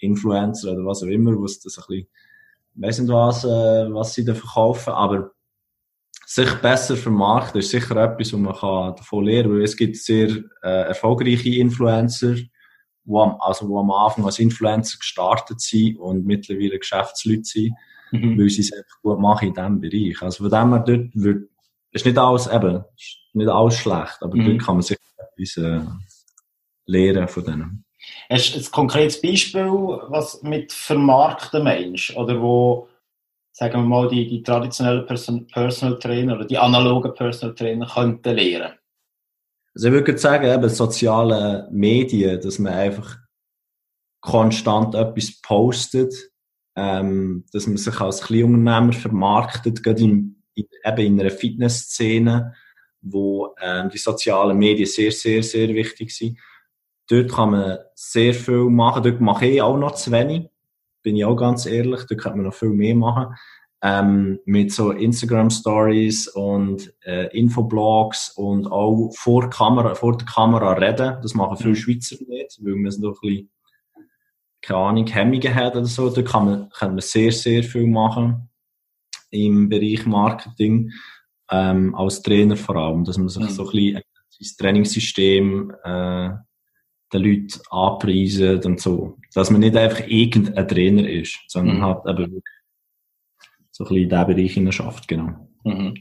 Influencer 0.00 0.72
oder 0.72 0.84
was 0.84 1.02
auch 1.02 1.08
immer, 1.08 1.36
wo 1.36 1.44
es 1.44 1.60
das 1.60 1.78
ein 1.78 1.84
bisschen, 1.88 2.08
weiss 2.74 2.98
nicht 2.98 3.12
was, 3.12 3.44
äh, 3.44 3.92
was 3.92 4.14
sie 4.14 4.24
da 4.24 4.34
verkaufen, 4.34 4.92
aber 4.92 5.32
sich 6.26 6.52
besser 6.62 6.96
vermarkten 6.96 7.58
ist 7.58 7.70
sicher 7.70 7.96
etwas, 7.96 8.32
was 8.32 8.40
man 8.40 8.54
kann 8.54 8.94
davon 8.94 9.24
lernen 9.24 9.50
kann, 9.50 9.58
weil 9.58 9.64
es 9.64 9.76
gibt 9.76 9.96
sehr 9.96 10.28
äh, 10.62 10.86
erfolgreiche 10.88 11.56
Influencer, 11.56 12.34
die 12.34 13.16
am, 13.16 13.36
also 13.40 13.68
wo 13.68 13.80
am 13.80 13.90
Anfang 13.90 14.24
als 14.24 14.38
Influencer 14.38 14.98
gestartet 14.98 15.60
sind 15.60 15.96
und 15.96 16.24
mittlerweile 16.26 16.78
Geschäftsleute 16.78 17.44
sind, 17.44 17.74
mhm. 18.12 18.38
weil 18.38 18.48
sie 18.48 18.60
es 18.60 18.72
einfach 18.72 19.02
gut 19.02 19.18
machen 19.18 19.48
in 19.48 19.54
diesem 19.54 19.80
Bereich. 19.80 20.22
Also 20.22 20.48
von 20.48 20.50
dem 20.50 20.72
her 20.72 20.84
dort 20.86 21.10
wird, 21.14 21.50
ist 21.90 22.06
nicht 22.06 22.18
alles 22.18 22.46
eben, 22.46 22.84
ist 22.96 23.18
nicht 23.32 23.48
alles 23.48 23.76
schlecht, 23.76 24.18
aber 24.20 24.36
mhm. 24.36 24.44
dort 24.44 24.62
kann 24.62 24.76
man 24.76 24.82
sicher 24.82 25.00
etwas 25.16 25.56
äh, 25.56 25.80
lernen 26.86 27.26
von 27.26 27.44
denen. 27.44 27.84
Hast 28.30 28.54
du 28.54 28.58
ein 28.58 28.70
konkretes 28.70 29.20
Beispiel, 29.20 29.64
was 29.64 30.42
mit 30.42 30.72
vermarkten 30.72 31.64
Mensch 31.64 32.16
oder 32.16 32.40
wo 32.40 32.88
sagen 33.60 33.82
wir 33.82 33.88
mal, 33.88 34.08
die, 34.08 34.26
die 34.26 34.42
traditionellen 34.42 35.04
Person, 35.04 35.46
Personal 35.46 35.98
Trainer 35.98 36.36
oder 36.36 36.46
die 36.46 36.56
analogen 36.56 37.12
Personal 37.12 37.54
Trainer 37.54 37.86
könnten 37.86 38.34
lernen? 38.34 38.74
Also 39.74 39.88
ich 39.88 39.92
würde 39.92 40.18
sagen, 40.18 40.50
eben 40.50 40.68
soziale 40.68 41.68
Medien, 41.70 42.40
dass 42.40 42.58
man 42.58 42.72
einfach 42.72 43.18
konstant 44.22 44.94
etwas 44.94 45.40
postet, 45.42 46.14
ähm, 46.74 47.44
dass 47.52 47.66
man 47.66 47.76
sich 47.76 48.00
als 48.00 48.22
Kleinunternehmer 48.22 48.92
vermarktet, 48.92 49.82
gerade 49.82 50.02
in, 50.02 50.42
in, 50.54 50.66
eben 50.84 51.06
in 51.06 51.20
einer 51.20 51.30
Fitnessszene, 51.30 52.54
wo 53.02 53.54
ähm, 53.60 53.90
die 53.90 53.98
sozialen 53.98 54.56
Medien 54.56 54.86
sehr, 54.86 55.12
sehr, 55.12 55.42
sehr 55.42 55.68
wichtig 55.68 56.16
sind. 56.16 56.38
Dort 57.10 57.32
kann 57.32 57.50
man 57.50 57.78
sehr 57.94 58.34
viel 58.34 58.70
machen. 58.70 59.02
Dort 59.02 59.20
mache 59.20 59.46
ich 59.46 59.62
auch 59.62 59.76
noch 59.76 59.94
zu 59.94 60.12
wenig 60.12 60.50
bin 61.02 61.16
ich 61.16 61.24
auch 61.24 61.36
ganz 61.36 61.66
ehrlich, 61.66 62.04
da 62.08 62.14
könnte 62.14 62.38
man 62.38 62.46
noch 62.46 62.54
viel 62.54 62.70
mehr 62.70 62.94
machen. 62.94 63.34
Ähm, 63.82 64.40
mit 64.44 64.72
so 64.72 64.90
Instagram 64.90 65.48
Stories 65.48 66.28
und 66.28 66.92
äh, 67.02 67.34
Infoblogs 67.36 68.30
und 68.36 68.66
auch 68.66 69.10
vor, 69.16 69.48
Kamera, 69.48 69.94
vor 69.94 70.18
der 70.18 70.26
Kamera 70.26 70.74
reden. 70.74 71.16
Das 71.22 71.32
machen 71.32 71.56
viele 71.56 71.70
mhm. 71.70 71.76
Schweizer 71.76 72.16
nicht, 72.28 72.58
weil 72.60 72.74
man 72.74 72.92
so 72.92 73.08
ein 73.08 73.14
bisschen, 73.22 73.50
keine 74.60 74.80
Ahnung, 74.80 75.06
Hemmungen 75.06 75.54
hat 75.54 75.76
oder 75.76 75.86
so. 75.86 76.10
Da 76.10 76.20
kann 76.20 76.44
man, 76.44 76.68
kann 76.68 76.90
man 76.90 77.00
sehr, 77.00 77.32
sehr 77.32 77.62
viel 77.62 77.86
machen 77.86 78.50
im 79.30 79.70
Bereich 79.70 80.04
Marketing, 80.04 80.90
ähm, 81.50 81.94
als 81.94 82.20
Trainer 82.20 82.56
vor 82.56 82.76
allem, 82.76 83.04
dass 83.04 83.16
man 83.16 83.30
sich 83.30 83.44
mhm. 83.44 83.48
so 83.48 83.64
ein 83.64 83.70
bisschen 83.70 84.02
sein 84.28 84.56
Trainingssystem 84.58 85.72
äh, 85.84 86.30
den 87.12 87.22
Leuten 87.22 87.60
anpreisen 87.70 88.62
und 88.64 88.80
so. 88.80 89.16
Dass 89.34 89.50
man 89.50 89.60
nicht 89.60 89.76
einfach 89.76 90.06
irgendein 90.06 90.68
Trainer 90.68 91.08
ist, 91.08 91.38
sondern 91.48 91.78
mhm. 91.78 91.84
halt 91.84 92.06
eben 92.06 92.32
wirklich 92.32 92.44
so 93.70 93.84
ein 93.84 93.88
bisschen 93.88 94.02
in 94.02 94.08
diesen 94.08 94.26
Bereich 94.26 94.52
hinein 94.52 94.72
schafft, 94.72 95.08
genau. 95.08 95.48
Mhm. 95.64 95.94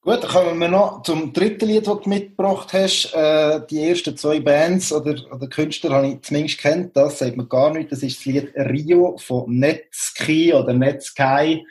Gut, 0.00 0.22
dann 0.22 0.30
kommen 0.30 0.58
wir 0.58 0.68
noch 0.68 1.02
zum 1.02 1.32
dritten 1.32 1.66
Lied, 1.66 1.86
das 1.86 2.00
du 2.00 2.08
mitgebracht 2.08 2.72
hast. 2.72 3.12
Äh, 3.12 3.60
die 3.68 3.82
ersten 3.82 4.16
zwei 4.16 4.40
Bands 4.40 4.92
oder, 4.92 5.16
oder 5.30 5.48
Künstler 5.48 5.90
habe 5.90 6.08
ich 6.08 6.22
zumindest 6.22 6.58
kennt, 6.58 6.96
das 6.96 7.18
sagt 7.18 7.36
man 7.36 7.48
gar 7.48 7.72
nicht. 7.74 7.92
Das 7.92 8.02
ist 8.02 8.18
das 8.18 8.24
Lied 8.24 8.52
Rio 8.54 9.18
von 9.18 9.58
Netski 9.58 10.54
oder 10.54 10.72
Netsky. 10.72 11.66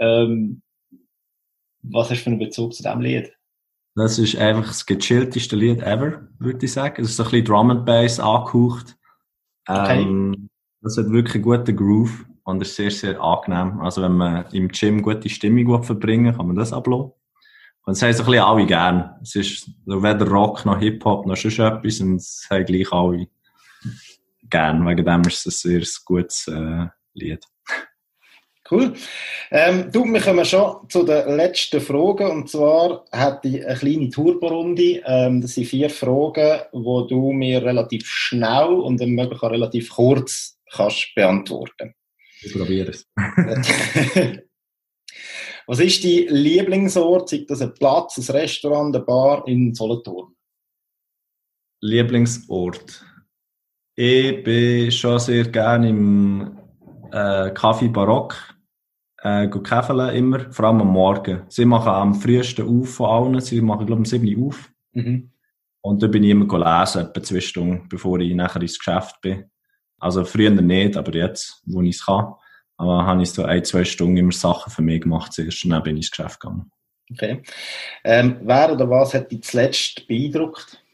Ähm, 0.00 0.62
was 1.82 2.10
hast 2.10 2.20
du 2.20 2.24
für 2.24 2.30
einen 2.30 2.38
Bezug 2.38 2.74
zu 2.74 2.82
diesem 2.82 3.00
Lied? 3.00 3.35
Das 3.96 4.18
ist 4.18 4.36
einfach 4.36 4.66
das 4.66 4.84
gechillteste 4.84 5.56
Lied 5.56 5.80
ever, 5.80 6.28
würde 6.38 6.66
ich 6.66 6.72
sagen. 6.72 7.02
Es 7.02 7.10
ist 7.10 7.16
so 7.16 7.24
ein 7.24 7.30
bisschen 7.30 7.46
Drum 7.46 7.70
and 7.70 7.86
Bass 7.86 8.20
angehaucht. 8.20 8.94
Okay. 9.66 10.02
Ähm, 10.02 10.50
das 10.82 10.98
hat 10.98 11.10
wirklich 11.10 11.36
einen 11.36 11.44
guten 11.44 11.74
Groove 11.74 12.26
und 12.44 12.60
ist 12.60 12.76
sehr, 12.76 12.90
sehr 12.90 13.18
angenehm. 13.20 13.80
Also 13.80 14.02
wenn 14.02 14.12
man 14.12 14.44
im 14.52 14.68
Gym 14.68 15.00
gute 15.00 15.30
Stimmung 15.30 15.82
verbringen 15.82 16.36
kann 16.36 16.46
man 16.46 16.56
das 16.56 16.74
ablassen. 16.74 17.12
Und 17.86 17.92
es 17.92 18.02
haben 18.02 18.12
so 18.12 18.22
ein 18.24 18.26
bisschen 18.26 18.44
alle 18.44 18.66
gern. 18.66 19.14
Es 19.22 19.34
ist 19.34 19.70
weder 19.86 20.28
Rock 20.28 20.66
noch 20.66 20.78
Hip-Hop 20.78 21.24
noch 21.24 21.36
sonst 21.36 21.58
etwas 21.58 22.00
und 22.00 22.16
es 22.16 22.46
haben 22.50 22.66
gleich 22.66 22.92
alle 22.92 23.28
gern. 24.50 24.86
Wegen 24.86 25.04
dem 25.06 25.22
ist 25.22 25.46
es 25.46 25.64
ein 25.64 25.70
sehr 25.70 25.82
gutes 26.04 26.48
äh, 26.48 26.86
Lied. 27.14 27.46
Cool. 28.70 28.94
Ähm, 29.50 29.90
du, 29.92 30.04
wir 30.04 30.20
kommen 30.20 30.44
schon 30.44 30.88
zu 30.88 31.04
den 31.04 31.36
letzten 31.36 31.80
Fragen. 31.80 32.30
Und 32.30 32.50
zwar 32.50 33.04
hätte 33.12 33.48
ich 33.48 33.64
eine 33.64 33.76
kleine 33.76 34.08
Turborunde. 34.10 35.02
Ähm, 35.06 35.40
das 35.40 35.54
sind 35.54 35.66
vier 35.66 35.90
Fragen, 35.90 36.62
die 36.72 37.06
du 37.08 37.32
mir 37.32 37.62
relativ 37.64 38.06
schnell 38.06 38.72
und 38.72 39.00
dann 39.00 39.10
möglich 39.10 39.42
auch 39.42 39.50
relativ 39.50 39.90
kurz 39.90 40.58
kannst 40.70 41.14
beantworten. 41.14 41.94
Ich 42.42 42.52
probiere 42.52 42.90
es. 42.90 43.06
Was 45.66 45.80
ist 45.80 46.04
dein 46.04 46.26
Lieblingsort? 46.28 47.28
Sei 47.28 47.44
das 47.46 47.60
ein 47.60 47.74
Platz, 47.74 48.18
ein 48.18 48.36
Restaurant, 48.36 48.94
eine 48.94 49.04
Bar 49.04 49.48
in 49.48 49.74
Solothurn? 49.74 50.34
Lieblingsort? 51.80 53.04
Ich 53.96 54.44
bin 54.44 54.92
schon 54.92 55.18
sehr 55.18 55.44
gerne 55.44 55.88
im 55.88 56.58
äh, 57.10 57.50
Kaffee 57.50 57.88
Barock 57.88 58.55
äh, 59.26 59.48
käfeln 59.48 60.14
immer, 60.14 60.52
vor 60.52 60.66
allem 60.66 60.82
am 60.82 60.92
Morgen. 60.92 61.42
Sie 61.48 61.64
machen 61.64 61.88
am 61.88 62.14
frühesten 62.14 62.66
auf 62.66 62.94
von 62.94 63.06
allen, 63.06 63.40
sie 63.40 63.60
machen, 63.60 63.86
glaube 63.86 64.02
ich, 64.02 64.12
um 64.12 64.20
7 64.22 64.36
Uhr 64.36 64.48
auf. 64.48 64.70
Mhm. 64.92 65.32
Und 65.80 66.02
da 66.02 66.06
bin 66.06 66.22
ich 66.22 66.30
immer 66.30 66.46
gelesen, 66.46 67.02
etwa 67.02 67.22
zwei 67.22 67.40
Stunden, 67.40 67.88
bevor 67.88 68.20
ich 68.20 68.34
nachher 68.34 68.62
ins 68.62 68.78
Geschäft 68.78 69.20
bin. 69.20 69.50
Also 69.98 70.24
früher 70.24 70.50
nicht, 70.50 70.96
aber 70.96 71.12
jetzt, 71.14 71.62
wo 71.64 71.82
ich 71.82 71.96
es 71.96 72.06
kann, 72.06 72.34
aber 72.76 73.04
habe 73.06 73.22
ich 73.22 73.30
so 73.30 73.44
ein, 73.44 73.64
zwei 73.64 73.84
Stunden 73.84 74.16
immer 74.16 74.32
Sachen 74.32 74.70
für 74.70 74.82
mich 74.82 75.00
gemacht 75.00 75.32
zuerst 75.32 75.64
und 75.64 75.70
dann 75.70 75.82
bin 75.82 75.96
ich 75.96 76.04
ins 76.04 76.10
Geschäft 76.10 76.40
gegangen. 76.40 76.70
Okay. 77.10 77.42
Ähm, 78.04 78.40
wer 78.42 78.72
oder 78.72 78.88
was 78.90 79.14
hat 79.14 79.30
dich 79.30 79.42
zuletzt 79.42 80.06
beeindruckt? 80.06 80.84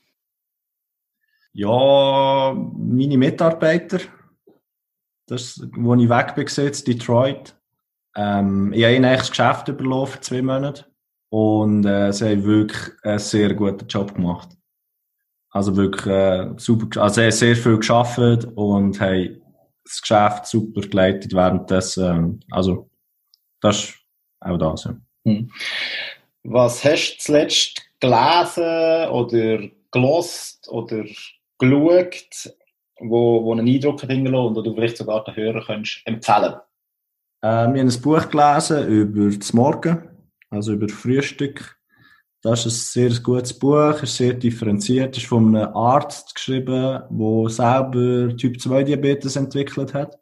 Ja, 1.52 2.54
meine 2.54 3.18
Mitarbeiter. 3.18 4.00
Das, 5.26 5.60
wo 5.74 5.94
ich 5.94 6.08
weg 6.08 6.34
bin, 6.34 6.46
in 6.46 6.84
Detroit. 6.84 7.56
Ähm, 8.16 8.72
ich 8.72 8.84
habe 8.84 8.94
ihnen 8.94 9.04
eigentlich 9.04 9.20
das 9.20 9.30
Geschäft 9.30 9.68
überlaufen, 9.68 10.22
zwei 10.22 10.42
Monate. 10.42 10.86
Und 11.30 11.86
äh, 11.86 12.12
sie 12.12 12.30
haben 12.30 12.44
wirklich 12.44 12.92
einen 13.02 13.18
sehr 13.18 13.54
guten 13.54 13.86
Job 13.86 14.14
gemacht. 14.14 14.50
Also 15.50 15.76
wirklich 15.76 16.06
äh, 16.06 16.52
super, 16.56 17.02
also 17.02 17.14
sie 17.14 17.22
haben 17.22 17.32
sehr 17.32 17.56
viel 17.56 17.78
geschafft 17.78 18.18
und 18.54 19.00
haben 19.00 19.42
das 19.84 20.00
Geschäft 20.00 20.46
super 20.46 20.80
geleitet 20.82 21.32
währenddessen. 21.34 22.40
Äh, 22.40 22.54
also 22.54 22.90
das 23.60 23.84
ist 23.84 23.98
auch 24.40 24.58
das. 24.58 24.84
Ja. 24.84 24.96
Hm. 25.24 25.50
Was 26.44 26.84
hast 26.84 27.14
du 27.14 27.18
zuletzt 27.18 27.82
gelesen 28.00 29.08
oder 29.10 29.68
gelost 29.90 30.68
oder 30.68 31.04
geschaut, 31.58 32.54
wo, 33.00 33.44
wo 33.44 33.52
einen 33.52 33.68
Eindruck 33.68 34.02
hat 34.02 34.10
hinterlassen 34.10 34.56
und 34.56 34.64
du 34.64 34.74
vielleicht 34.74 34.96
sogar 34.96 35.24
den 35.24 35.36
Hörer 35.36 35.64
könntest 35.64 36.02
empfehlen 36.04 36.56
äh, 37.42 37.46
Wir 37.46 37.50
haben 37.50 37.76
ein 37.76 38.00
Buch 38.00 38.30
gelesen 38.30 38.88
über 38.88 39.36
das 39.36 39.52
Morgen, 39.52 40.08
also 40.50 40.72
über 40.72 40.88
Frühstück. 40.88 41.76
Das 42.40 42.66
ist 42.66 42.96
ein 42.96 43.10
sehr 43.10 43.20
gutes 43.20 43.56
Buch, 43.56 44.02
ist 44.02 44.16
sehr 44.16 44.34
differenziert, 44.34 45.16
ist 45.16 45.26
von 45.26 45.54
einem 45.54 45.74
Arzt 45.76 46.34
geschrieben, 46.34 47.02
der 47.08 47.50
selber 47.50 48.36
Typ 48.36 48.60
2 48.60 48.82
Diabetes 48.82 49.36
entwickelt 49.36 49.94
hat. 49.94 50.18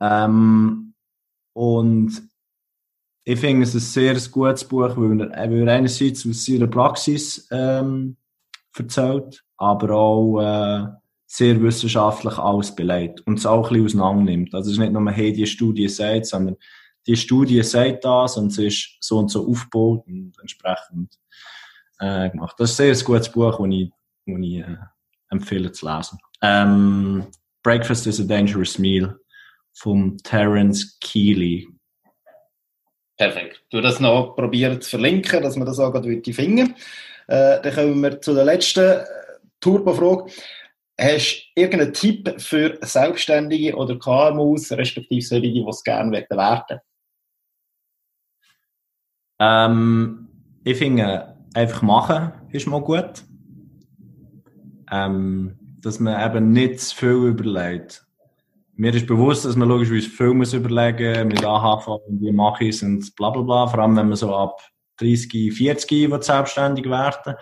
Ähm, 0.00 0.94
und 1.52 2.22
ich 3.24 3.38
finde 3.38 3.62
es 3.62 3.74
ein 3.74 3.80
sehr 3.80 4.14
gutes 4.30 4.64
Buch, 4.64 4.96
weil 4.96 5.20
er, 5.20 5.50
weil 5.50 5.68
er 5.68 5.74
einerseits 5.74 6.26
aus 6.26 6.44
seiner 6.44 6.66
Praxis 6.66 7.46
ähm, 7.50 8.16
erzählt, 8.76 9.44
aber 9.56 9.90
auch 9.94 10.40
äh, 10.40 10.86
sehr 11.26 11.60
wissenschaftlich 11.62 12.38
alles 12.38 12.74
beleidigt 12.74 13.26
und 13.26 13.38
es 13.38 13.46
auch 13.46 13.70
ein 13.70 13.82
bisschen 13.82 14.00
auseinander 14.00 14.56
Also 14.56 14.70
es 14.70 14.76
ist 14.76 14.80
nicht 14.80 14.92
nur, 14.92 15.10
hey, 15.10 15.32
die 15.32 15.46
Studie 15.46 15.88
sagt, 15.88 16.26
sondern 16.26 16.56
die 17.06 17.16
Studie 17.16 17.62
sagt 17.62 18.04
das 18.04 18.36
und 18.36 18.48
es 18.48 18.58
ist 18.58 18.96
so 19.00 19.18
und 19.18 19.30
so 19.30 19.48
aufgebaut 19.48 20.04
und 20.06 20.32
entsprechend 20.40 21.18
äh, 21.98 22.30
gemacht. 22.30 22.54
Das 22.58 22.72
ist 22.72 22.80
ein 22.80 22.94
sehr 22.94 23.04
gutes 23.04 23.28
Buch, 23.30 23.58
das 23.58 23.66
ich, 23.70 23.90
das 24.26 24.36
ich 24.38 24.56
äh, 24.56 24.76
empfehle 25.30 25.72
zu 25.72 25.86
lesen. 25.86 26.18
Ähm, 26.42 27.26
Breakfast 27.62 28.06
is 28.06 28.20
a 28.20 28.24
Dangerous 28.24 28.78
Meal 28.78 29.18
von 29.72 30.16
Terence 30.18 30.98
Keeley. 31.00 31.68
Perfekt. 33.16 33.62
Du 33.70 33.80
das 33.80 34.00
noch 34.00 34.34
probieren 34.34 34.80
zu 34.80 34.90
verlinken, 34.90 35.42
dass 35.42 35.56
wir 35.56 35.64
das 35.64 35.78
auch 35.78 35.92
gerade 35.92 36.20
finden. 36.32 36.74
Äh, 37.28 37.60
dann 37.62 37.74
kommen 37.74 38.02
wir 38.02 38.20
zu 38.20 38.34
der 38.34 38.44
letzten 38.44 38.80
äh, 38.80 39.04
Turbo-Frage. 39.60 40.30
Hast 41.00 41.50
du 41.56 41.60
irgendeinen 41.60 41.92
Tipp 41.92 42.40
für 42.40 42.78
Selbstständige 42.82 43.74
oder 43.74 43.98
KMUs, 43.98 44.70
respektive 44.72 45.22
solche, 45.22 45.52
die 45.52 45.64
es 45.68 45.82
gerne 45.82 46.12
werden 46.12 46.38
werden? 46.38 46.80
Ähm, 49.40 50.28
ich 50.62 50.78
finde, 50.78 51.36
einfach 51.54 51.82
machen 51.82 52.32
ist 52.50 52.68
mal 52.68 52.80
gut. 52.80 53.24
Ähm, 54.92 55.58
dass 55.84 56.00
man 56.00 56.24
eben 56.24 56.52
nicht 56.52 56.80
zu 56.80 56.96
viel 56.96 57.28
überlegt. 57.28 58.06
Mir 58.76 58.94
ist 58.94 59.06
bewusst, 59.06 59.44
dass 59.44 59.56
man 59.56 59.68
logischerweise 59.68 60.08
viel 60.08 60.34
muss 60.34 60.52
überlegen 60.52 61.28
mit 61.28 61.44
AHV 61.44 61.86
und 61.86 62.20
wie 62.20 62.32
mache 62.32 62.64
ich 62.64 62.76
es 62.76 62.82
und 62.82 63.14
bla 63.14 63.30
bla 63.30 63.42
bla. 63.42 63.66
Vor 63.66 63.80
allem, 63.80 63.96
wenn 63.96 64.08
man 64.08 64.16
so 64.16 64.34
ab 64.34 64.60
30, 64.98 65.52
40 65.54 66.10
wird 66.10 66.24
selbstständig 66.24 66.86
werden. 66.86 67.34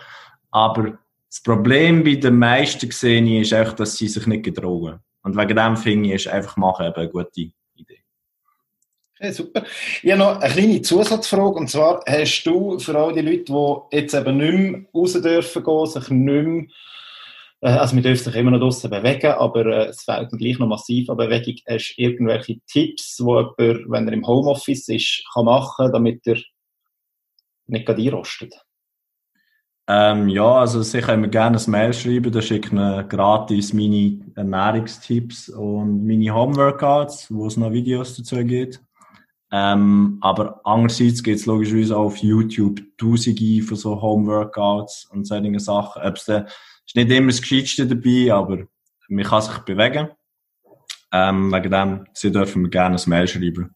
Aber 0.51 0.99
das 1.33 1.41
Problem 1.41 2.03
bei 2.03 2.13
den 2.13 2.37
meisten 2.37 2.87
gesehen 2.87 3.25
ist 3.25 3.53
einfach, 3.53 3.73
dass 3.73 3.97
sie 3.97 4.07
sich 4.07 4.27
nicht 4.27 4.43
getrauen. 4.43 4.99
Und 5.23 5.35
wegen 5.35 5.55
dem 5.55 5.75
finde 5.75 6.09
ich, 6.09 6.15
ist 6.15 6.27
einfach 6.27 6.57
machen 6.57 6.85
eben 6.85 6.95
eine 6.95 7.09
gute 7.09 7.51
Idee. 7.73 8.03
Okay, 9.17 9.31
super. 9.31 9.63
Ich 10.03 10.11
habe 10.11 10.19
noch 10.19 10.39
eine 10.39 10.53
kleine 10.53 10.81
Zusatzfrage. 10.83 11.55
Und 11.55 11.71
zwar, 11.71 12.03
hast 12.05 12.43
du 12.43 12.77
für 12.77 12.95
all 12.95 13.13
die 13.13 13.21
Leute, 13.21 13.45
die 13.45 13.97
jetzt 13.97 14.13
eben 14.13 14.37
nicht 14.37 14.53
mehr 14.53 14.85
raus 14.93 15.13
dürfen 15.13 15.63
gehen, 15.63 15.85
sich 15.87 16.09
nicht 16.09 16.45
mehr 16.45 16.65
äh, 17.61 17.79
also 17.79 17.95
wir 17.95 18.03
dürfen 18.03 18.23
sich 18.25 18.35
immer 18.35 18.51
noch 18.51 18.59
draussen 18.59 18.91
bewegen, 18.91 19.31
aber 19.31 19.65
äh, 19.65 19.85
es 19.87 20.03
fehlt 20.03 20.31
mir 20.31 20.37
gleich 20.37 20.59
noch 20.59 20.67
massiv 20.67 21.09
an 21.09 21.17
Bewegung. 21.17 21.55
Hast 21.67 21.95
du 21.97 22.01
irgendwelche 22.03 22.59
Tipps, 22.67 23.17
die 23.17 23.23
jemand, 23.23 23.57
wenn 23.57 24.07
er 24.07 24.13
im 24.13 24.27
Homeoffice 24.27 24.87
ist, 24.89 25.23
kann 25.33 25.45
machen, 25.45 25.91
damit 25.91 26.27
er 26.27 26.37
nicht 27.65 27.87
gerade 27.87 28.03
einrostet? 28.03 28.53
Ähm, 29.85 30.29
ja, 30.29 30.59
also 30.59 30.81
Sie 30.81 31.01
können 31.01 31.21
mir 31.21 31.29
gerne 31.29 31.57
ein 31.57 31.71
Mail 31.71 31.93
schreiben, 31.93 32.31
da 32.31 32.41
schicken 32.41 32.77
wir 32.77 33.03
gratis 33.03 33.73
meine 33.73 34.19
Ernährungstipps 34.35 35.49
und 35.49 36.05
meine 36.07 36.33
Homeworkouts, 36.33 37.27
wo 37.29 37.47
es 37.47 37.57
noch 37.57 37.73
Videos 37.73 38.15
dazu 38.15 38.37
gibt. 38.45 38.81
Ähm, 39.51 40.17
aber 40.21 40.61
andererseits 40.63 41.21
gibt 41.21 41.39
es 41.39 41.45
logischerweise 41.45 41.97
auch 41.97 42.05
auf 42.05 42.17
YouTube 42.17 42.81
tausende 42.97 43.61
von 43.61 43.77
so 43.77 44.01
Homeworkouts 44.01 45.05
und 45.11 45.27
solchen 45.27 45.59
Sachen. 45.59 46.01
Ob's 46.01 46.25
da, 46.25 46.47
ist 46.85 46.95
nicht 46.95 47.11
immer 47.11 47.27
das 47.27 47.41
Gescheitste 47.41 47.85
dabei, 47.85 48.33
aber 48.33 48.65
man 49.09 49.25
kann 49.25 49.41
sich 49.41 49.57
bewegen. 49.59 50.09
Ähm, 51.11 51.51
wegen 51.51 51.71
dem, 51.71 52.07
Sie 52.13 52.31
dürfen 52.31 52.63
mir 52.63 52.69
gerne 52.69 52.95
ein 52.95 53.09
Mail 53.09 53.27
schreiben, 53.27 53.75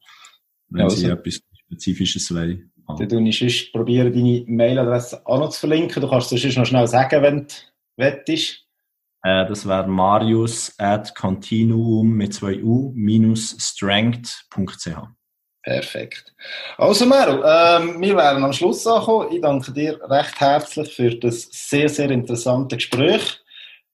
wenn 0.69 0.81
also. 0.81 0.95
Sie 0.95 1.05
etwas 1.05 1.41
Spezifisches 1.65 2.33
wollen. 2.33 2.71
Ah. 2.87 2.95
Dann 2.97 3.09
tue 3.09 3.27
ich 3.27 3.39
sonst 3.39 3.71
probieren, 3.71 4.13
deine 4.13 4.43
Mailadresse 4.47 5.21
auch 5.25 5.39
noch 5.39 5.49
zu 5.49 5.59
verlinken. 5.59 6.01
Du 6.01 6.09
kannst 6.09 6.31
es 6.31 6.41
sonst 6.41 6.57
noch 6.57 6.65
schnell 6.65 6.87
sagen, 6.87 7.21
wenn 7.21 7.47
du 7.47 7.53
wettest. 7.97 8.65
Äh, 9.23 9.45
das 9.45 9.67
wäre 9.67 9.87
marius 9.87 10.73
at 10.77 11.13
continuum 11.15 12.13
mit 12.13 12.33
zwei 12.33 12.61
u 12.63 12.91
minus 12.95 13.55
strength.ch. 13.59 14.87
Perfekt. 15.63 16.33
Also 16.77 17.05
Meryl, 17.05 17.43
ähm, 17.45 17.99
wir 17.99 18.15
wären 18.15 18.41
am 18.41 18.53
Schluss 18.53 18.87
angekommen. 18.87 19.33
Ich 19.33 19.41
danke 19.41 19.73
dir 19.73 19.99
recht 20.09 20.39
herzlich 20.39 20.95
für 20.95 21.13
das 21.13 21.49
sehr, 21.51 21.89
sehr 21.89 22.09
interessante 22.09 22.77
Gespräch. 22.77 23.41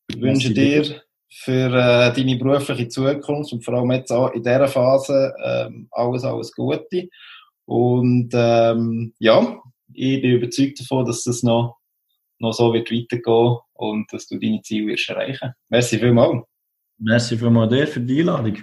Ich 0.07 0.21
wünsche 0.21 0.53
dir 0.53 1.01
für 1.29 1.73
äh, 1.73 2.13
deine 2.13 2.35
berufliche 2.35 2.89
Zukunft 2.89 3.53
und 3.53 3.65
vor 3.65 3.73
allem 3.73 3.91
jetzt 3.91 4.11
auch 4.11 4.31
in 4.33 4.43
dieser 4.43 4.67
Phase 4.67 5.33
ähm, 5.43 5.87
alles, 5.89 6.23
alles 6.23 6.53
Gute. 6.53 7.09
Und 7.65 8.29
ähm, 8.33 9.13
ja, 9.19 9.61
ich 9.93 10.21
bin 10.21 10.31
überzeugt 10.31 10.79
davon, 10.79 11.05
dass 11.05 11.23
das 11.23 11.43
noch, 11.43 11.77
noch 12.39 12.53
so 12.53 12.73
wird 12.73 12.91
weitergehen 12.91 13.57
und 13.73 14.11
dass 14.11 14.27
du 14.27 14.37
deine 14.37 14.61
Ziele 14.61 14.87
wirst 14.87 15.09
erreichen. 15.09 15.53
Merci 15.69 15.99
vielmals. 15.99 16.43
Merci 16.97 17.37
vielmals 17.37 17.73
dir 17.73 17.87
für 17.87 18.01
die 18.01 18.19
Einladung. 18.19 18.57